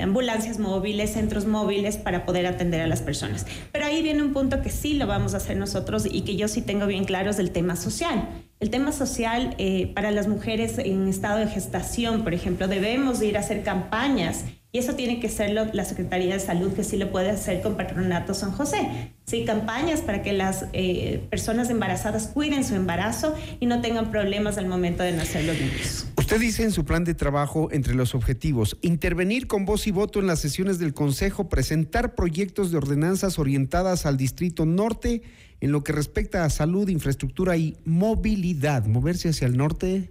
ambulancias 0.00 0.58
móviles, 0.58 1.12
centros 1.12 1.46
móviles 1.46 1.98
para 1.98 2.24
poder 2.24 2.46
atender 2.46 2.80
a 2.80 2.86
las 2.86 3.02
personas. 3.02 3.46
Pero 3.70 3.84
ahí 3.84 4.02
viene 4.02 4.22
un 4.22 4.32
punto 4.32 4.62
que 4.62 4.70
sí 4.70 4.94
lo 4.94 5.06
vamos 5.06 5.34
a 5.34 5.36
hacer 5.36 5.56
nosotros 5.56 6.06
y 6.10 6.22
que 6.22 6.36
yo 6.36 6.48
sí 6.48 6.62
tengo 6.62 6.86
bien 6.86 7.04
claro 7.04 7.30
es 7.30 7.38
el 7.38 7.50
tema 7.50 7.76
social. 7.76 8.28
El 8.60 8.70
tema 8.70 8.92
social 8.92 9.54
eh, 9.58 9.92
para 9.94 10.10
las 10.10 10.26
mujeres 10.26 10.78
en 10.78 11.06
estado 11.06 11.38
de 11.38 11.48
gestación, 11.48 12.24
por 12.24 12.32
ejemplo, 12.32 12.66
debemos 12.66 13.20
ir 13.20 13.36
a 13.36 13.40
hacer 13.40 13.62
campañas 13.62 14.44
y 14.74 14.78
eso 14.78 14.96
tiene 14.96 15.20
que 15.20 15.28
ser 15.28 15.52
la 15.52 15.84
Secretaría 15.84 16.34
de 16.34 16.40
Salud, 16.40 16.72
que 16.72 16.82
sí 16.82 16.96
lo 16.96 17.12
puede 17.12 17.30
hacer 17.30 17.62
con 17.62 17.76
Patronato 17.76 18.34
San 18.34 18.50
José. 18.50 19.12
Sí, 19.24 19.44
campañas 19.44 20.00
para 20.00 20.20
que 20.24 20.32
las 20.32 20.66
eh, 20.72 21.24
personas 21.30 21.70
embarazadas 21.70 22.26
cuiden 22.26 22.64
su 22.64 22.74
embarazo 22.74 23.36
y 23.60 23.66
no 23.66 23.80
tengan 23.80 24.10
problemas 24.10 24.58
al 24.58 24.66
momento 24.66 25.04
de 25.04 25.12
nacer 25.12 25.44
los 25.44 25.56
niños. 25.56 26.08
Usted 26.18 26.40
dice 26.40 26.64
en 26.64 26.72
su 26.72 26.84
plan 26.84 27.04
de 27.04 27.14
trabajo, 27.14 27.68
entre 27.70 27.94
los 27.94 28.16
objetivos, 28.16 28.76
intervenir 28.82 29.46
con 29.46 29.64
voz 29.64 29.86
y 29.86 29.92
voto 29.92 30.18
en 30.18 30.26
las 30.26 30.40
sesiones 30.40 30.80
del 30.80 30.92
Consejo, 30.92 31.48
presentar 31.48 32.16
proyectos 32.16 32.72
de 32.72 32.78
ordenanzas 32.78 33.38
orientadas 33.38 34.06
al 34.06 34.16
Distrito 34.16 34.66
Norte 34.66 35.22
en 35.60 35.70
lo 35.70 35.84
que 35.84 35.92
respecta 35.92 36.44
a 36.44 36.50
salud, 36.50 36.88
infraestructura 36.88 37.56
y 37.56 37.76
movilidad. 37.84 38.86
Moverse 38.86 39.28
hacia 39.28 39.46
el 39.46 39.56
norte 39.56 40.10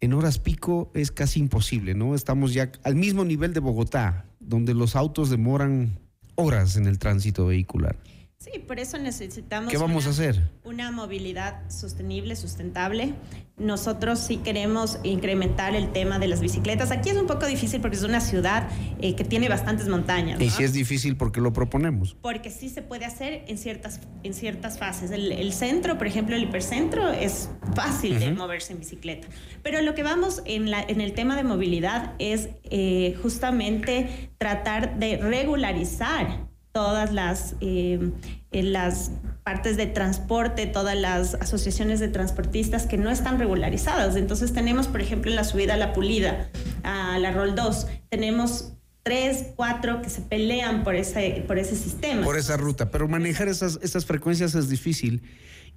en 0.00 0.12
horas 0.14 0.38
pico 0.38 0.90
es 0.94 1.10
casi 1.10 1.40
imposible, 1.40 1.94
¿no? 1.94 2.14
Estamos 2.14 2.54
ya 2.54 2.72
al 2.82 2.96
mismo 2.96 3.24
nivel 3.24 3.52
de 3.52 3.60
Bogotá, 3.60 4.26
donde 4.40 4.74
los 4.74 4.96
autos 4.96 5.30
demoran 5.30 5.98
horas 6.34 6.76
en 6.76 6.86
el 6.86 6.98
tránsito 6.98 7.46
vehicular. 7.46 7.96
Sí, 8.42 8.58
por 8.58 8.80
eso 8.80 8.96
necesitamos. 8.96 9.70
¿Qué 9.70 9.76
vamos 9.76 10.06
a 10.06 10.10
hacer? 10.10 10.40
Una 10.64 10.90
movilidad 10.90 11.68
sostenible, 11.70 12.34
sustentable. 12.36 13.12
Nosotros 13.58 14.18
sí 14.18 14.38
queremos 14.38 14.98
incrementar 15.02 15.74
el 15.74 15.92
tema 15.92 16.18
de 16.18 16.26
las 16.26 16.40
bicicletas. 16.40 16.90
Aquí 16.90 17.10
es 17.10 17.18
un 17.18 17.26
poco 17.26 17.44
difícil 17.44 17.82
porque 17.82 17.98
es 17.98 18.02
una 18.02 18.22
ciudad 18.22 18.66
eh, 18.98 19.14
que 19.14 19.24
tiene 19.24 19.50
bastantes 19.50 19.88
montañas. 19.88 20.40
Y 20.40 20.48
sí 20.48 20.64
es 20.64 20.72
difícil 20.72 21.18
porque 21.18 21.42
lo 21.42 21.52
proponemos. 21.52 22.16
Porque 22.22 22.50
sí 22.50 22.70
se 22.70 22.80
puede 22.80 23.04
hacer 23.04 23.44
en 23.46 23.58
ciertas, 23.58 24.00
en 24.22 24.32
ciertas 24.32 24.78
fases. 24.78 25.10
El, 25.10 25.52
centro, 25.52 25.98
por 25.98 26.06
ejemplo, 26.06 26.34
el 26.34 26.44
hipercentro, 26.44 27.10
es 27.10 27.50
fácil 27.74 28.18
de 28.20 28.32
moverse 28.32 28.72
en 28.72 28.78
bicicleta. 28.78 29.28
Pero 29.62 29.82
lo 29.82 29.94
que 29.94 30.02
vamos 30.02 30.40
en, 30.46 30.70
la, 30.70 30.80
en 30.80 31.02
el 31.02 31.12
tema 31.12 31.36
de 31.36 31.44
movilidad 31.44 32.14
es 32.18 32.48
eh, 32.70 33.18
justamente 33.20 34.30
tratar 34.38 34.98
de 34.98 35.18
regularizar 35.18 36.48
todas 36.72 37.12
las, 37.12 37.56
eh, 37.60 38.10
las 38.52 39.12
partes 39.42 39.76
de 39.76 39.86
transporte, 39.86 40.66
todas 40.66 40.96
las 40.96 41.34
asociaciones 41.34 42.00
de 42.00 42.08
transportistas 42.08 42.86
que 42.86 42.96
no 42.96 43.10
están 43.10 43.38
regularizadas. 43.38 44.16
Entonces 44.16 44.52
tenemos, 44.52 44.88
por 44.88 45.00
ejemplo, 45.00 45.30
en 45.30 45.36
la 45.36 45.44
subida 45.44 45.74
a 45.74 45.76
la 45.76 45.92
Pulida, 45.92 46.50
a 46.82 47.18
la 47.18 47.32
Rol 47.32 47.54
2, 47.54 47.86
tenemos 48.08 48.72
tres, 49.02 49.46
cuatro 49.56 50.02
que 50.02 50.10
se 50.10 50.22
pelean 50.22 50.84
por 50.84 50.94
ese, 50.94 51.44
por 51.46 51.58
ese 51.58 51.76
sistema. 51.76 52.22
Por 52.22 52.36
esa 52.36 52.56
ruta, 52.56 52.90
pero 52.90 53.08
manejar 53.08 53.48
esas, 53.48 53.78
esas 53.82 54.04
frecuencias 54.04 54.54
es 54.54 54.68
difícil. 54.68 55.22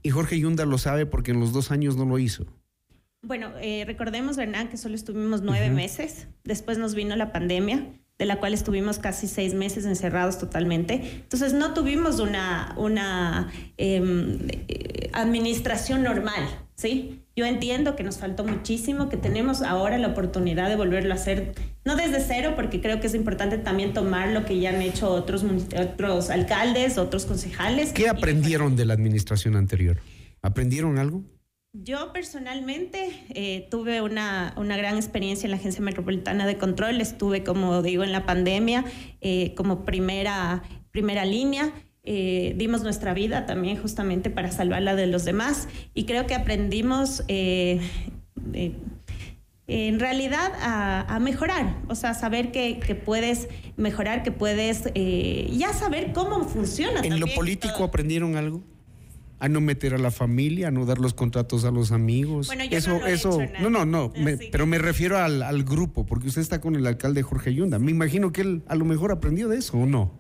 Y 0.02 0.10
Jorge 0.10 0.38
Yunda 0.38 0.66
lo 0.66 0.78
sabe 0.78 1.06
porque 1.06 1.32
en 1.32 1.40
los 1.40 1.54
dos 1.54 1.72
años 1.72 1.96
no 1.96 2.06
lo 2.06 2.20
hizo. 2.20 2.46
Bueno, 3.26 3.54
eh, 3.62 3.86
recordemos, 3.88 4.38
Hernán, 4.38 4.68
que 4.68 4.76
solo 4.76 4.96
estuvimos 4.96 5.42
nueve 5.42 5.70
meses, 5.70 6.28
después 6.44 6.78
nos 6.78 6.94
vino 6.94 7.16
la 7.16 7.32
pandemia, 7.32 7.88
de 8.20 8.26
la 8.26 8.40
cual 8.40 8.54
estuvimos 8.54 9.00
casi 9.00 9.28
seis 9.28 9.54
meses 9.54 9.86
encerrados 9.86 10.38
totalmente. 10.38 11.02
Entonces 11.24 11.54
no 11.54 11.74
tuvimos 11.74 12.20
una, 12.20 12.74
una 12.78 13.52
em, 13.78 14.38
eh, 14.50 15.10
administración 15.14 16.04
normal, 16.04 16.44
¿sí? 16.76 17.20
Yo 17.36 17.46
entiendo 17.46 17.96
que 17.96 18.04
nos 18.04 18.20
faltó 18.20 18.44
muchísimo, 18.44 19.10
que 19.10 19.18
tenemos 19.18 19.64
ahora 19.64 19.98
la 19.98 20.10
oportunidad 20.10 20.70
de 20.70 20.76
volverlo 20.76 21.14
a 21.14 21.16
hacer, 21.16 21.56
no 21.84 21.96
desde 21.96 22.20
cero, 22.20 22.54
porque 22.56 22.80
creo 22.80 23.00
que 23.00 23.08
es 23.08 23.16
importante 23.16 23.58
también 23.58 23.94
tomar 23.94 24.30
lo 24.30 24.46
que 24.46 24.60
ya 24.60 24.70
han 24.70 24.82
hecho 24.84 25.10
otros, 25.10 25.44
otros 25.76 26.30
alcaldes, 26.30 27.00
otros 27.00 27.26
concejales. 27.26 27.92
¿Qué 27.92 28.08
aprendieron 28.08 28.76
de 28.76 28.86
la 28.86 28.94
administración 28.94 29.56
anterior? 29.56 29.98
¿Aprendieron 30.44 31.00
algo? 31.00 31.24
Yo 31.76 32.14
personalmente 32.14 33.10
eh, 33.34 33.68
tuve 33.72 34.02
una, 34.02 34.54
una, 34.58 34.78
gran 34.78 34.96
experiencia 34.96 35.48
en 35.48 35.52
la 35.52 35.58
Agencia 35.58 35.82
Metropolitana 35.82 36.46
de 36.46 36.60
Control. 36.60 37.02
Estuve, 37.02 37.44
como 37.44 37.82
digo, 37.82 38.04
en 38.04 38.12
la 38.12 38.28
pandemia 38.28 38.86
eh, 39.22 39.56
como 39.56 39.84
primera, 39.84 40.62
primera 40.92 41.26
línea. 41.26 41.74
Eh, 42.04 42.54
dimos 42.58 42.84
nuestra 42.84 43.16
vida 43.16 43.48
también 43.48 43.82
justamente 43.82 44.30
para 44.30 44.52
salvarla 44.52 44.94
de 44.96 45.08
los 45.08 45.26
demás 45.26 45.68
y 45.96 46.06
creo 46.06 46.28
que 46.28 46.36
aprendimos 46.36 47.24
en 47.28 47.82
realidad 50.00 50.52
a, 50.62 51.18
mejorar, 51.20 51.78
o 51.88 51.96
sea, 51.96 52.14
saber 52.14 52.52
que, 52.52 52.80
que 52.80 52.94
puedes 52.94 53.48
mejorar, 53.78 54.22
que 54.22 54.32
puedes 54.32 54.84
ya 54.94 55.74
saber 55.74 56.14
cómo 56.14 56.44
funciona. 56.44 57.02
¿En 57.02 57.20
lo 57.20 57.26
político 57.28 57.84
aprendieron 57.84 58.36
algo? 58.36 58.62
A 59.44 59.50
no 59.50 59.60
meter 59.60 59.94
a 59.94 59.98
la 59.98 60.10
familia, 60.10 60.70
a 60.70 60.72
no 60.72 60.86
dar 60.86 61.00
los 61.00 61.14
contratos 61.14 61.66
a 61.66 61.72
los 61.72 61.92
amigos. 61.92 62.48
Bueno, 62.48 62.64
yo 62.64 62.78
eso, 62.78 62.92
no, 62.92 63.00
lo 63.00 63.08
eso, 63.08 63.42
no, 63.60 63.70
no, 63.70 63.86
no, 63.86 64.14
pero 64.54 64.66
me 64.66 64.78
refiero 64.78 65.18
al, 65.18 65.64
grupo, 65.66 66.06
porque 66.06 66.30
usted 66.30 66.42
está 66.42 66.62
con 66.62 66.78
el 66.78 66.88
alcalde 66.88 67.24
Jorge 67.24 67.54
Yunda. 67.54 67.78
Me 67.78 67.92
imagino 67.92 68.32
que 68.32 68.40
él 68.40 68.64
a 68.68 68.76
lo 68.76 68.86
mejor 68.86 69.12
aprendió 69.12 69.50
de 69.50 69.58
eso, 69.58 69.78
¿o 69.78 69.86
no? 69.86 70.14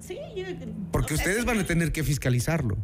sí, 0.00 0.18
yo, 0.34 0.42
porque 0.90 1.14
ustedes 1.14 1.44
van 1.44 1.60
a 1.60 1.64
tener 1.64 1.92
que 1.92 2.02
fiscalizarlo. 2.02 2.76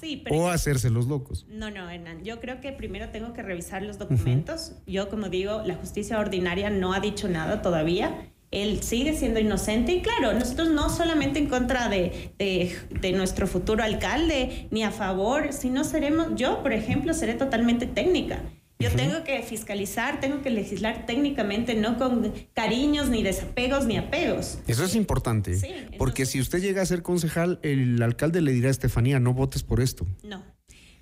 Sí, 0.00 0.20
pero 0.22 0.36
o 0.36 0.48
hacerse 0.50 0.88
los 0.88 1.08
locos. 1.08 1.46
No, 1.50 1.68
no, 1.72 1.90
Hernán. 1.90 2.22
Yo 2.22 2.38
creo 2.38 2.60
que 2.60 2.70
primero 2.70 3.08
tengo 3.08 3.32
que 3.32 3.42
revisar 3.42 3.82
los 3.82 3.98
documentos. 3.98 4.74
Yo, 4.86 5.08
como 5.08 5.30
digo, 5.30 5.62
la 5.66 5.74
justicia 5.74 6.20
ordinaria 6.20 6.70
no 6.70 6.92
ha 6.92 7.00
dicho 7.00 7.28
nada 7.28 7.60
todavía 7.60 8.30
él 8.50 8.82
sigue 8.82 9.14
siendo 9.14 9.40
inocente 9.40 9.92
y 9.92 10.02
claro, 10.02 10.32
nosotros 10.32 10.70
no 10.70 10.88
solamente 10.90 11.38
en 11.38 11.48
contra 11.48 11.88
de, 11.88 12.30
de, 12.38 13.12
nuestro 13.12 13.46
futuro 13.46 13.84
alcalde 13.84 14.68
ni 14.70 14.82
a 14.82 14.90
favor, 14.90 15.52
sino 15.52 15.84
seremos, 15.84 16.28
yo 16.34 16.62
por 16.62 16.72
ejemplo, 16.72 17.12
seré 17.14 17.34
totalmente 17.34 17.86
técnica. 17.86 18.42
Yo 18.80 18.92
tengo 18.92 19.24
que 19.24 19.42
fiscalizar, 19.42 20.20
tengo 20.20 20.40
que 20.40 20.50
legislar 20.50 21.04
técnicamente, 21.04 21.74
no 21.74 21.98
con 21.98 22.32
cariños, 22.54 23.08
ni 23.08 23.24
desapegos, 23.24 23.86
ni 23.86 23.96
apegos. 23.96 24.60
Eso 24.68 24.84
es 24.84 24.94
importante, 24.94 25.58
porque 25.98 26.26
si 26.26 26.40
usted 26.40 26.60
llega 26.60 26.80
a 26.80 26.86
ser 26.86 27.02
concejal, 27.02 27.58
el 27.64 28.00
alcalde 28.00 28.40
le 28.40 28.52
dirá 28.52 28.68
a 28.68 28.70
Estefanía, 28.70 29.18
no 29.18 29.34
votes 29.34 29.64
por 29.64 29.80
esto. 29.80 30.06
No, 30.22 30.44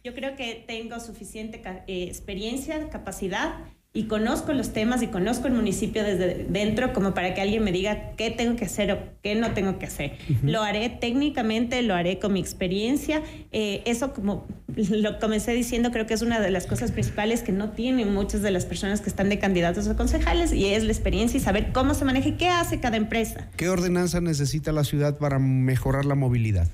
yo 0.03 0.15
creo 0.15 0.37
que 0.37 0.65
tengo 0.67 1.01
suficiente 1.01 1.61
eh, 1.87 2.05
experiencia, 2.05 2.89
capacidad 2.89 3.57
y 3.97 4.05
conozco 4.05 4.53
los 4.53 4.75
temas 4.75 5.03
y 5.03 5.07
conozco 5.07 5.47
el 5.47 5.55
municipio 5.55 6.05
desde 6.05 6.45
dentro 6.51 6.93
como 6.93 7.15
para 7.15 7.33
que 7.33 7.41
alguien 7.41 7.65
me 7.65 7.73
diga 7.73 8.11
qué 8.19 8.31
tengo 8.31 8.55
que 8.55 8.67
hacer 8.67 8.93
o 8.93 8.99
qué 9.23 9.35
no 9.35 9.53
tengo 9.53 9.79
que 9.79 9.87
hacer. 9.87 10.19
Lo 10.43 10.63
haré 10.63 10.91
técnicamente, 10.91 11.81
lo 11.83 11.95
haré 11.95 12.19
con 12.19 12.35
mi 12.35 12.41
experiencia. 12.41 13.23
Eh, 13.53 13.83
eso 13.87 14.13
como 14.13 14.47
lo 14.77 15.19
comencé 15.19 15.53
diciendo, 15.53 15.93
creo 15.93 16.05
que 16.07 16.13
es 16.13 16.21
una 16.21 16.41
de 16.41 16.51
las 16.51 16.67
cosas 16.67 16.93
principales 16.93 17.43
que 17.43 17.53
no 17.53 17.71
tienen 17.71 18.13
muchas 18.13 18.43
de 18.43 18.51
las 18.51 18.67
personas 18.67 19.01
que 19.01 19.09
están 19.09 19.31
de 19.31 19.39
candidatos 19.39 19.89
a 19.89 19.97
concejales 19.97 20.53
y 20.53 20.67
es 20.67 20.85
la 20.85 20.93
experiencia 20.93 21.39
y 21.39 21.41
saber 21.41 21.73
cómo 21.73 21.95
se 21.95 22.05
maneja 22.05 22.29
y 22.29 22.33
qué 22.33 22.51
hace 22.51 22.81
cada 22.81 22.99
empresa. 22.99 23.49
¿Qué 23.57 23.71
ordenanza 23.71 24.21
necesita 24.21 24.73
la 24.73 24.85
ciudad 24.85 25.17
para 25.17 25.39
mejorar 25.39 26.05
la 26.05 26.17
movilidad? 26.17 26.69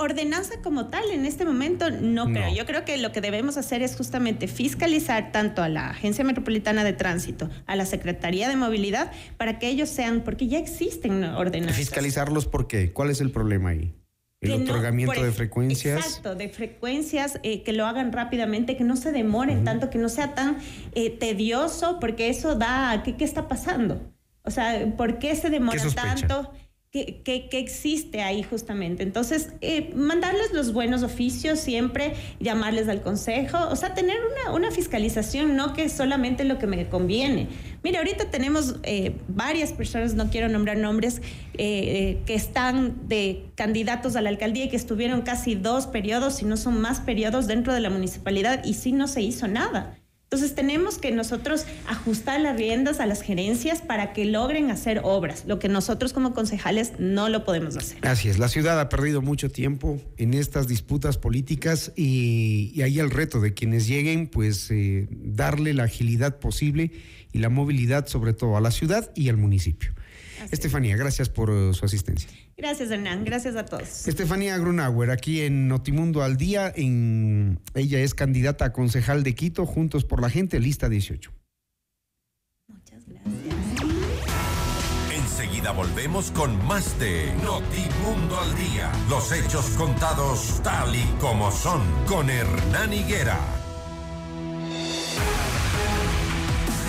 Ordenanza 0.00 0.62
como 0.62 0.86
tal 0.86 1.10
en 1.10 1.26
este 1.26 1.44
momento 1.44 1.90
no, 1.90 2.26
creo. 2.26 2.54
Yo 2.54 2.66
creo 2.66 2.84
que 2.84 2.96
lo 2.96 3.12
que 3.12 3.20
debemos 3.20 3.56
hacer 3.56 3.82
es 3.82 3.96
justamente 3.96 4.48
fiscalizar 4.48 5.30
tanto 5.30 5.62
a 5.62 5.68
la 5.68 5.90
Agencia 5.90 6.24
Metropolitana 6.24 6.84
de 6.84 6.92
Tránsito, 6.92 7.50
a 7.66 7.76
la 7.76 7.86
Secretaría 7.86 8.48
de 8.48 8.56
Movilidad, 8.56 9.12
para 9.36 9.58
que 9.58 9.68
ellos 9.68 9.88
sean, 9.88 10.22
porque 10.22 10.48
ya 10.48 10.58
existen 10.58 11.22
ordenanzas. 11.24 11.76
Fiscalizarlos, 11.76 12.46
¿por 12.46 12.66
qué? 12.66 12.92
¿Cuál 12.92 13.10
es 13.10 13.20
el 13.20 13.30
problema 13.30 13.70
ahí? 13.70 13.94
El 14.40 14.62
otorgamiento 14.62 15.22
de 15.22 15.32
frecuencias. 15.32 15.98
Exacto, 15.98 16.34
de 16.34 16.48
frecuencias 16.48 17.38
eh, 17.42 17.62
que 17.62 17.74
lo 17.74 17.84
hagan 17.84 18.10
rápidamente, 18.10 18.74
que 18.76 18.84
no 18.84 18.96
se 18.96 19.12
demoren 19.12 19.64
tanto, 19.64 19.90
que 19.90 19.98
no 19.98 20.08
sea 20.08 20.34
tan 20.34 20.56
eh, 20.94 21.10
tedioso, 21.10 21.98
porque 22.00 22.30
eso 22.30 22.54
da, 22.54 23.02
¿qué, 23.04 23.16
¿qué 23.16 23.24
está 23.24 23.48
pasando? 23.48 24.00
O 24.42 24.50
sea, 24.50 24.94
¿por 24.96 25.18
qué 25.18 25.36
se 25.36 25.50
demora 25.50 25.82
tanto? 25.94 26.50
Que, 26.90 27.22
que, 27.22 27.58
existe 27.60 28.20
ahí 28.20 28.42
justamente. 28.42 29.04
Entonces, 29.04 29.50
eh, 29.60 29.92
mandarles 29.94 30.52
los 30.52 30.72
buenos 30.72 31.04
oficios 31.04 31.60
siempre, 31.60 32.14
llamarles 32.40 32.88
al 32.88 33.00
consejo, 33.00 33.58
o 33.70 33.76
sea, 33.76 33.94
tener 33.94 34.16
una, 34.18 34.52
una 34.56 34.72
fiscalización, 34.72 35.54
no 35.54 35.72
que 35.72 35.88
solamente 35.88 36.42
lo 36.42 36.58
que 36.58 36.66
me 36.66 36.88
conviene. 36.88 37.46
Mira, 37.84 38.00
ahorita 38.00 38.32
tenemos 38.32 38.76
eh, 38.82 39.14
varias 39.28 39.72
personas, 39.72 40.14
no 40.14 40.30
quiero 40.30 40.48
nombrar 40.48 40.78
nombres, 40.78 41.22
eh, 41.54 42.18
que 42.26 42.34
están 42.34 43.06
de 43.06 43.44
candidatos 43.54 44.16
a 44.16 44.20
la 44.20 44.30
alcaldía 44.30 44.64
y 44.64 44.68
que 44.68 44.76
estuvieron 44.76 45.22
casi 45.22 45.54
dos 45.54 45.86
periodos, 45.86 46.38
si 46.38 46.44
no 46.44 46.56
son 46.56 46.80
más 46.80 46.98
periodos 47.00 47.46
dentro 47.46 47.72
de 47.72 47.80
la 47.80 47.90
municipalidad 47.90 48.64
y 48.64 48.74
sí 48.74 48.90
no 48.90 49.06
se 49.06 49.22
hizo 49.22 49.46
nada. 49.46 49.99
Entonces 50.32 50.54
tenemos 50.54 50.98
que 50.98 51.10
nosotros 51.10 51.66
ajustar 51.88 52.40
las 52.40 52.56
riendas 52.56 53.00
a 53.00 53.06
las 53.06 53.20
gerencias 53.20 53.82
para 53.82 54.12
que 54.12 54.24
logren 54.24 54.70
hacer 54.70 55.00
obras, 55.02 55.42
lo 55.44 55.58
que 55.58 55.68
nosotros 55.68 56.12
como 56.12 56.34
concejales 56.34 56.92
no 57.00 57.28
lo 57.28 57.44
podemos 57.44 57.76
hacer. 57.76 57.98
Así 58.06 58.28
es, 58.28 58.38
la 58.38 58.46
ciudad 58.46 58.78
ha 58.78 58.88
perdido 58.88 59.22
mucho 59.22 59.50
tiempo 59.50 60.00
en 60.18 60.34
estas 60.34 60.68
disputas 60.68 61.18
políticas 61.18 61.90
y, 61.96 62.80
ahí 62.80 63.00
el 63.00 63.10
reto 63.10 63.40
de 63.40 63.54
quienes 63.54 63.88
lleguen, 63.88 64.28
pues 64.28 64.70
eh, 64.70 65.08
darle 65.10 65.74
la 65.74 65.82
agilidad 65.82 66.38
posible 66.38 66.92
y 67.32 67.40
la 67.40 67.48
movilidad 67.48 68.06
sobre 68.06 68.32
todo 68.32 68.56
a 68.56 68.60
la 68.60 68.70
ciudad 68.70 69.10
y 69.16 69.30
al 69.30 69.36
municipio. 69.36 69.92
Estefanía, 70.50 70.96
gracias 70.96 71.28
por 71.28 71.50
uh, 71.50 71.74
su 71.74 71.84
asistencia. 71.84 72.28
Gracias, 72.56 72.90
Hernán. 72.90 73.24
Gracias 73.24 73.56
a 73.56 73.64
todos. 73.64 74.06
Estefanía 74.06 74.56
Grunauer, 74.58 75.10
aquí 75.10 75.40
en 75.42 75.68
Notimundo 75.68 76.22
al 76.22 76.36
Día. 76.36 76.72
En... 76.74 77.60
Ella 77.74 78.00
es 78.00 78.14
candidata 78.14 78.66
a 78.66 78.72
concejal 78.72 79.22
de 79.22 79.34
Quito, 79.34 79.66
Juntos 79.66 80.04
por 80.04 80.20
la 80.20 80.30
Gente, 80.30 80.60
lista 80.60 80.88
18. 80.88 81.32
Muchas 82.68 83.06
gracias. 83.06 83.60
Enseguida 85.14 85.72
volvemos 85.72 86.30
con 86.30 86.64
más 86.66 86.98
de 86.98 87.32
Notimundo 87.44 88.38
al 88.38 88.54
Día. 88.56 88.92
Los 89.08 89.32
hechos 89.32 89.66
contados 89.70 90.60
tal 90.62 90.94
y 90.94 91.04
como 91.20 91.50
son 91.50 91.80
con 92.06 92.28
Hernán 92.30 92.92
Higuera. 92.92 93.38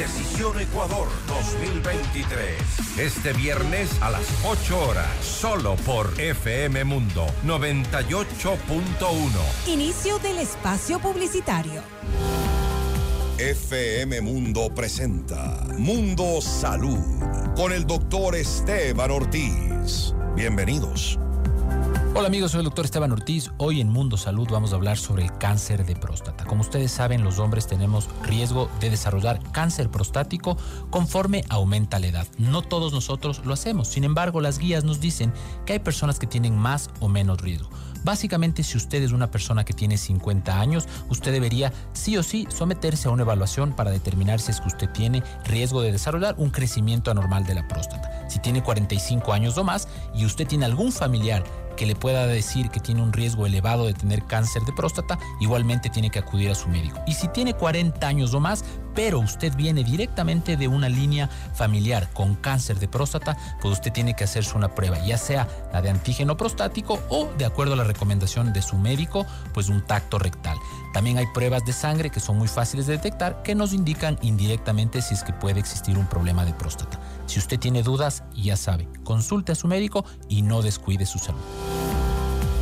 Decisión 0.02 0.60
Ecuador 0.60 1.08
2023. 1.28 2.98
Este 2.98 3.34
viernes 3.34 4.02
a 4.02 4.10
las 4.10 4.24
8 4.44 4.90
horas, 4.90 5.08
solo 5.24 5.76
por 5.86 6.20
FM 6.20 6.84
Mundo 6.86 7.28
98.1. 7.46 9.68
Inicio 9.68 10.18
del 10.18 10.40
espacio 10.40 11.00
publicitario. 11.00 11.84
FM 13.38 14.22
Mundo 14.22 14.74
presenta 14.74 15.68
Mundo 15.78 16.42
Salud 16.42 16.98
con 17.56 17.72
el 17.72 17.86
doctor 17.86 18.36
Esteban 18.36 19.12
Ortiz. 19.12 20.16
Bienvenidos. 20.36 21.20
Hola 22.14 22.28
amigos, 22.28 22.52
soy 22.52 22.60
el 22.60 22.66
doctor 22.66 22.86
Esteban 22.86 23.12
Ortiz. 23.12 23.50
Hoy 23.58 23.82
en 23.82 23.90
Mundo 23.90 24.16
Salud 24.16 24.48
vamos 24.52 24.74
a 24.74 24.76
hablar 24.76 24.98
sobre 24.98 25.24
el 25.24 25.38
cáncer 25.38 25.86
de 25.86 25.96
próstata. 25.96 26.46
Como 26.46 26.62
ustedes 26.62 26.92
saben, 26.92 27.24
los 27.24 27.40
hombres 27.40 27.66
tenemos 27.66 28.10
riesgo 28.22 28.70
de 28.80 28.90
desarrollar 28.90 29.40
cáncer 29.52 29.90
prostático 29.90 30.56
conforme 30.90 31.44
aumenta 31.50 32.00
la 32.00 32.08
edad. 32.08 32.28
No 32.38 32.62
todos 32.62 32.94
nosotros 32.94 33.42
lo 33.46 33.54
hacemos. 33.54 33.88
Sin 33.88 34.04
embargo, 34.04 34.40
las 34.40 34.60
guías 34.60 34.84
nos 34.84 35.00
dicen 35.00 35.34
que 35.66 35.74
hay 35.74 35.80
personas 35.80 36.20
que 36.20 36.28
tienen 36.28 36.56
más 36.56 36.92
o 37.00 37.08
menos 37.08 37.42
riesgo. 37.42 37.70
Básicamente, 38.04 38.64
si 38.64 38.78
usted 38.78 39.04
es 39.04 39.12
una 39.12 39.30
persona 39.30 39.64
que 39.64 39.74
tiene 39.74 39.98
50 39.98 40.60
años, 40.60 40.88
usted 41.10 41.32
debería 41.32 41.72
sí 41.94 42.18
o 42.18 42.24
sí 42.24 42.48
someterse 42.50 43.08
a 43.08 43.12
una 43.12 43.24
evaluación 43.24 43.74
para 43.74 43.92
determinar 43.92 44.40
si 44.40 44.52
es 44.52 44.60
que 44.60 44.68
usted 44.68 44.90
tiene 44.90 45.24
riesgo 45.46 45.82
de 45.82 45.92
desarrollar 45.92 46.36
un 46.38 46.50
crecimiento 46.50 47.12
anormal 47.12 47.46
de 47.46 47.56
la 47.56 47.68
próstata. 47.68 48.28
Si 48.30 48.40
tiene 48.40 48.64
45 48.64 49.34
años 49.34 49.58
o 49.58 49.64
más 49.64 49.88
y 50.16 50.26
usted 50.26 50.48
tiene 50.48 50.66
algún 50.66 50.92
familiar 50.92 51.44
que 51.76 51.86
le 51.86 51.96
pueda 51.96 52.28
decir 52.28 52.70
que 52.70 52.80
tiene 52.80 53.02
un 53.02 53.14
riesgo 53.14 53.46
elevado 53.46 53.86
de 53.86 53.94
tener 53.94 54.24
cáncer 54.26 54.64
de 54.64 54.74
próstata, 54.74 55.18
igualmente 55.40 55.90
tiene 55.90 56.10
que 56.10 56.20
acudir 56.20 56.50
a 56.52 56.56
su 56.56 56.70
médico. 56.70 57.00
Y 57.08 57.14
si 57.14 57.28
tiene 57.30 57.54
40 57.54 58.06
años 58.08 58.34
o 58.34 58.40
más, 58.40 58.64
pero 58.94 59.20
usted 59.20 59.56
viene 59.56 59.84
directamente 59.84 60.58
de 60.58 60.68
una 60.68 60.90
línea 60.90 61.30
familiar 61.54 62.10
con 62.14 62.36
cáncer 62.36 62.80
de 62.80 62.88
próstata, 62.88 63.38
pues 63.62 63.74
usted 63.74 63.92
tiene 63.92 64.16
que 64.16 64.24
hacerse 64.24 64.56
una 64.56 64.74
prueba, 64.74 65.04
ya 65.06 65.18
sea 65.18 65.48
la 65.74 65.82
de 65.82 65.90
antígeno 65.90 66.38
prostático 66.38 67.00
o, 67.10 67.30
de 67.38 67.46
acuerdo 67.46 67.74
a 67.74 67.78
la 67.78 67.84
recomendación 67.84 68.54
de 68.54 68.62
su 68.62 68.78
médico, 68.78 69.26
pues 69.54 69.70
un 69.70 69.86
tacto 69.86 70.20
rectal. 70.20 70.58
También 70.94 71.18
hay 71.18 71.28
pruebas 71.28 71.66
de 71.66 71.74
sangre 71.74 72.10
que 72.10 72.20
son 72.20 72.38
muy 72.38 72.48
fáciles 72.48 72.88
de 72.88 72.94
detectar 72.94 73.44
que 73.44 73.56
nos 73.56 73.74
indican 73.74 74.18
indirectamente 74.22 75.02
si 75.02 75.14
es 75.14 75.24
que 75.24 75.34
puede 75.34 75.60
existir 75.60 75.98
un 75.98 76.08
problema 76.08 76.46
de 76.46 76.54
próstata. 76.54 77.00
Si 77.26 77.40
usted 77.40 77.60
tiene 77.60 77.84
dudas, 77.84 78.24
ya 78.36 78.58
sabe, 78.58 78.88
consulte 79.04 79.54
a 79.54 79.56
su 79.56 79.68
médico 79.68 80.06
y 80.28 80.42
no 80.42 80.62
descuide 80.62 81.06
su 81.06 81.20
salud. 81.20 81.40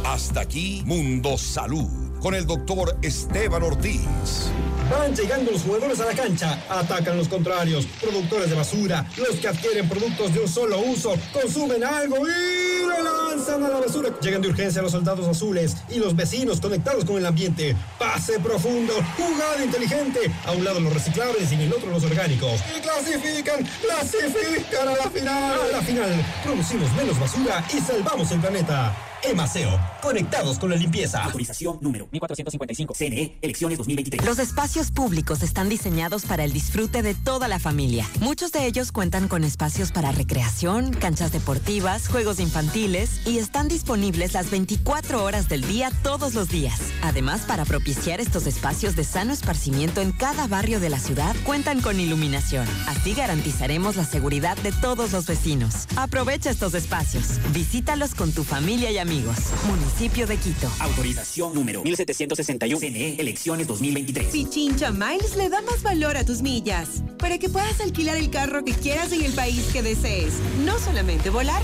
Hasta 0.05 0.41
aquí 0.41 0.83
Mundo 0.85 1.37
Salud 1.37 2.08
con 2.21 2.35
el 2.35 2.45
doctor 2.45 2.97
Esteban 3.01 3.63
Ortiz. 3.63 4.49
Van 4.89 5.15
llegando 5.15 5.51
los 5.51 5.61
jugadores 5.61 5.99
a 5.99 6.05
la 6.05 6.13
cancha, 6.13 6.63
atacan 6.67 7.15
los 7.15 7.27
contrarios, 7.27 7.85
productores 8.01 8.49
de 8.49 8.55
basura, 8.55 9.05
los 9.17 9.35
que 9.35 9.47
adquieren 9.47 9.87
productos 9.87 10.33
de 10.33 10.39
un 10.39 10.47
solo 10.47 10.79
uso, 10.79 11.13
consumen 11.31 11.83
algo 11.83 12.17
y 12.17 12.87
lo 12.87 13.29
lanzan 13.29 13.63
a 13.63 13.69
la 13.69 13.79
basura. 13.79 14.09
Llegan 14.19 14.41
de 14.41 14.49
urgencia 14.49 14.81
los 14.81 14.91
soldados 14.91 15.27
azules 15.27 15.77
y 15.89 15.99
los 15.99 16.15
vecinos 16.15 16.59
conectados 16.59 17.05
con 17.05 17.17
el 17.17 17.25
ambiente. 17.25 17.75
Pase 17.99 18.39
profundo, 18.39 18.93
jugada 19.15 19.63
inteligente. 19.63 20.19
A 20.45 20.53
un 20.53 20.63
lado 20.63 20.79
los 20.79 20.93
reciclables 20.93 21.51
y 21.51 21.55
en 21.55 21.61
el 21.61 21.73
otro 21.73 21.91
los 21.91 22.03
orgánicos. 22.03 22.59
Y 22.75 22.81
clasifican, 22.81 23.63
clasifican 23.81 24.87
a 24.87 24.95
la 24.95 25.09
final. 25.11 25.59
A 25.59 25.67
la 25.71 25.81
final, 25.83 26.25
producimos 26.43 26.91
menos 26.93 27.19
basura 27.19 27.63
y 27.71 27.79
salvamos 27.79 28.31
el 28.31 28.39
planeta. 28.39 29.08
Emaseo, 29.21 29.77
conectados 30.01 30.59
con 30.59 30.69
la 30.69 30.77
limpieza. 30.77 31.23
Autorización 31.23 31.77
número 31.81 32.07
1455. 32.11 32.93
CNE, 32.93 33.37
elecciones 33.41 33.77
2023. 33.77 34.25
Los 34.25 34.39
espacios 34.39 34.91
públicos 34.91 35.43
están 35.43 35.67
diseñados 35.67 36.25
para 36.25 36.45
el 36.45 36.53
disfrute 36.53 37.01
de 37.01 37.15
toda 37.15 37.47
la 37.47 37.59
familia. 37.59 38.07
Muchos 38.21 38.51
de 38.53 38.65
ellos 38.65 38.91
cuentan 38.91 39.27
con 39.27 39.43
espacios 39.43 39.91
para 39.91 40.11
recreación, 40.13 40.93
canchas 40.93 41.31
deportivas, 41.33 42.07
juegos 42.07 42.39
infantiles 42.39 43.27
y 43.27 43.39
están 43.39 43.67
disponibles 43.67 44.33
las 44.33 44.49
24 44.51 45.23
horas 45.23 45.49
del 45.49 45.67
día 45.67 45.91
todos 46.01 46.33
los 46.33 46.47
días. 46.47 46.79
Además, 47.01 47.41
para 47.41 47.65
propiciar 47.65 48.21
estos 48.21 48.47
espacios 48.47 48.95
de 48.95 49.03
sano 49.03 49.33
esparcimiento 49.33 50.01
en 50.01 50.13
cada 50.13 50.47
barrio 50.47 50.79
de 50.79 50.89
la 50.89 50.99
ciudad, 50.99 51.35
cuentan 51.43 51.81
con 51.81 51.99
iluminación. 51.99 52.67
Así 52.87 53.13
garantizaremos 53.13 53.97
la 53.97 54.05
seguridad 54.05 54.57
de 54.57 54.71
todos 54.71 55.11
los 55.11 55.25
vecinos. 55.25 55.87
Aprovecha 55.97 56.49
estos 56.49 56.73
espacios. 56.73 57.39
Visítalos 57.53 58.15
con 58.15 58.31
tu 58.31 58.45
familia 58.45 58.91
y 58.91 58.97
amigos 58.97 59.08
amigos. 59.09 59.37
Municipio 59.65 60.27
de 60.27 60.37
Quito. 60.37 60.71
Autorización 60.79 61.55
número 61.55 61.81
1761. 61.81 62.79
CNE, 62.79 63.15
elecciones 63.19 63.65
2023. 63.65 64.31
Pichincha 64.31 64.91
Miles 64.91 65.35
le 65.35 65.49
da 65.49 65.61
más 65.61 65.81
valor 65.81 66.15
a 66.15 66.23
tus 66.23 66.43
millas. 66.43 67.01
Para 67.17 67.39
que 67.39 67.49
puedas 67.49 67.81
alquilar 67.81 68.17
el 68.17 68.29
carro 68.29 68.63
que 68.63 68.73
quieras 68.73 69.11
en 69.11 69.23
el 69.23 69.31
país 69.31 69.67
que 69.73 69.81
desees. 69.81 70.33
No 70.63 70.77
solamente 70.77 71.31
volar 71.31 71.63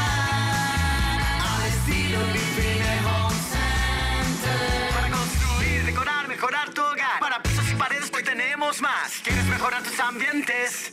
Mejorar 6.41 6.73
tu 6.73 6.81
hogar. 6.81 7.19
Para 7.19 7.41
pisos 7.43 7.69
y 7.71 7.75
paredes 7.75 8.11
hoy 8.15 8.23
tenemos 8.23 8.81
más. 8.81 9.21
¿Quieres 9.23 9.45
mejorar 9.45 9.83
tus 9.83 9.99
ambientes? 9.99 10.91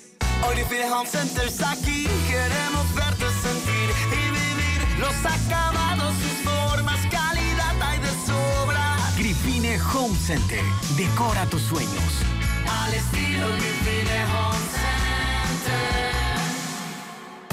Define 0.54 0.90
Home 0.90 1.08
Centers 1.08 1.62
aquí. 1.62 2.06
Queremos 2.28 2.94
verte 2.94 3.24
sentir 3.40 3.88
y 4.12 4.30
vivir 4.30 4.98
los 4.98 5.14
acabados, 5.24 6.12
sus 6.16 6.52
formas, 6.52 7.00
calidad 7.10 7.80
hay 7.80 7.98
de 8.00 8.10
sobra. 8.26 8.96
Grifine 9.16 9.80
Home 9.94 10.18
Center. 10.18 10.62
Decora 10.96 11.46
tus 11.46 11.62
sueños. 11.62 12.12
Al 12.82 12.92
estilo 12.92 13.46
Grifine 13.52 14.24
Home 14.24 14.64
Center. 14.76 16.27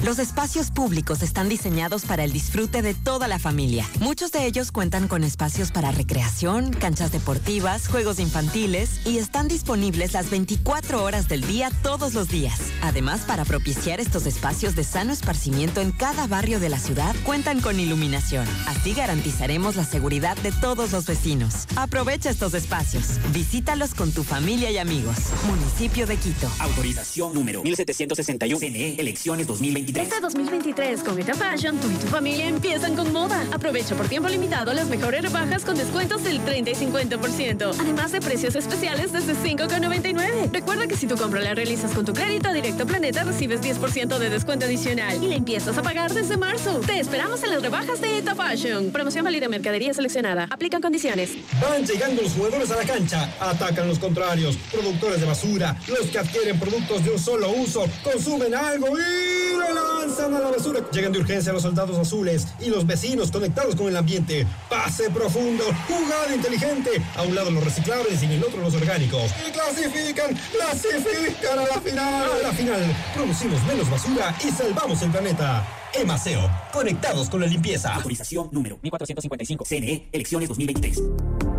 Los 0.06 0.20
espacios 0.20 0.70
públicos 0.70 1.20
están 1.24 1.48
diseñados 1.48 2.04
para 2.04 2.22
el 2.22 2.30
disfrute 2.30 2.80
de 2.80 2.94
toda 2.94 3.26
la 3.26 3.40
familia. 3.40 3.84
Muchos 3.98 4.30
de 4.30 4.46
ellos 4.46 4.70
cuentan 4.70 5.08
con 5.08 5.24
espacios 5.24 5.72
para 5.72 5.90
recreación, 5.90 6.70
canchas 6.72 7.10
deportivas, 7.10 7.88
juegos 7.88 8.20
infantiles 8.20 9.04
y 9.04 9.18
están 9.18 9.48
disponibles 9.48 10.12
las 10.12 10.30
24 10.30 11.02
horas 11.02 11.26
del 11.26 11.40
día 11.40 11.72
todos 11.82 12.14
los 12.14 12.28
días. 12.28 12.60
Además, 12.82 13.22
para 13.22 13.44
propiciar 13.44 13.98
estos 13.98 14.26
espacios 14.26 14.76
de 14.76 14.84
sano 14.84 15.12
esparcimiento 15.12 15.80
en 15.80 15.90
cada 15.90 16.28
barrio 16.28 16.60
de 16.60 16.68
la 16.68 16.78
ciudad, 16.78 17.16
cuentan 17.24 17.60
con 17.60 17.80
iluminación. 17.80 18.46
Así 18.68 18.94
garantizaremos 18.94 19.74
la 19.74 19.84
seguridad 19.84 20.36
de 20.36 20.52
todos 20.52 20.92
los 20.92 21.06
vecinos. 21.06 21.66
Aprovecha 21.74 22.30
estos 22.30 22.54
espacios. 22.54 23.18
Visítalos 23.32 23.92
con 23.92 24.12
tu 24.12 24.22
familia 24.22 24.70
y 24.70 24.78
amigos. 24.78 25.16
Municipio 25.48 26.06
de 26.06 26.16
Quito. 26.16 26.48
Autorización 26.60 27.34
número 27.34 27.64
1761. 27.64 28.60
CNE, 28.60 29.00
elecciones 29.00 29.48
2023. 29.48 29.95
Este 29.98 30.20
2023 30.20 31.02
con 31.02 31.18
Eta 31.18 31.32
Fashion, 31.32 31.78
tú 31.78 31.90
y 31.90 31.94
tu 31.94 32.06
familia 32.08 32.46
empiezan 32.48 32.94
con 32.94 33.10
moda. 33.14 33.42
Aprovecha 33.50 33.94
por 33.94 34.06
tiempo 34.08 34.28
limitado 34.28 34.74
las 34.74 34.88
mejores 34.88 35.22
rebajas 35.22 35.64
con 35.64 35.74
descuentos 35.74 36.22
del 36.22 36.44
30 36.44 36.70
y 36.70 36.74
50%. 36.74 37.74
Además 37.80 38.12
de 38.12 38.20
precios 38.20 38.54
especiales 38.56 39.12
desde 39.12 39.34
5,99. 39.34 40.52
Recuerda 40.52 40.86
que 40.86 40.96
si 40.96 41.06
tu 41.06 41.16
compra 41.16 41.40
la 41.40 41.54
realizas 41.54 41.92
con 41.92 42.04
tu 42.04 42.12
crédito 42.12 42.52
Directo 42.52 42.86
Planeta, 42.86 43.24
recibes 43.24 43.62
10% 43.62 44.18
de 44.18 44.28
descuento 44.28 44.66
adicional 44.66 45.22
y 45.24 45.28
la 45.28 45.36
empiezas 45.36 45.78
a 45.78 45.82
pagar 45.82 46.12
desde 46.12 46.36
marzo. 46.36 46.80
Te 46.80 47.00
esperamos 47.00 47.42
en 47.42 47.52
las 47.52 47.62
rebajas 47.62 47.98
de 48.02 48.18
Eta 48.18 48.34
Fashion. 48.34 48.90
Promoción 48.90 49.24
válida 49.24 49.48
mercadería 49.48 49.94
seleccionada. 49.94 50.46
Aplican 50.50 50.82
condiciones. 50.82 51.30
Van 51.58 51.86
llegando 51.86 52.20
los 52.20 52.32
jugadores 52.32 52.70
a 52.70 52.76
la 52.76 52.84
cancha, 52.84 53.32
atacan 53.40 53.88
los 53.88 53.98
contrarios, 53.98 54.58
productores 54.70 55.20
de 55.20 55.26
basura, 55.26 55.74
los 55.88 56.06
que 56.08 56.18
adquieren 56.18 56.60
productos 56.60 57.02
de 57.02 57.12
un 57.12 57.18
solo 57.18 57.50
uso, 57.50 57.86
consumen 58.04 58.54
algo 58.54 58.88
y 58.88 59.56
lanzan 59.86 60.34
a 60.34 60.40
la 60.40 60.50
basura. 60.50 60.80
Llegan 60.92 61.12
de 61.12 61.20
urgencia 61.20 61.52
los 61.52 61.62
soldados 61.62 61.98
azules 61.98 62.46
y 62.60 62.68
los 62.68 62.86
vecinos 62.86 63.30
conectados 63.30 63.74
con 63.74 63.88
el 63.88 63.96
ambiente. 63.96 64.46
Pase 64.68 65.10
profundo, 65.10 65.64
jugada 65.88 66.34
inteligente. 66.34 66.90
A 67.16 67.22
un 67.22 67.34
lado 67.34 67.50
los 67.50 67.64
reciclables 67.64 68.22
y 68.22 68.26
en 68.26 68.32
el 68.32 68.44
otro 68.44 68.60
los 68.60 68.74
orgánicos. 68.74 69.30
Y 69.46 69.50
clasifican, 69.52 70.36
clasifican 70.52 71.58
a 71.58 71.66
la 71.66 71.80
final. 71.80 72.30
A 72.30 72.42
la 72.42 72.52
final, 72.52 72.96
producimos 73.14 73.62
menos 73.64 73.90
basura 73.90 74.36
y 74.44 74.50
salvamos 74.50 75.02
el 75.02 75.10
planeta. 75.10 75.66
Emaseo, 75.94 76.50
conectados 76.72 77.30
con 77.30 77.40
la 77.40 77.46
limpieza. 77.46 77.94
Autorización 77.94 78.48
número 78.52 78.78
1455. 78.82 79.64
CNE, 79.64 80.08
elecciones 80.12 80.48
2023. 80.48 81.02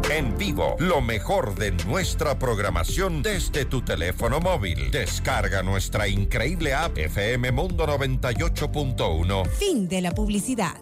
En 0.10 0.38
vivo, 0.38 0.78
lo 0.80 1.02
mejor 1.02 1.56
de 1.56 1.72
nuestra 1.86 2.40
programación 2.40 3.22
desde 3.22 3.66
tu 3.66 3.82
teléfono 3.82 4.40
móvil. 4.40 4.90
Descarga 4.90 5.62
nuestra 5.64 6.08
increíble 6.08 6.74
app 6.74 6.98
FM 6.98 7.52
Mundo 7.52 7.86
98.1. 7.86 9.46
Fin 9.50 9.90
de 9.90 10.00
la 10.00 10.12
publicidad. 10.12 10.78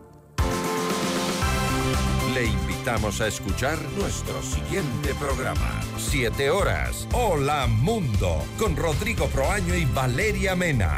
Le 2.35 2.45
invitamos 2.45 3.19
a 3.19 3.27
escuchar 3.27 3.79
nuestro 3.97 4.43
siguiente 4.43 5.15
programa. 5.15 5.81
Siete 5.97 6.51
horas. 6.51 7.07
Hola 7.13 7.65
Mundo. 7.65 8.43
Con 8.59 8.75
Rodrigo 8.75 9.25
Proaño 9.27 9.73
y 9.73 9.85
Valeria 9.85 10.55
Mena. 10.55 10.97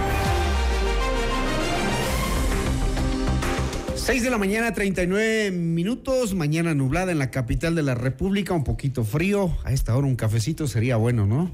6 4.11 4.23
de 4.23 4.29
la 4.29 4.37
mañana, 4.37 4.73
39 4.73 5.51
minutos. 5.51 6.35
Mañana 6.35 6.73
nublada 6.73 7.13
en 7.13 7.17
la 7.17 7.31
capital 7.31 7.75
de 7.75 7.81
la 7.81 7.95
República, 7.95 8.53
un 8.53 8.65
poquito 8.65 9.05
frío. 9.05 9.55
A 9.63 9.71
esta 9.71 9.95
hora 9.95 10.05
un 10.05 10.17
cafecito 10.17 10.67
sería 10.67 10.97
bueno, 10.97 11.25
¿no? 11.25 11.49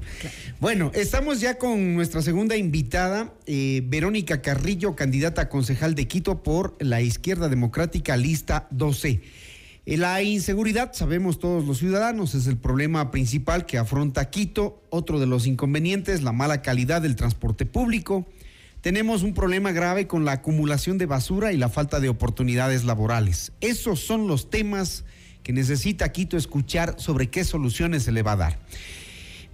Bueno, 0.58 0.90
estamos 0.92 1.40
ya 1.40 1.56
con 1.56 1.94
nuestra 1.94 2.20
segunda 2.20 2.56
invitada, 2.56 3.32
eh, 3.46 3.82
Verónica 3.86 4.42
Carrillo, 4.42 4.96
candidata 4.96 5.42
a 5.42 5.48
concejal 5.48 5.94
de 5.94 6.08
Quito 6.08 6.42
por 6.42 6.76
la 6.80 7.00
Izquierda 7.00 7.48
Democrática, 7.48 8.16
lista 8.16 8.66
12. 8.72 9.20
La 9.86 10.20
inseguridad, 10.22 10.92
sabemos 10.94 11.38
todos 11.38 11.64
los 11.64 11.78
ciudadanos, 11.78 12.34
es 12.34 12.48
el 12.48 12.56
problema 12.56 13.12
principal 13.12 13.66
que 13.66 13.78
afronta 13.78 14.30
Quito. 14.30 14.82
Otro 14.90 15.20
de 15.20 15.26
los 15.26 15.46
inconvenientes, 15.46 16.24
la 16.24 16.32
mala 16.32 16.60
calidad 16.60 17.02
del 17.02 17.14
transporte 17.14 17.66
público. 17.66 18.26
Tenemos 18.80 19.24
un 19.24 19.34
problema 19.34 19.72
grave 19.72 20.06
con 20.06 20.24
la 20.24 20.32
acumulación 20.32 20.98
de 20.98 21.06
basura 21.06 21.52
y 21.52 21.56
la 21.56 21.68
falta 21.68 21.98
de 21.98 22.08
oportunidades 22.08 22.84
laborales. 22.84 23.52
Esos 23.60 24.00
son 24.00 24.28
los 24.28 24.50
temas 24.50 25.04
que 25.42 25.52
necesita 25.52 26.12
Quito 26.12 26.36
escuchar 26.36 26.94
sobre 26.98 27.28
qué 27.28 27.42
soluciones 27.42 28.04
se 28.04 28.12
le 28.12 28.22
va 28.22 28.32
a 28.32 28.36
dar. 28.36 28.58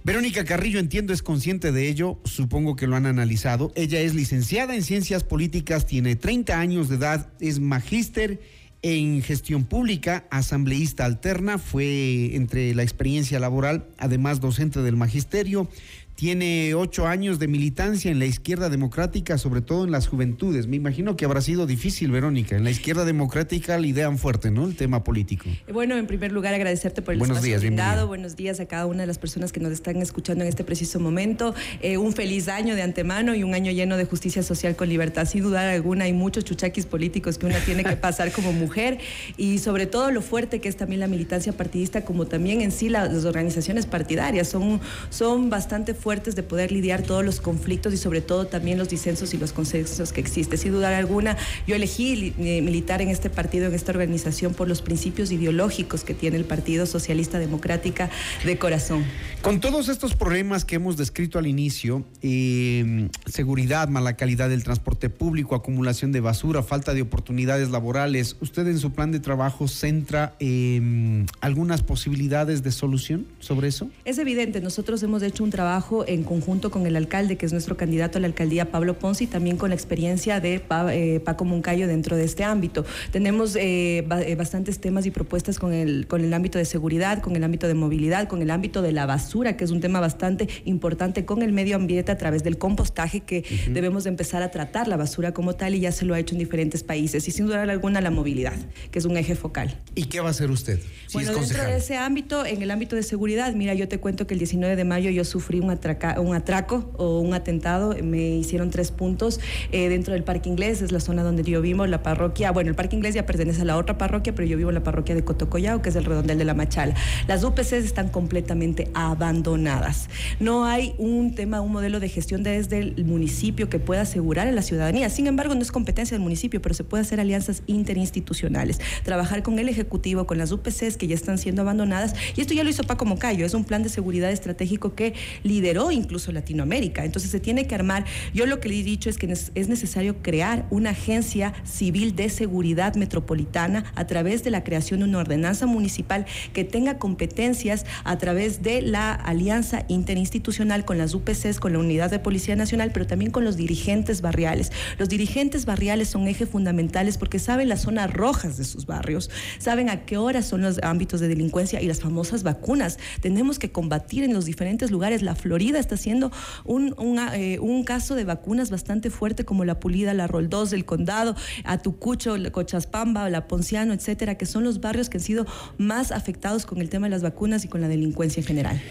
Verónica 0.03 0.45
Carrillo, 0.45 0.79
entiendo, 0.79 1.11
es 1.13 1.23
consciente 1.23 1.71
de 1.71 1.89
ello, 1.89 2.19
supongo 2.25 2.75
que 2.75 2.85
lo 2.85 2.95
han 2.95 3.07
analizado. 3.07 3.71
Ella 3.75 3.99
es 4.01 4.13
licenciada 4.13 4.75
en 4.75 4.83
Ciencias 4.83 5.23
Políticas, 5.23 5.87
tiene 5.87 6.15
30 6.15 6.59
años 6.59 6.89
de 6.89 6.97
edad, 6.97 7.29
es 7.39 7.59
magíster 7.59 8.39
en 8.83 9.23
gestión 9.23 9.65
pública, 9.65 10.27
asambleísta 10.29 11.05
alterna, 11.05 11.57
fue 11.57 12.35
entre 12.35 12.75
la 12.75 12.83
experiencia 12.83 13.39
laboral, 13.39 13.87
además 13.97 14.39
docente 14.39 14.83
del 14.83 14.95
magisterio, 14.95 15.67
tiene 16.15 16.73
ocho 16.75 17.07
años 17.07 17.39
de 17.39 17.47
militancia 17.49 18.09
en 18.09 18.19
la 18.19 18.25
izquierda 18.25 18.69
democrática, 18.69 19.37
sobre 19.37 19.59
todo 19.61 19.83
en 19.83 19.91
las 19.91 20.07
juventudes. 20.07 20.65
Me 20.65 20.77
imagino 20.77 21.17
que 21.17 21.25
habrá 21.25 21.41
sido 21.41 21.67
difícil, 21.67 22.09
Verónica. 22.09 22.55
En 22.55 22.63
la 22.63 22.69
izquierda 22.71 23.03
democrática 23.03 23.77
la 23.77 23.85
idean 23.85 24.17
fuerte, 24.17 24.49
¿no? 24.49 24.65
El 24.65 24.75
tema 24.77 25.03
político. 25.03 25.45
Bueno, 25.71 25.97
en 25.97 26.07
primer 26.07 26.31
lugar, 26.31 26.53
agradecerte 26.53 27.01
por 27.01 27.13
el 27.15 27.19
Buenos 27.19 27.37
espacio 27.37 27.49
días, 27.51 27.61
brindado. 27.61 28.07
Buenos 28.07 28.37
días 28.37 28.61
a 28.61 28.65
cada 28.65 28.85
una 28.85 29.01
de 29.01 29.07
las 29.07 29.17
personas 29.17 29.51
que 29.51 29.59
nos 29.59 29.73
están 29.73 29.97
escuchando 30.01 30.43
en 30.45 30.47
este 30.47 30.63
preciso 30.63 31.01
momento. 31.01 31.53
Eh, 31.81 31.97
un 31.97 32.13
feliz 32.13 32.47
año 32.47 32.75
de 32.75 32.81
antemano 32.81 33.35
y 33.35 33.43
un 33.43 33.53
año 33.53 33.73
lleno 33.73 33.97
de 33.97 34.05
justicia 34.05 34.41
social 34.41 34.77
con 34.77 34.87
libertad. 34.87 35.25
Sin 35.27 35.43
dudar 35.43 35.67
alguna, 35.67 36.05
hay 36.05 36.13
muchos 36.13 36.45
chuchaquis 36.45 36.85
políticos 36.85 37.37
que 37.37 37.45
una 37.45 37.59
tiene 37.59 37.83
que 37.83 37.97
pasar 37.97 38.31
como 38.31 38.53
mujer 38.53 38.99
y 39.35 39.57
sobre 39.59 39.85
todo 39.85 40.11
lo 40.11 40.21
fuerte 40.21 40.61
que 40.61 40.69
es 40.69 40.77
también 40.77 41.01
la 41.01 41.07
militancia 41.07 41.51
partidista, 41.51 42.05
como 42.05 42.25
también 42.25 42.61
en 42.61 42.71
sí 42.71 42.87
la- 42.87 43.05
las 43.07 43.25
organizaciones 43.25 43.85
partidarias. 43.85 44.47
Son, 44.47 44.79
son 45.09 45.49
bastante 45.49 45.93
fuertes 45.93 46.04
de 46.05 46.43
poder 46.43 46.71
lidiar 46.71 47.01
todos 47.01 47.25
los 47.25 47.41
conflictos 47.41 47.91
y 47.91 47.97
sobre 47.97 48.21
todo 48.21 48.45
también 48.45 48.77
los 48.77 48.89
disensos 48.89 49.33
y 49.33 49.37
los 49.37 49.53
consensos 49.53 50.13
que 50.13 50.21
existen. 50.21 50.59
Sin 50.59 50.71
duda 50.71 50.95
alguna, 50.95 51.35
yo 51.65 51.75
elegí 51.75 52.31
eh, 52.37 52.61
militar 52.61 53.01
en 53.01 53.09
este 53.09 53.31
partido, 53.31 53.65
en 53.65 53.73
esta 53.73 53.91
organización, 53.91 54.53
por 54.53 54.67
los 54.67 54.83
principios 54.83 55.31
ideológicos 55.31 56.03
que 56.03 56.13
tiene 56.13 56.37
el 56.37 56.45
Partido 56.45 56.85
Socialista 56.85 57.39
Democrática 57.39 58.11
de 58.45 58.55
corazón. 58.59 59.03
Con 59.41 59.59
todos 59.59 59.89
estos 59.89 60.15
problemas 60.15 60.63
que 60.63 60.75
hemos 60.75 60.95
descrito 60.95 61.39
al 61.39 61.47
inicio, 61.47 62.05
eh, 62.21 63.09
seguridad, 63.25 63.87
mala 63.87 64.15
calidad 64.15 64.49
del 64.49 64.63
transporte 64.63 65.09
público, 65.09 65.55
acumulación 65.55 66.11
de 66.11 66.19
basura, 66.19 66.61
falta 66.61 66.93
de 66.93 67.01
oportunidades 67.01 67.71
laborales, 67.71 68.37
¿usted 68.41 68.67
en 68.67 68.77
su 68.77 68.91
plan 68.91 69.11
de 69.11 69.19
trabajo 69.19 69.67
centra 69.67 70.35
eh, 70.39 71.25
algunas 71.41 71.81
posibilidades 71.81 72.61
de 72.61 72.71
solución 72.71 73.25
sobre 73.39 73.69
eso? 73.69 73.89
Es 74.05 74.19
evidente, 74.19 74.61
nosotros 74.61 75.01
hemos 75.01 75.23
hecho 75.23 75.43
un 75.43 75.49
trabajo 75.49 75.94
en 76.07 76.23
conjunto 76.23 76.69
con 76.71 76.85
el 76.85 76.95
alcalde, 76.97 77.37
que 77.37 77.45
es 77.45 77.53
nuestro 77.53 77.77
candidato 77.77 78.17
a 78.17 78.21
la 78.21 78.27
alcaldía, 78.27 78.71
Pablo 78.71 78.99
Ponce, 78.99 79.23
y 79.23 79.27
también 79.27 79.55
con 79.55 79.69
la 79.69 79.75
experiencia 79.75 80.39
de 80.41 80.59
Pa- 80.59 80.93
eh, 80.93 81.21
Paco 81.21 81.45
Moncayo 81.45 81.87
dentro 81.87 82.17
de 82.17 82.25
este 82.25 82.43
ámbito. 82.43 82.83
Tenemos 83.11 83.55
eh, 83.55 83.99
eh, 83.99 84.35
bastantes 84.35 84.79
temas 84.79 85.05
y 85.05 85.11
propuestas 85.11 85.59
con 85.59 85.71
el, 85.71 86.07
con 86.07 86.23
el 86.25 86.33
ámbito 86.33 86.57
de 86.57 86.65
seguridad, 86.65 87.21
con 87.21 87.35
el 87.35 87.43
ámbito 87.43 87.67
de 87.67 87.73
movilidad, 87.75 88.27
con 88.27 88.41
el 88.41 88.51
ámbito 88.51 88.81
de 88.81 88.91
la 88.91 89.05
basura, 89.05 89.55
que 89.55 89.63
es 89.63 89.71
un 89.71 89.79
tema 89.79 89.99
bastante 89.99 90.49
importante, 90.65 91.23
con 91.25 91.41
el 91.41 91.53
medio 91.53 91.75
ambiente 91.77 92.11
a 92.11 92.17
través 92.17 92.43
del 92.43 92.57
compostaje, 92.57 93.21
que 93.21 93.43
debemos 93.71 94.03
de 94.03 94.09
empezar 94.09 94.41
a 94.43 94.51
tratar 94.51 94.87
la 94.87 94.97
basura 94.97 95.33
como 95.33 95.53
tal 95.53 95.75
y 95.75 95.79
ya 95.79 95.91
se 95.91 96.03
lo 96.05 96.13
ha 96.13 96.19
hecho 96.19 96.35
en 96.35 96.39
diferentes 96.39 96.83
países. 96.83 97.27
Y 97.27 97.31
sin 97.31 97.45
duda 97.45 97.61
alguna 97.63 98.01
la 98.01 98.11
movilidad, 98.11 98.55
que 98.91 98.99
es 98.99 99.05
un 99.05 99.15
eje 99.17 99.35
focal. 99.35 99.79
¿Y 99.95 100.05
qué 100.05 100.19
va 100.19 100.27
a 100.27 100.31
hacer 100.31 100.49
usted? 100.51 100.79
Si 101.07 101.13
Bueno, 101.13 101.31
es 101.31 101.49
dentro 101.49 101.63
de 101.63 101.77
ese 101.77 101.95
ámbito, 101.97 102.45
en 102.45 102.61
el 102.61 102.71
ámbito 102.71 102.95
de 102.95 103.03
seguridad, 103.03 103.53
mira, 103.53 103.73
yo 103.73 103.87
te 103.87 103.99
cuento 103.99 104.25
que 104.27 104.33
el 104.33 104.39
19 104.39 104.75
de 104.75 104.83
mayo 104.83 105.09
yo 105.09 105.23
sufrí 105.23 105.59
un, 105.59 105.69
un 106.17 106.35
atraco 106.35 106.91
o 106.97 107.19
un 107.19 107.33
atentado, 107.33 107.95
me 108.03 108.29
hicieron 108.35 108.69
tres 108.69 108.91
puntos 108.91 109.39
eh, 109.71 109.89
dentro 109.89 110.13
del 110.13 110.23
Parque 110.23 110.49
Inglés, 110.49 110.81
es 110.81 110.91
la 110.91 110.99
zona 110.99 111.23
donde 111.23 111.43
yo 111.43 111.61
vivo, 111.61 111.85
la 111.85 112.01
parroquia, 112.01 112.51
bueno, 112.51 112.69
el 112.69 112.75
Parque 112.75 112.95
Inglés 112.95 113.13
ya 113.13 113.25
pertenece 113.25 113.61
a 113.61 113.65
la 113.65 113.77
otra 113.77 113.97
parroquia, 113.97 114.33
pero 114.33 114.47
yo 114.47 114.57
vivo 114.57 114.69
en 114.69 114.75
la 114.75 114.83
parroquia 114.83 115.13
de 115.13 115.23
Cotocollao, 115.23 115.81
que 115.81 115.89
es 115.89 115.95
el 115.95 116.05
redondel 116.05 116.37
de 116.37 116.45
la 116.45 116.53
Machala. 116.53 116.95
Las 117.27 117.43
UPCs 117.43 117.73
están 117.73 118.09
completamente 118.09 118.89
abandonadas. 118.93 120.09
No 120.39 120.65
hay 120.65 120.95
un 120.97 121.35
tema, 121.35 121.61
un 121.61 121.71
modelo 121.71 121.99
de 121.99 122.09
gestión 122.09 122.43
desde 122.43 122.79
el 122.79 123.05
municipio 123.05 123.69
que 123.69 123.79
pueda 123.79 124.01
asegurar 124.01 124.47
a 124.47 124.51
la 124.51 124.61
ciudadanía. 124.61 125.09
Sin 125.09 125.27
embargo, 125.27 125.53
no 125.53 125.61
es 125.61 125.71
competencia 125.71 126.15
del 126.15 126.23
municipio, 126.23 126.61
pero 126.61 126.73
se 126.73 126.83
puede 126.83 127.01
hacer 127.01 127.19
alianzas 127.19 127.61
interinstitucionales, 127.67 128.79
trabajar 129.03 129.43
con 129.43 129.59
el 129.59 129.69
Ejecutivo, 129.69 130.25
con 130.25 130.37
las 130.37 130.51
UPCs 130.51 130.97
que 130.97 131.07
ya 131.07 131.15
están 131.15 131.37
siendo 131.37 131.61
abandonadas. 131.61 132.15
Y 132.35 132.41
esto 132.41 132.53
ya 132.53 132.63
lo 132.63 132.69
hizo 132.69 132.83
Paco 132.83 133.05
Moncayo, 133.05 133.45
es 133.45 133.53
un 133.53 133.65
plan 133.65 133.83
de 133.83 133.89
seguridad 133.89 134.31
estratégico 134.31 134.95
que 134.95 135.13
lideró 135.43 135.74
incluso 135.91 136.31
Latinoamérica. 136.31 137.05
Entonces 137.05 137.31
se 137.31 137.39
tiene 137.39 137.67
que 137.67 137.75
armar, 137.75 138.05
yo 138.33 138.45
lo 138.45 138.59
que 138.59 138.69
le 138.69 138.79
he 138.79 138.83
dicho 138.83 139.09
es 139.09 139.17
que 139.17 139.31
es 139.31 139.67
necesario 139.67 140.21
crear 140.21 140.65
una 140.69 140.91
agencia 140.91 141.53
civil 141.63 142.15
de 142.15 142.29
seguridad 142.29 142.95
metropolitana 142.95 143.85
a 143.95 144.07
través 144.07 144.43
de 144.43 144.51
la 144.51 144.63
creación 144.63 144.99
de 144.99 145.05
una 145.05 145.19
ordenanza 145.19 145.65
municipal 145.65 146.25
que 146.53 146.63
tenga 146.63 146.97
competencias 146.97 147.85
a 148.03 148.17
través 148.17 148.61
de 148.61 148.81
la 148.81 149.13
alianza 149.13 149.85
interinstitucional 149.87 150.85
con 150.85 150.97
las 150.97 151.13
UPCs, 151.13 151.59
con 151.59 151.73
la 151.73 151.79
Unidad 151.79 152.11
de 152.11 152.19
Policía 152.19 152.55
Nacional, 152.55 152.91
pero 152.93 153.07
también 153.07 153.31
con 153.31 153.43
los 153.43 153.57
dirigentes 153.57 154.21
barriales. 154.21 154.71
Los 154.97 155.09
dirigentes 155.09 155.65
barriales 155.65 156.09
son 156.09 156.27
ejes 156.27 156.49
fundamentales 156.49 157.17
porque 157.17 157.39
saben 157.39 157.69
las 157.69 157.81
zonas 157.81 158.11
rojas 158.11 158.57
de 158.57 158.63
sus 158.63 158.85
barrios, 158.85 159.29
saben 159.59 159.89
a 159.89 160.05
qué 160.05 160.17
horas 160.17 160.47
son 160.47 160.61
los 160.61 160.79
ámbitos 160.83 161.19
de 161.19 161.27
delincuencia 161.27 161.81
y 161.81 161.87
las 161.87 162.01
famosas 162.01 162.43
vacunas. 162.43 162.97
Tenemos 163.21 163.59
que 163.59 163.71
combatir 163.71 164.23
en 164.23 164.33
los 164.33 164.45
diferentes 164.45 164.91
lugares. 164.91 165.21
La 165.21 165.35
Florida 165.35 165.64
está 165.73 165.95
haciendo 165.95 166.31
un, 166.63 166.93
eh, 167.33 167.59
un 167.59 167.83
caso 167.83 168.15
de 168.15 168.23
vacunas 168.23 168.69
bastante 168.69 169.09
fuerte 169.09 169.45
como 169.45 169.65
la 169.65 169.79
Pulida, 169.79 170.13
la 170.13 170.27
Roldós 170.27 170.69
del 170.69 170.85
Condado, 170.85 171.35
Atucucho, 171.63 172.37
la 172.37 172.51
Cochaspamba, 172.51 173.29
la 173.29 173.47
Ponciano, 173.47 173.93
etcétera, 173.93 174.35
que 174.35 174.45
son 174.45 174.63
los 174.63 174.81
barrios 174.81 175.09
que 175.09 175.17
han 175.17 175.23
sido 175.23 175.45
más 175.77 176.11
afectados 176.11 176.65
con 176.65 176.79
el 176.79 176.89
tema 176.89 177.07
de 177.07 177.11
las 177.11 177.23
vacunas 177.23 177.65
y 177.65 177.67
con 177.67 177.81
la 177.81 177.87
delincuencia 177.87 178.41
en 178.41 178.47
general. 178.47 178.81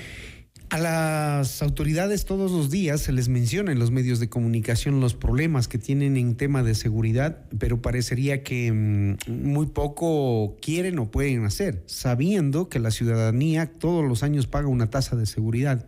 A 0.70 0.79
las 0.79 1.62
autoridades 1.62 2.25
todos 2.25 2.51
los 2.51 2.68
días 2.68 3.01
se 3.01 3.12
les 3.12 3.29
menciona 3.29 3.70
en 3.70 3.79
los 3.79 3.93
medios 3.93 4.18
de 4.18 4.29
comunicación 4.29 5.01
los 5.01 5.14
problemas 5.14 5.68
que 5.68 5.79
tienen 5.79 6.16
en 6.16 6.35
tema 6.37 6.64
de 6.64 6.75
seguridad, 6.75 7.45
pero 7.59 7.81
parecería 7.81 8.43
que 8.43 8.72
mm, 8.72 9.16
muy 9.29 9.66
poco 9.66 10.57
quieren 10.61 10.99
o 10.99 11.12
pueden 11.12 11.45
hacer, 11.45 11.85
sabiendo 11.87 12.68
que 12.68 12.81
la 12.81 12.91
ciudadanía 12.91 13.70
todos 13.72 14.05
los 14.05 14.25
años 14.25 14.49
paga 14.49 14.66
una 14.66 14.91
tasa 14.91 15.14
de 15.14 15.27
seguridad. 15.27 15.87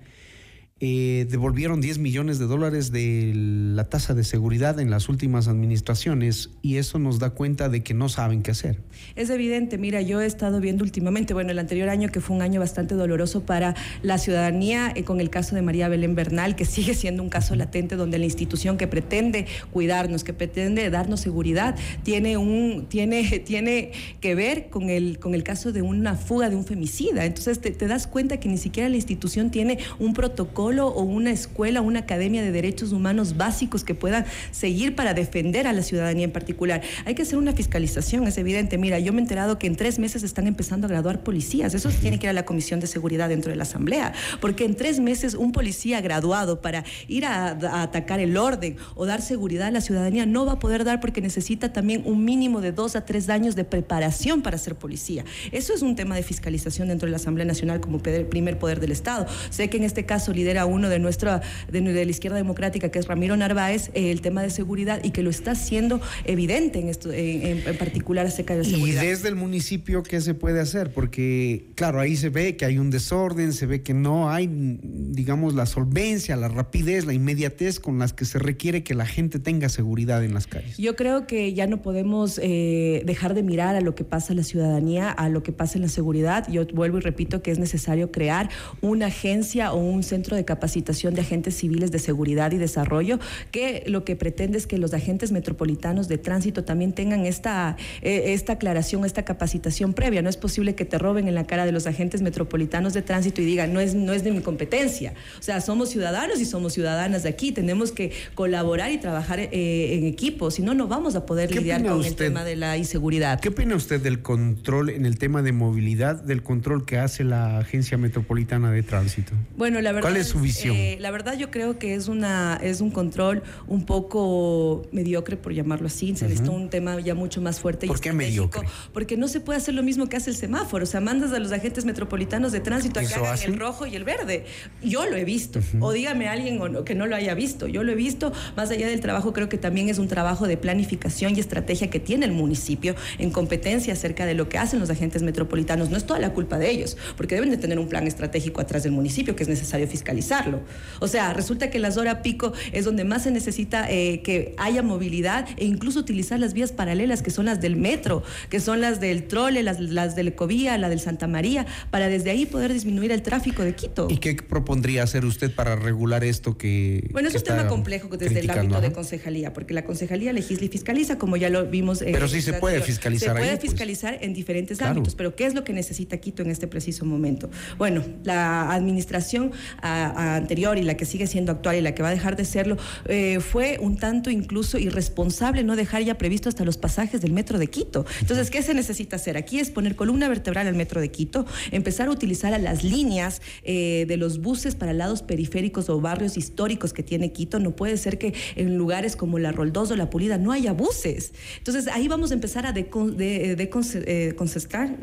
Eh, 0.79 1.27
devolvieron 1.31 1.81
10 1.81 1.97
millones 2.01 2.39
de 2.39 2.45
dólares 2.45 2.93
de 2.93 3.33
la 3.35 3.89
tasa 3.89 4.13
de 4.13 4.25
seguridad 4.25 4.79
en 4.79 4.91
las 4.91 5.09
últimas 5.09 5.49
administraciones 5.49 6.51
y 6.61 6.77
eso 6.77 6.99
nos 6.99 7.19
da 7.19 7.31
cuenta 7.31 7.71
de 7.71 7.83
que 7.83 7.95
no 7.95 8.11
saben 8.11 8.43
qué 8.43 8.51
hacer. 8.51 8.83
Es 9.15 9.31
evidente, 9.31 9.79
mira, 9.79 10.03
yo 10.03 10.21
he 10.21 10.27
estado 10.27 10.61
viendo 10.61 10.85
últimamente, 10.85 11.33
bueno, 11.33 11.51
el 11.51 11.59
anterior 11.59 11.89
año 11.89 12.11
que 12.11 12.21
fue 12.21 12.37
un 12.37 12.43
año 12.43 12.61
bastante 12.61 12.95
doloroso 12.95 13.47
para 13.47 13.75
la 14.03 14.19
ciudadanía, 14.19 14.93
eh, 14.95 15.03
con 15.03 15.19
el 15.23 15.31
caso 15.31 15.55
de 15.55 15.63
María 15.63 15.89
Belén 15.89 16.15
Bernal, 16.15 16.57
que 16.57 16.65
sigue 16.67 16.93
siendo 16.93 17.23
un 17.23 17.31
caso 17.31 17.57
latente 17.57 17.97
donde 17.97 18.19
la 18.19 18.27
institución 18.27 18.77
que 18.77 18.87
pretende 18.87 19.47
cuidarnos, 19.73 20.25
que 20.25 20.35
pretende 20.35 20.91
darnos 20.91 21.21
seguridad, 21.21 21.75
tiene, 22.03 22.37
un, 22.37 22.85
tiene, 22.91 23.39
tiene 23.47 23.93
que 24.21 24.35
ver 24.35 24.69
con 24.69 24.91
el, 24.91 25.21
con 25.21 25.35
el 25.35 25.43
caso 25.43 25.73
de 25.73 25.81
una 25.81 26.17
fuga 26.17 26.51
de 26.51 26.57
un 26.57 26.67
femicida. 26.67 27.25
Entonces 27.25 27.63
te, 27.63 27.71
te 27.71 27.87
das 27.87 28.07
cuenta 28.07 28.39
que 28.39 28.51
ni 28.51 28.59
siquiera 28.59 28.91
la 28.91 28.97
institución 28.97 29.51
tiene 29.51 29.79
un 29.99 30.13
protocolo 30.13 30.66
o 30.67 31.03
una 31.03 31.31
escuela, 31.31 31.81
una 31.81 32.01
academia 32.01 32.43
de 32.43 32.51
derechos 32.51 32.93
humanos 32.93 33.37
básicos 33.37 33.85
que 33.85 33.95
puedan 33.95 34.25
seguir 34.51 34.97
para 34.97 35.15
defender 35.15 35.67
a 35.67 35.73
la 35.73 35.83
ciudadanía 35.83 36.25
en 36.25 36.33
particular. 36.33 36.83
Hay 37.05 37.15
que 37.15 37.23
hacer 37.23 37.39
una 37.39 37.53
fiscalización, 37.53 38.27
es 38.27 38.37
evidente. 38.37 38.77
Mira, 38.79 38.99
yo 38.99 39.13
me 39.13 39.21
he 39.21 39.23
enterado 39.23 39.59
que 39.59 39.69
en 39.69 39.77
tres 39.77 39.99
meses 39.99 40.25
están 40.25 40.47
empezando 40.47 40.87
a 40.87 40.91
graduar 40.91 41.23
policías. 41.23 41.73
Eso 41.75 41.89
tiene 41.91 42.19
que 42.19 42.27
ir 42.27 42.31
a 42.31 42.33
la 42.33 42.45
Comisión 42.45 42.81
de 42.81 42.89
Seguridad 42.89 43.29
dentro 43.29 43.51
de 43.51 43.57
la 43.57 43.63
Asamblea, 43.63 44.13
porque 44.41 44.65
en 44.65 44.75
tres 44.75 44.99
meses 44.99 45.35
un 45.35 45.53
policía 45.53 46.01
graduado 46.01 46.61
para 46.61 46.85
ir 47.07 47.27
a, 47.27 47.51
a 47.51 47.83
atacar 47.83 48.19
el 48.19 48.37
orden 48.37 48.77
o 48.97 49.07
dar 49.07 49.23
seguridad 49.23 49.69
a 49.69 49.71
la 49.71 49.81
ciudadanía 49.81 50.27
no 50.27 50.47
va 50.47 50.53
a 50.53 50.59
poder 50.59 50.85
dar 50.85 51.01
porque 51.01 51.21
necesita 51.21 51.73
también 51.73 52.03
un 52.05 52.25
mínimo 52.25 52.61
de 52.61 52.73
dos 52.73 52.97
a 52.97 53.05
tres 53.05 53.29
años 53.29 53.55
de 53.55 53.65
preparación 53.65 54.43
para 54.43 54.59
ser 54.59 54.75
policía. 54.75 55.25
Eso 55.53 55.73
es 55.73 55.83
un 55.83 55.95
tema 55.95 56.17
de 56.17 56.23
fiscalización 56.23 56.89
dentro 56.89 57.07
de 57.07 57.13
la 57.13 57.19
Asamblea 57.19 57.47
Nacional 57.47 57.81
como 57.81 58.01
primer 58.01 58.59
poder 58.59 58.81
del 58.81 58.93
Estado. 58.93 59.27
Sé 59.51 59.71
que 59.71 59.77
en 59.77 59.85
este 59.85 60.05
caso 60.05 60.33
lidera 60.33 60.56
era 60.57 60.67
uno 60.67 60.89
de 60.89 60.99
nuestra, 60.99 61.43
de, 61.71 61.81
de 61.81 62.05
la 62.05 62.11
izquierda 62.11 62.37
democrática, 62.37 62.91
que 62.91 62.99
es 62.99 63.07
Ramiro 63.07 63.37
Narváez, 63.37 63.91
eh, 63.95 64.11
el 64.11 64.21
tema 64.21 64.43
de 64.43 64.51
seguridad 64.51 65.01
y 65.05 65.11
que 65.11 65.23
lo 65.23 65.31
está 65.31 65.53
haciendo 65.53 66.01
evidente 66.25 66.81
en, 66.81 66.89
esto, 66.89 67.13
en, 67.13 67.63
en 67.67 67.77
particular 67.77 68.27
acerca 68.27 68.55
de 68.55 68.63
la 68.63 68.69
seguridad. 68.69 69.03
Y 69.03 69.07
desde 69.07 69.29
el 69.29 69.37
municipio, 69.37 70.03
¿qué 70.03 70.21
se 70.21 70.35
puede 70.35 70.61
hacer? 70.61 70.93
Porque, 70.93 71.67
claro, 71.75 72.01
ahí 72.01 72.17
se 72.17 72.31
ve 72.31 72.57
que 72.57 72.65
hay 72.65 72.79
un 72.79 72.91
desorden, 72.91 73.53
se 73.53 73.67
ve 73.67 73.83
que 73.83 73.93
no 73.93 74.31
hay, 74.31 74.49
digamos, 74.51 75.55
la 75.55 75.67
solvencia, 75.67 76.37
la 76.37 76.49
rapidez, 76.49 77.05
la 77.05 77.13
inmediatez 77.13 77.79
con 77.79 77.99
las 77.99 78.15
que 78.15 78.25
se 78.25 78.39
requiere 78.39 78.83
que 78.83 78.95
la 78.95 79.07
gente 79.07 79.39
tenga 79.39 79.69
seguridad 79.69 80.25
en 80.25 80.33
las 80.33 80.47
calles. 80.47 80.79
Yo 80.79 80.97
creo 80.97 81.27
que 81.27 81.53
ya 81.53 81.67
no 81.67 81.83
podemos 81.83 82.41
eh, 82.43 83.03
dejar 83.05 83.35
de 83.35 83.43
mirar 83.43 83.77
a 83.77 83.83
lo 83.83 83.95
que 83.95 84.05
pasa 84.05 84.33
en 84.33 84.39
la 84.39 84.45
ciudadanía, 84.45 85.11
a 85.11 85.29
lo 85.29 85.43
que 85.43 85.53
pasa 85.53 85.77
en 85.77 85.83
la 85.83 85.89
seguridad. 85.89 86.49
Yo 86.51 86.67
vuelvo 86.73 86.97
y 86.99 87.03
repito 87.03 87.43
que 87.43 87.51
es 87.51 87.59
necesario 87.59 88.11
crear 88.11 88.49
una 88.81 89.07
agencia 89.07 89.73
o 89.73 89.79
un 89.79 90.03
centro 90.03 90.37
de 90.37 90.46
capacitación 90.47 91.15
de 91.15 91.21
agentes 91.21 91.57
civiles 91.57 91.91
de 91.91 91.99
seguridad 91.99 92.53
y 92.53 92.57
desarrollo 92.57 93.19
que 93.51 93.85
lo 93.87 94.05
que 94.05 94.17
pretende 94.17 94.59
es 94.59 94.67
que 94.67 94.79
los 94.79 94.95
agentes 94.95 95.33
metropolitanos 95.33 96.09
de 96.09 96.19
tránsito 96.19 96.65
también 96.65 96.93
tengan 96.93 97.27
esta, 97.27 97.77
eh, 98.03 98.33
esta 98.33 98.55
aclaración, 98.55 99.05
esta 99.05 99.25
capacitación 99.25 99.93
previa. 99.93 100.23
No 100.23 100.31
es 100.31 100.37
posible 100.37 100.75
que 100.75 100.85
te 100.85 100.99
roben 100.99 101.29
en 101.29 101.35
la 101.35 101.47
cara 101.47 101.67
de 101.67 101.73
los 101.73 101.87
agentes 101.87 102.23
metropolitanos 102.23 102.95
de 102.95 103.03
tránsito 103.03 103.43
y 103.43 103.45
digan, 103.45 103.73
no 103.73 103.81
es, 103.81 103.95
no 103.95 104.13
es 104.13 104.25
de 104.25 104.33
mi 104.33 104.41
competencia. 104.41 105.15
O 105.39 105.43
sea, 105.43 105.61
somos 105.61 105.91
ciudadanos 105.91 106.41
y 106.41 106.45
somos 106.45 106.73
ciudadanas 106.73 107.23
de 107.23 107.29
aquí. 107.29 107.53
Tenemos 107.53 107.93
que 107.93 108.13
colaborar 108.35 108.93
y 108.93 108.99
trabajar 108.99 109.41
eh, 109.41 109.51
en 109.95 110.07
equipo, 110.07 110.51
si 110.51 110.63
no, 110.63 110.75
no 110.75 110.87
vamos 110.89 111.17
a 111.17 111.27
poder 111.27 111.55
lidiar 111.55 111.83
con 111.83 111.99
usted? 111.99 112.11
el 112.11 112.17
tema 112.17 112.45
de 112.45 112.57
la 112.57 112.77
inseguridad. 112.77 113.41
¿Qué 113.41 113.49
opina 113.49 113.75
usted 113.75 114.01
del 114.01 114.23
control 114.23 114.91
en 114.91 115.07
el 115.07 115.19
tema 115.19 115.43
de 115.43 115.53
movilidad, 115.53 116.23
del 116.23 116.43
control 116.43 116.85
que 116.85 116.99
hace 116.99 117.25
la 117.25 117.59
Agencia 117.59 117.99
Metropolitana 117.99 118.71
de 118.71 118.83
Tránsito? 118.83 119.33
Bueno, 119.57 119.81
la 119.81 119.93
verdad. 119.93 120.09
¿Cuál 120.09 120.21
es 120.21 120.29
su 120.29 120.36
visión? 120.41 120.77
eh, 120.77 120.97
la 121.01 121.11
verdad, 121.11 121.37
yo 121.39 121.51
creo 121.51 121.79
que 121.79 121.95
es, 121.95 122.09
una, 122.09 122.59
es 122.63 122.81
un 122.81 122.91
control 122.91 123.43
un 123.67 123.85
poco 123.85 124.83
mediocre, 124.93 125.37
por 125.37 125.53
llamarlo 125.53 125.87
así. 125.89 126.15
Se 126.17 126.25
necesita 126.27 126.51
un 126.51 126.71
tema 126.71 126.99
ya 127.01 127.15
mucho 127.15 127.41
más 127.41 127.61
fuerte. 127.61 127.87
y 127.87 127.89
¿Por 127.89 128.01
qué 128.01 128.13
mediocre? 128.13 128.67
Porque 128.93 129.17
no 129.17 129.29
se 129.29 129.41
puede 129.41 129.59
hacer 129.59 129.75
lo 129.75 129.83
mismo 129.83 130.09
que 130.09 130.17
hace 130.17 130.31
el 130.31 130.37
semáforo. 130.37 130.85
O 130.85 130.87
sea, 130.87 131.01
mandas 131.01 131.33
a 131.33 131.39
los 131.39 131.53
agentes 131.53 131.85
metropolitanos 131.85 132.53
de 132.53 132.61
tránsito 132.61 133.01
a 133.01 133.03
que 133.03 133.09
¿Eso 133.09 133.25
hagan 133.25 133.39
el 133.45 133.59
rojo 133.59 133.87
y 133.87 133.97
el 133.97 134.05
verde. 134.05 134.45
Yo 134.83 135.07
lo 135.07 135.17
he 135.17 135.25
visto. 135.25 135.61
O 135.81 135.93
dígame 135.93 136.29
a 136.29 136.33
alguien 136.33 136.61
o 136.61 136.69
no- 136.69 136.85
que 136.85 136.95
no 136.95 137.07
lo 137.07 137.17
haya 137.17 137.35
visto. 137.35 137.67
Yo 137.67 137.83
lo 137.83 137.93
he 137.93 137.97
visto. 137.97 138.33
Más 138.57 138.71
allá 138.71 138.89
del 138.89 139.01
trabajo, 139.01 139.33
creo 139.33 139.49
que 139.49 139.59
también 139.59 139.89
es 139.89 139.99
un 139.99 140.09
trabajo 140.09 140.47
de 140.47 140.57
planificación 140.57 141.37
y 141.37 141.41
estrategia 141.41 141.91
que 141.91 142.01
tiene 142.01 142.27
el 142.27 142.33
municipio 142.33 142.95
en 143.19 143.31
competencia 143.31 143.93
acerca 143.93 144.27
de 144.27 144.35
lo 144.35 144.49
que 144.49 144.59
hacen 144.59 144.81
los 144.81 144.91
agentes 144.91 145.23
metropolitanos. 145.23 145.91
No 145.91 145.97
es 145.97 146.05
toda 146.07 146.19
la 146.21 146.33
culpa 146.33 146.59
de 146.59 146.71
ellos, 146.71 146.97
porque 147.17 147.35
deben 147.35 147.51
de 147.51 147.57
tener 147.57 147.79
un 147.79 147.89
plan 147.89 148.07
estratégico 148.07 148.61
atrás 148.61 148.83
del 148.83 148.93
municipio 148.93 149.35
que 149.37 149.43
es 149.43 149.49
necesario 149.49 149.87
fiscalizarlo. 150.27 150.61
O 151.01 151.09
sea, 151.09 151.33
resulta 151.33 151.71
que 151.71 151.79
las 151.79 151.97
horas 151.97 152.17
pico 152.23 152.53
es 152.73 152.85
donde 152.85 153.05
más 153.05 153.23
se 153.23 153.31
necesita 153.31 153.91
eh, 153.91 154.23
que 154.23 154.55
haya 154.59 154.83
movilidad 154.83 155.47
e 155.57 155.65
incluso 155.65 156.01
utilizar 156.01 156.39
las 156.41 156.53
vías 156.55 156.73
paralelas 156.73 157.23
que 157.23 157.31
son 157.31 157.47
las 157.47 157.61
del 157.61 157.77
metro, 157.77 158.23
que 158.51 158.61
son 158.61 158.81
las 158.81 159.01
del 159.01 159.25
trole, 159.29 159.63
las, 159.63 159.79
las 159.81 160.17
del 160.17 160.29
Ecovía, 160.29 160.77
la 160.79 160.89
del 160.89 161.01
Santa 161.01 161.27
María, 161.27 161.67
para 161.91 162.09
desde 162.09 162.31
ahí 162.31 162.47
poder 162.47 162.73
disminuir 162.73 163.13
el 163.13 163.23
tráfico 163.23 163.63
de 163.63 163.75
Quito. 163.75 164.09
¿Y 164.11 164.19
qué 164.19 164.35
propondría 164.35 165.03
hacer 165.03 165.25
usted 165.25 165.55
para 165.55 165.77
regular 165.77 166.25
esto 166.25 166.57
que 166.57 167.09
Bueno, 167.13 167.29
es 167.29 167.35
que 167.35 167.39
un 167.39 167.45
tema 167.45 167.69
complejo 167.69 168.09
desde 168.17 168.41
el 168.41 168.51
ámbito 168.51 168.81
de 168.81 168.93
concejalía, 168.93 169.53
porque 169.53 169.75
la 169.75 169.85
concejalía 169.85 170.33
legisla 170.33 170.67
y 170.67 170.69
fiscaliza, 170.69 171.19
como 171.19 171.37
ya 171.37 171.51
lo 171.51 171.67
vimos. 171.67 172.03
eh, 172.03 172.09
Pero 172.13 172.29
sí 172.29 172.41
se 172.43 172.51
en 172.55 172.61
puede 172.61 172.77
anterior. 172.77 172.95
fiscalizar 172.95 173.29
Se 173.29 173.35
puede 173.41 173.57
pues. 173.57 173.71
fiscalizar 173.71 174.19
en 174.21 174.35
diferentes 174.35 174.79
Claro. 174.79 174.93
ámbitos, 174.93 175.15
pero 175.15 175.35
¿qué 175.37 175.47
es 175.47 175.55
lo 175.55 175.65
que 175.65 175.73
necesita 175.73 176.17
Quito 176.19 176.43
en 176.43 176.51
este 176.51 176.67
preciso 176.67 177.05
momento? 177.05 177.51
Bueno, 177.79 178.03
la 178.25 178.73
administración 178.73 179.53
a- 179.83 180.16
a 180.16 180.16
anterior 180.17 180.79
y 180.79 180.83
la 180.83 180.97
que 180.97 181.05
sigue 181.05 181.27
siendo 181.27 181.53
actual 181.53 181.77
y 181.77 181.81
la 181.81 181.95
que 181.95 182.03
va 182.03 182.09
a 182.09 182.13
dejar 182.13 182.37
de 182.37 182.45
serlo, 182.45 182.77
eh, 183.07 183.41
fue 183.41 183.79
un 183.81 183.97
tanto 183.97 184.31
incluso 184.31 184.79
irresponsable 184.79 185.63
no 185.63 185.77
dejar 185.77 186.03
ya 186.03 186.19
previsto 186.19 186.49
hasta 186.49 186.65
los 186.65 186.77
pasajes 186.77 187.21
del 187.21 187.33
metro 187.33 187.59
de 187.59 187.67
Quito. 187.69 188.05
Entonces, 188.21 188.51
¿qué 188.51 188.63
se 188.63 188.75
necesita 188.75 189.17
hacer? 189.17 189.37
Aquí 189.37 189.59
es 189.59 189.71
poner 189.71 189.97
columna 189.97 190.29
vertebral 190.29 190.67
al 190.67 190.75
metro 190.75 191.01
de 191.01 191.11
Quito, 191.11 191.47
empezar 191.71 192.09
a 192.09 192.11
utilizar 192.11 192.55
a 192.55 192.59
las 192.59 192.85
líneas 192.85 193.43
eh, 193.63 194.05
de 194.09 194.17
los 194.17 194.41
buses 194.41 194.75
para 194.75 194.93
lados 194.93 195.23
periféricos 195.23 195.89
o 195.89 196.01
barrios 196.01 196.37
históricos 196.37 196.93
que 196.93 197.03
tiene 197.03 197.33
Quito. 197.33 197.59
No 197.59 197.77
puede 197.77 197.97
ser 197.97 198.19
que 198.19 198.35
en 198.57 198.77
lugares 198.77 199.17
como 199.17 199.39
la 199.39 199.53
Roldós 199.53 199.91
o 199.91 199.97
la 199.97 200.11
Pulida 200.11 200.39
no 200.39 200.53
haya 200.53 200.73
buses. 200.73 201.33
Entonces, 201.59 201.89
ahí 201.89 202.09
vamos 202.09 202.31
a 202.31 202.35
empezar 202.35 202.67
a 202.67 202.73
decon- 202.75 203.17
eh, 203.19 203.57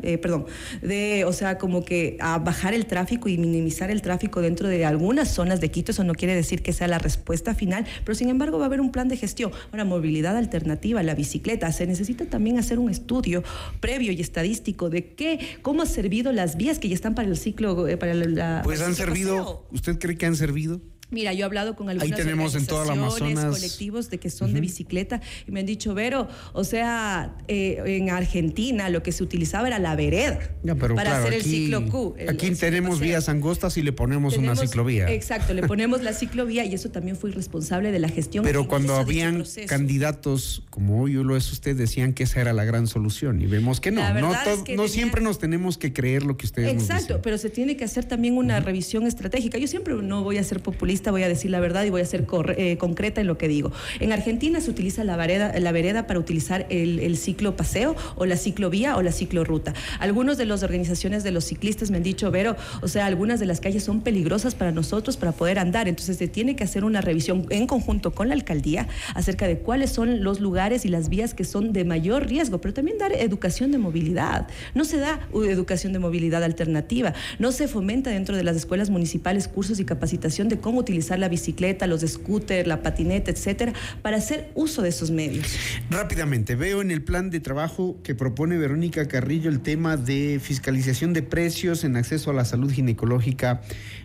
eh, 0.02 0.18
perdón, 0.18 0.46
de, 0.82 1.24
o 1.24 1.32
sea, 1.32 1.58
como 1.58 1.84
que 1.84 2.16
a 2.20 2.38
bajar 2.38 2.74
el 2.74 2.86
tráfico 2.86 3.28
y 3.28 3.38
minimizar 3.38 3.90
el 3.90 4.02
tráfico 4.02 4.40
dentro 4.40 4.68
de 4.68 4.84
algunas 5.04 5.28
zonas 5.28 5.60
de 5.60 5.70
Quito. 5.70 5.92
Eso 5.92 6.02
no 6.02 6.14
quiere 6.14 6.34
decir 6.34 6.62
que 6.62 6.72
sea 6.72 6.88
la 6.88 6.98
respuesta 6.98 7.54
final, 7.54 7.84
pero 8.04 8.14
sin 8.14 8.30
embargo 8.30 8.58
va 8.58 8.64
a 8.64 8.68
haber 8.68 8.80
un 8.80 8.90
plan 8.90 9.08
de 9.08 9.18
gestión. 9.18 9.52
Ahora, 9.70 9.84
movilidad 9.84 10.34
alternativa, 10.34 11.02
la 11.02 11.14
bicicleta. 11.14 11.70
Se 11.72 11.86
necesita 11.86 12.24
también 12.24 12.58
hacer 12.58 12.78
un 12.78 12.90
estudio 12.90 13.44
previo 13.80 14.12
y 14.12 14.20
estadístico 14.22 14.88
de 14.88 15.14
qué, 15.14 15.58
cómo 15.60 15.82
han 15.82 15.88
servido 15.88 16.32
las 16.32 16.56
vías 16.56 16.78
que 16.78 16.88
ya 16.88 16.94
están 16.94 17.14
para 17.14 17.28
el 17.28 17.36
ciclo, 17.36 17.86
eh, 17.86 17.98
para 17.98 18.14
la, 18.14 18.62
Pues 18.64 18.78
para 18.78 18.88
han 18.88 18.96
servido, 18.96 19.36
paseo. 19.36 19.66
¿usted 19.72 19.98
cree 19.98 20.16
que 20.16 20.24
han 20.24 20.36
servido? 20.36 20.80
Mira, 21.10 21.32
yo 21.32 21.40
he 21.40 21.44
hablado 21.44 21.76
con 21.76 21.88
algunas 21.90 22.16
tenemos 22.18 22.54
en 22.54 22.66
toda 22.66 22.84
la 22.86 22.92
organizaciones, 22.92 23.38
Amazonas. 23.38 23.58
colectivos 23.60 24.10
de 24.10 24.18
que 24.18 24.30
son 24.30 24.52
de 24.54 24.60
bicicleta 24.60 25.20
y 25.46 25.50
me 25.52 25.60
han 25.60 25.66
dicho, 25.66 25.94
Vero, 25.94 26.28
o 26.52 26.64
sea, 26.64 27.36
eh, 27.46 27.82
en 27.86 28.10
Argentina 28.10 28.88
lo 28.88 29.02
que 29.02 29.12
se 29.12 29.22
utilizaba 29.22 29.68
era 29.68 29.78
la 29.78 29.94
vereda 29.96 30.38
Ya, 30.62 30.74
pero 30.74 30.94
para 30.94 31.10
claro, 31.10 31.26
hacer 31.26 31.40
aquí, 31.40 31.48
el 31.50 31.60
ciclo 31.62 31.86
Q. 31.88 32.14
el- 32.18 32.28
aquí 32.30 32.46
el 32.46 32.58
tenemos 32.58 32.96
paseo. 32.96 33.06
vías 33.08 33.28
angostas 33.28 33.76
y 33.76 33.82
le 33.82 33.92
ponemos 33.92 34.36
una 34.38 34.56
ciclovía. 34.56 35.08
Exacto, 35.10 35.52
le 35.54 35.62
ponemos 35.68 36.02
la 36.02 36.12
ciclovía 36.12 36.64
y 36.64 36.74
eso 36.74 36.90
también 36.90 37.16
fue 37.16 37.30
irresponsable 37.30 37.92
de 37.92 37.98
la 37.98 38.08
gestión. 38.08 38.44
Pero 38.44 38.66
cuando 38.66 38.94
habían 38.96 39.44
candidatos, 39.66 40.62
como 40.70 41.02
hoy 41.02 41.12
lo 41.12 41.36
es 41.36 41.52
usted, 41.52 41.76
decían 41.76 42.14
que 42.14 42.22
esa 42.24 42.40
era 42.40 42.52
la 42.52 42.64
gran 42.64 42.86
solución. 42.86 43.40
Y 43.42 43.46
vemos 43.46 43.80
que 43.80 43.90
no. 43.90 44.02
No, 44.20 44.32
es 44.34 44.62
que 44.64 44.76
no 44.76 44.88
siempre 44.88 45.20
nos 45.20 45.38
tenemos 45.38 45.76
que 45.78 45.92
creer 45.92 46.22
lo 46.24 46.36
que 46.36 46.46
ustedes 46.46 46.72
nos 46.74 46.82
Exacto, 46.84 47.04
dicen. 47.08 47.20
pero 47.22 47.38
se 47.38 47.50
tiene 47.50 47.76
que 47.76 47.84
hacer 47.84 48.04
también 48.06 48.36
una 48.36 48.60
revisión 48.60 49.06
estratégica. 49.06 49.58
Yo 49.58 49.66
siempre 49.68 49.94
no 49.94 50.22
voy 50.24 50.38
a 50.38 50.44
ser 50.44 50.60
populista, 50.60 50.93
voy 51.10 51.22
a 51.22 51.28
decir 51.28 51.50
la 51.50 51.60
verdad 51.60 51.84
y 51.84 51.90
voy 51.90 52.00
a 52.00 52.04
ser 52.04 52.26
eh, 52.56 52.76
concreta 52.76 53.20
en 53.20 53.26
lo 53.26 53.38
que 53.38 53.48
digo. 53.48 53.72
En 54.00 54.12
Argentina 54.12 54.60
se 54.60 54.70
utiliza 54.70 55.04
la 55.04 55.16
vereda, 55.16 56.06
para 56.06 56.18
utilizar 56.18 56.66
el, 56.70 57.16
ciclo 57.16 57.56
paseo 57.56 57.94
o 58.16 58.26
la 58.26 58.36
ciclovía 58.36 58.96
o 58.96 59.02
la 59.02 59.12
ciclorruta. 59.12 59.74
Algunos 60.00 60.36
de 60.36 60.46
las 60.46 60.62
organizaciones 60.62 61.22
de 61.22 61.30
los 61.30 61.44
ciclistas 61.44 61.90
me 61.90 61.98
han 61.98 62.02
dicho, 62.02 62.30
Vero, 62.30 62.56
o 62.82 62.88
sea, 62.88 63.06
algunas 63.06 63.40
de 63.40 63.46
las 63.46 63.60
calles 63.60 63.84
son 63.84 64.00
peligrosas 64.00 64.54
para 64.54 64.72
nosotros 64.72 65.16
para 65.16 65.32
poder 65.32 65.58
andar. 65.58 65.88
Entonces 65.88 66.16
se 66.16 66.28
tiene 66.28 66.56
que 66.56 66.64
hacer 66.64 66.84
una 66.84 67.00
revisión 67.00 67.46
en 67.50 67.66
conjunto 67.66 68.12
con 68.12 68.28
la 68.28 68.34
alcaldía 68.34 68.88
acerca 69.14 69.46
de 69.46 69.58
cuáles 69.58 69.90
son 69.90 70.22
los 70.22 70.40
lugares 70.40 70.84
y 70.84 70.88
las 70.88 71.08
vías 71.08 71.34
que 71.34 71.44
son 71.44 71.72
de 71.72 71.84
mayor 71.84 72.26
riesgo, 72.26 72.60
pero 72.60 72.74
también 72.74 72.98
dar 72.98 73.12
educación 73.12 73.70
de 73.70 73.78
movilidad. 73.78 74.48
No 74.74 74.84
se 74.84 74.98
da 74.98 75.20
uh, 75.32 75.42
educación 75.42 75.92
de 75.92 75.98
movilidad 75.98 76.42
alternativa, 76.42 77.14
no 77.38 77.52
se 77.52 77.68
fomenta 77.68 78.10
dentro 78.10 78.36
de 78.36 78.44
las 78.44 78.56
escuelas 78.56 78.90
municipales 78.90 79.48
cursos 79.48 79.80
y 79.80 79.84
capacitación 79.84 80.48
de 80.48 80.58
cómo 80.58 80.83
utilizar 80.84 81.18
la 81.18 81.28
bicicleta, 81.28 81.86
los 81.86 82.02
scooters, 82.02 82.68
la 82.68 82.82
patineta, 82.82 83.30
etcétera, 83.30 83.72
para 84.02 84.18
hacer 84.18 84.50
uso 84.54 84.82
de 84.82 84.90
esos 84.90 85.10
medios. 85.10 85.46
Rápidamente, 85.90 86.54
veo 86.54 86.82
en 86.82 86.90
el 86.90 87.02
plan 87.02 87.30
de 87.30 87.40
trabajo 87.40 87.96
que 88.02 88.14
propone 88.14 88.56
Verónica 88.58 89.08
Carrillo 89.08 89.50
el 89.50 89.60
tema 89.60 89.96
de 89.96 90.40
fiscalización 90.42 91.12
de 91.12 91.22
precios 91.22 91.84
en 91.84 91.96
acceso 91.96 92.30
a 92.30 92.34
la 92.34 92.44
salud 92.44 92.70
ginecológica. 92.70 93.62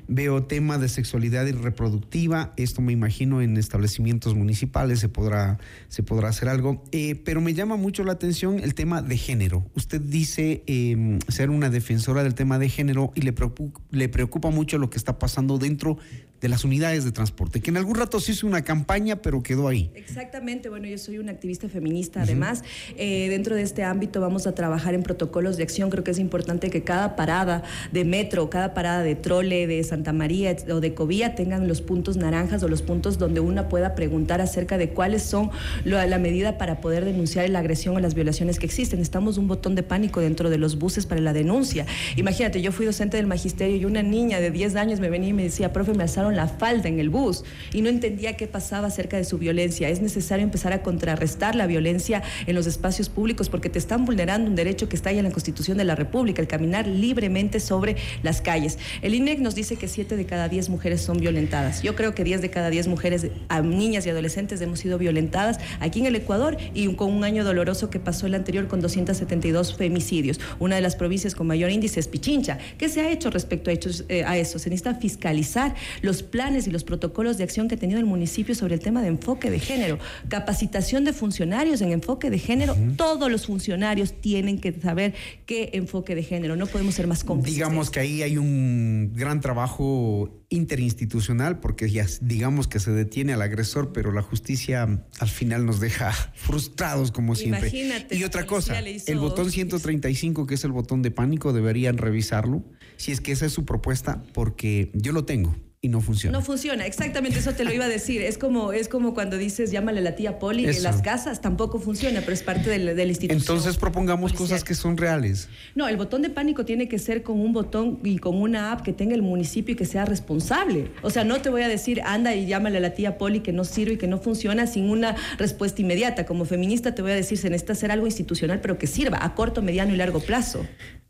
Veo 0.07 0.43
tema 0.43 0.79
de 0.79 0.89
sexualidad 0.89 1.45
y 1.45 1.51
reproductiva. 1.51 2.53
Esto 2.57 2.81
me 2.81 2.93
imagino 2.93 3.43
en 3.43 3.57
establecimientos 3.57 4.33
municipales 4.33 4.99
se 4.99 5.09
podrá, 5.09 5.59
se 5.87 6.01
podrá 6.03 6.29
hacer 6.29 6.49
algo. 6.49 6.83
Eh, 6.91 7.15
pero 7.23 7.41
me 7.41 7.53
llama 7.53 7.75
mucho 7.75 8.03
la 8.03 8.13
atención 8.13 8.59
el 8.59 8.73
tema 8.73 9.01
de 9.01 9.17
género. 9.17 9.65
Usted 9.75 10.01
dice 10.01 10.63
eh, 10.65 11.19
ser 11.27 11.49
una 11.49 11.69
defensora 11.69 12.23
del 12.23 12.33
tema 12.33 12.57
de 12.57 12.69
género 12.69 13.11
y 13.15 13.21
le 13.21 13.33
preocupa, 13.33 13.79
le 13.91 14.09
preocupa 14.09 14.49
mucho 14.49 14.77
lo 14.77 14.89
que 14.89 14.97
está 14.97 15.19
pasando 15.19 15.57
dentro 15.57 15.97
de 16.41 16.49
las 16.49 16.63
unidades 16.63 17.03
de 17.05 17.11
transporte, 17.11 17.61
que 17.61 17.69
en 17.69 17.77
algún 17.77 17.95
rato 17.95 18.19
se 18.19 18.31
hizo 18.31 18.47
una 18.47 18.63
campaña, 18.63 19.17
pero 19.17 19.43
quedó 19.43 19.67
ahí. 19.67 19.91
Exactamente, 19.95 20.69
bueno, 20.69 20.87
yo 20.87 20.97
soy 20.97 21.17
una 21.17 21.31
activista 21.31 21.67
feminista, 21.69 22.21
además, 22.21 22.63
eh, 22.97 23.27
dentro 23.29 23.55
de 23.55 23.61
este 23.61 23.83
ámbito 23.83 24.21
vamos 24.21 24.47
a 24.47 24.55
trabajar 24.55 24.93
en 24.93 25.03
protocolos 25.03 25.57
de 25.57 25.63
acción, 25.63 25.89
creo 25.89 26.03
que 26.03 26.11
es 26.11 26.19
importante 26.19 26.69
que 26.69 26.83
cada 26.83 27.15
parada 27.15 27.63
de 27.91 28.05
metro, 28.05 28.49
cada 28.49 28.73
parada 28.73 29.03
de 29.03 29.15
trole, 29.15 29.67
de 29.67 29.83
Santa 29.83 30.13
María 30.13 30.55
o 30.71 30.79
de 30.79 30.93
Covía 30.93 31.35
tengan 31.35 31.67
los 31.67 31.81
puntos 31.81 32.17
naranjas 32.17 32.63
o 32.63 32.67
los 32.67 32.81
puntos 32.81 33.17
donde 33.17 33.39
una 33.39 33.67
pueda 33.69 33.95
preguntar 33.95 34.41
acerca 34.41 34.77
de 34.77 34.89
cuáles 34.91 35.23
son 35.23 35.49
lo- 35.83 35.99
la 36.05 36.17
medida 36.19 36.57
para 36.57 36.79
poder 36.81 37.03
denunciar 37.05 37.49
la 37.49 37.59
agresión 37.59 37.95
o 37.95 37.99
las 37.99 38.13
violaciones 38.15 38.59
que 38.59 38.65
existen. 38.65 38.99
Estamos 39.01 39.37
un 39.37 39.47
botón 39.47 39.75
de 39.75 39.83
pánico 39.83 40.21
dentro 40.21 40.49
de 40.49 40.57
los 40.57 40.79
buses 40.79 41.05
para 41.05 41.21
la 41.21 41.33
denuncia. 41.33 41.85
Imagínate, 42.15 42.61
yo 42.61 42.71
fui 42.71 42.85
docente 42.85 43.17
del 43.17 43.27
magisterio 43.27 43.75
y 43.75 43.85
una 43.85 44.01
niña 44.03 44.39
de 44.39 44.51
10 44.51 44.75
años 44.75 44.99
me 44.99 45.09
venía 45.09 45.29
y 45.29 45.33
me 45.33 45.43
decía, 45.43 45.73
profe, 45.73 45.93
me 45.93 46.03
alzaron 46.03 46.28
la 46.35 46.47
falda 46.47 46.89
en 46.89 46.99
el 46.99 47.09
bus 47.09 47.43
y 47.73 47.81
no 47.81 47.89
entendía 47.89 48.37
qué 48.37 48.47
pasaba 48.47 48.87
acerca 48.87 49.17
de 49.17 49.23
su 49.23 49.37
violencia. 49.37 49.89
Es 49.89 50.01
necesario 50.01 50.43
empezar 50.43 50.73
a 50.73 50.81
contrarrestar 50.81 51.55
la 51.55 51.67
violencia 51.67 52.23
en 52.47 52.55
los 52.55 52.67
espacios 52.67 53.09
públicos 53.09 53.49
porque 53.49 53.69
te 53.69 53.79
están 53.79 54.05
vulnerando 54.05 54.49
un 54.49 54.55
derecho 54.55 54.89
que 54.89 54.95
está 54.95 55.09
ahí 55.09 55.17
en 55.17 55.25
la 55.25 55.31
Constitución 55.31 55.77
de 55.77 55.83
la 55.83 55.95
República, 55.95 56.41
el 56.41 56.47
caminar 56.47 56.87
libremente 56.87 57.59
sobre 57.59 57.95
las 58.23 58.41
calles. 58.41 58.77
El 59.01 59.13
INEC 59.13 59.39
nos 59.39 59.55
dice 59.55 59.75
que 59.75 59.87
7 59.87 60.15
de 60.15 60.25
cada 60.25 60.49
10 60.49 60.69
mujeres 60.69 61.01
son 61.01 61.17
violentadas. 61.17 61.81
Yo 61.81 61.95
creo 61.95 62.13
que 62.15 62.23
10 62.23 62.41
de 62.41 62.49
cada 62.49 62.69
10 62.69 62.87
mujeres, 62.87 63.27
niñas 63.63 64.05
y 64.05 64.09
adolescentes 64.09 64.61
hemos 64.61 64.79
sido 64.79 64.97
violentadas 64.97 65.59
aquí 65.79 65.99
en 65.99 66.05
el 66.05 66.15
Ecuador 66.15 66.57
y 66.73 66.93
con 66.95 67.11
un 67.11 67.23
año 67.23 67.43
doloroso 67.43 67.89
que 67.89 67.99
pasó 67.99 68.27
el 68.27 68.35
anterior 68.35 68.67
con 68.67 68.81
272 68.81 69.75
femicidios. 69.75 70.39
Una 70.59 70.75
de 70.75 70.81
las 70.81 70.95
provincias 70.95 71.35
con 71.35 71.47
mayor 71.47 71.71
índice 71.71 71.99
es 71.99 72.07
Pichincha. 72.07 72.57
¿Qué 72.77 72.89
se 72.89 73.01
ha 73.01 73.11
hecho 73.11 73.29
respecto 73.29 73.69
a, 73.69 73.73
hechos, 73.73 74.05
eh, 74.09 74.23
a 74.23 74.37
eso? 74.37 74.59
Se 74.59 74.69
necesita 74.69 74.95
fiscalizar 74.95 75.75
los 76.01 76.18
planes 76.23 76.67
y 76.67 76.71
los 76.71 76.83
protocolos 76.83 77.37
de 77.37 77.43
acción 77.43 77.67
que 77.67 77.75
ha 77.75 77.77
tenido 77.77 77.99
el 77.99 78.05
municipio 78.05 78.55
sobre 78.55 78.75
el 78.75 78.79
tema 78.79 79.01
de 79.01 79.07
enfoque 79.07 79.49
de 79.51 79.59
género. 79.59 79.99
Capacitación 80.27 81.03
de 81.03 81.13
funcionarios 81.13 81.81
en 81.81 81.91
enfoque 81.91 82.29
de 82.29 82.39
género. 82.39 82.75
Todos 82.95 83.31
los 83.31 83.45
funcionarios 83.45 84.13
tienen 84.21 84.59
que 84.59 84.73
saber 84.79 85.13
qué 85.45 85.71
enfoque 85.73 86.15
de 86.15 86.23
género. 86.23 86.55
No 86.55 86.67
podemos 86.67 86.95
ser 86.95 87.07
más 87.07 87.23
cómplices. 87.23 87.55
Digamos 87.55 87.89
que 87.89 87.99
ahí 87.99 88.21
hay 88.21 88.37
un 88.37 89.11
gran 89.15 89.41
trabajo 89.41 90.39
interinstitucional 90.49 91.59
porque 91.59 91.89
ya 91.89 92.05
digamos 92.21 92.67
que 92.67 92.79
se 92.79 92.91
detiene 92.91 93.33
al 93.33 93.41
agresor, 93.41 93.93
pero 93.93 94.11
la 94.11 94.21
justicia 94.21 95.05
al 95.19 95.29
final 95.29 95.65
nos 95.65 95.79
deja 95.79 96.11
frustrados 96.35 97.11
como 97.11 97.35
siempre. 97.35 97.69
Imagínate, 97.69 98.15
y 98.15 98.23
otra 98.23 98.45
cosa, 98.45 98.79
el 98.79 99.19
botón 99.19 99.51
135 99.51 100.47
que 100.47 100.55
es 100.55 100.63
el 100.63 100.71
botón 100.71 101.01
de 101.01 101.11
pánico 101.11 101.53
deberían 101.53 101.97
revisarlo 101.97 102.63
si 102.97 103.11
es 103.11 103.21
que 103.21 103.31
esa 103.31 103.45
es 103.45 103.53
su 103.53 103.65
propuesta 103.65 104.23
porque 104.33 104.91
yo 104.93 105.11
lo 105.11 105.25
tengo 105.25 105.55
y 105.81 105.87
no 105.87 106.01
funciona. 106.01 106.37
No 106.37 106.43
funciona, 106.43 106.85
exactamente 106.85 107.39
eso 107.39 107.53
te 107.53 107.63
lo 107.63 107.71
iba 107.71 107.85
a 107.85 107.87
decir. 107.87 108.21
Es 108.21 108.37
como, 108.37 108.73
es 108.73 108.89
como 108.89 109.13
cuando 109.13 109.37
dices 109.37 109.71
llámale 109.71 109.99
a 109.99 110.01
la 110.01 110.15
tía 110.15 110.37
Poli, 110.37 110.65
en 110.65 110.83
las 110.83 111.01
casas 111.01 111.39
tampoco 111.39 111.79
funciona, 111.79 112.19
pero 112.19 112.33
es 112.33 112.43
parte 112.43 112.69
del, 112.69 112.97
del 112.97 113.09
institución. 113.09 113.39
Entonces 113.39 113.77
propongamos 113.77 114.33
cosas 114.33 114.65
que 114.65 114.75
son 114.75 114.97
reales. 114.97 115.47
No, 115.75 115.87
el 115.87 115.95
botón 115.95 116.21
de 116.21 116.29
pánico 116.29 116.65
tiene 116.65 116.89
que 116.89 116.99
ser 116.99 117.23
con 117.23 117.39
un 117.39 117.53
botón 117.53 117.99
y 118.03 118.17
con 118.17 118.35
una 118.35 118.73
app 118.73 118.81
que 118.81 118.91
tenga 118.91 119.15
el 119.15 119.21
municipio 119.21 119.73
y 119.73 119.75
que 119.77 119.85
sea 119.85 120.03
responsable. 120.03 120.91
O 121.01 121.09
sea, 121.09 121.23
no 121.23 121.41
te 121.41 121.49
voy 121.49 121.61
a 121.61 121.69
decir 121.69 122.01
anda 122.03 122.35
y 122.35 122.45
llámale 122.45 122.79
a 122.79 122.81
la 122.81 122.93
tía 122.93 123.17
Poli 123.17 123.39
que 123.39 123.53
no 123.53 123.63
sirve 123.63 123.93
y 123.93 123.97
que 123.97 124.07
no 124.07 124.17
funciona 124.17 124.67
sin 124.67 124.89
una 124.89 125.15
respuesta 125.37 125.81
inmediata. 125.81 126.25
Como 126.25 126.43
feminista 126.43 126.93
te 126.93 127.01
voy 127.01 127.11
a 127.11 127.15
decir, 127.15 127.37
se 127.37 127.49
necesita 127.49 127.71
hacer 127.71 127.91
algo 127.91 128.05
institucional, 128.05 128.59
pero 128.59 128.77
que 128.77 128.87
sirva 128.87 129.19
a 129.21 129.33
corto, 129.33 129.61
mediano 129.61 129.93
y 129.93 129.97
largo 129.97 130.19
plazo. 130.19 130.65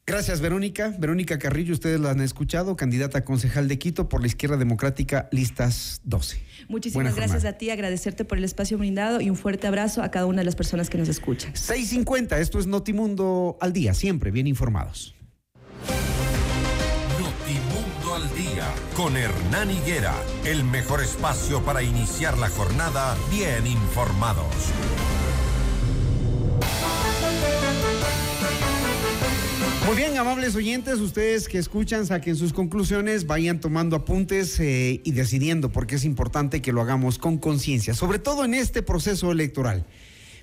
Gracias, 0.10 0.42
Verónica. 0.42 0.92
Verónica 0.98 1.38
Carrillo, 1.38 1.72
ustedes 1.72 2.00
la 2.00 2.10
han 2.10 2.22
escuchado, 2.22 2.76
candidata 2.76 3.20
a 3.20 3.24
concejal 3.24 3.68
de 3.68 3.78
Quito 3.78 4.10
por 4.10 4.22
la 4.22 4.28
Izquierda 4.28 4.58
Democrática, 4.58 5.30
listas 5.32 6.02
12. 6.04 6.42
Muchísimas 6.68 7.16
gracias 7.16 7.46
a 7.46 7.54
ti, 7.54 7.70
agradecerte 7.70 8.26
por 8.26 8.40
el 8.40 8.44
espacio 8.44 8.80
brindado 8.80 9.22
y 9.22 9.30
un 9.30 9.36
fuerte 9.36 9.68
abrazo 9.68 10.02
a 10.02 10.10
cada 10.10 10.26
una 10.26 10.40
de 10.40 10.46
las 10.46 10.56
personas 10.56 10.90
que 10.90 10.98
nos 10.98 11.10
escuchan. 11.10 11.56
650, 11.56 12.40
esto 12.40 12.58
es 12.58 12.66
Notimundo 12.66 13.60
al 13.62 13.72
día, 13.72 13.94
siempre 13.94 14.32
bien 14.32 14.48
informados. 14.48 15.14
Notimundo 17.20 18.16
al 18.16 18.36
día, 18.36 18.66
con 18.96 19.16
Hernán 19.16 19.70
Higuera, 19.70 20.16
el 20.44 20.64
mejor 20.64 21.04
espacio 21.04 21.64
para 21.64 21.84
iniciar 21.84 22.36
la 22.40 22.50
jornada 22.50 23.16
bien 23.30 23.68
informados. 23.68 24.74
Muy 29.90 29.98
bien, 29.98 30.16
amables 30.20 30.56
oyentes, 30.56 31.00
ustedes 31.00 31.48
que 31.48 31.58
escuchan, 31.58 32.06
saquen 32.06 32.36
sus 32.36 32.54
conclusiones, 32.54 33.26
vayan 33.26 33.60
tomando 33.60 33.96
apuntes 33.96 34.60
eh, 34.60 35.02
y 35.04 35.12
decidiendo, 35.14 35.72
porque 35.72 35.96
es 35.96 36.06
importante 36.06 36.62
que 36.62 36.72
lo 36.72 36.82
hagamos 36.82 37.18
con 37.18 37.40
conciencia, 37.40 37.96
sobre 37.96 38.20
todo 38.20 38.46
en 38.46 38.54
este 38.54 38.84
proceso 38.84 39.32
electoral. 39.32 39.88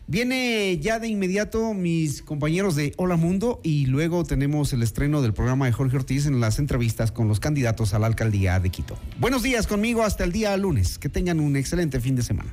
Viene 0.09 0.80
ya 0.80 0.99
de 0.99 1.07
inmediato 1.07 1.74
mis 1.74 2.22
compañeros 2.22 2.74
de 2.74 2.92
Hola 2.97 3.14
Mundo 3.14 3.61
y 3.62 3.86
luego 3.86 4.24
tenemos 4.24 4.72
el 4.72 4.82
estreno 4.82 5.22
del 5.22 5.32
programa 5.32 5.66
de 5.66 5.72
Jorge 5.72 5.99
Ortiz 5.99 6.26
en 6.26 6.40
las 6.40 6.59
entrevistas 6.59 7.12
con 7.12 7.28
los 7.28 7.38
candidatos 7.38 7.94
a 7.94 8.01
la 8.01 8.09
alcaldía 8.09 8.59
de 8.59 8.70
Quito. 8.70 8.99
Buenos 9.20 9.44
días 9.44 9.68
conmigo 9.68 10.03
hasta 10.03 10.24
el 10.24 10.32
día 10.32 10.57
lunes. 10.57 10.99
Que 10.99 11.09
tengan 11.09 11.38
un 11.38 11.55
excelente 11.55 12.01
fin 12.01 12.16
de 12.16 12.24
semana. 12.24 12.53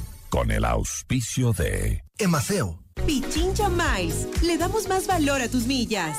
con 0.31 0.49
el 0.49 0.63
auspicio 0.63 1.51
de 1.51 2.03
Emaceo. 2.17 2.79
Pichincha 3.05 3.69
Miles. 3.69 4.27
Le 4.41 4.57
damos 4.57 4.87
más 4.87 5.05
valor 5.05 5.41
a 5.41 5.49
tus 5.49 5.67
millas. 5.67 6.09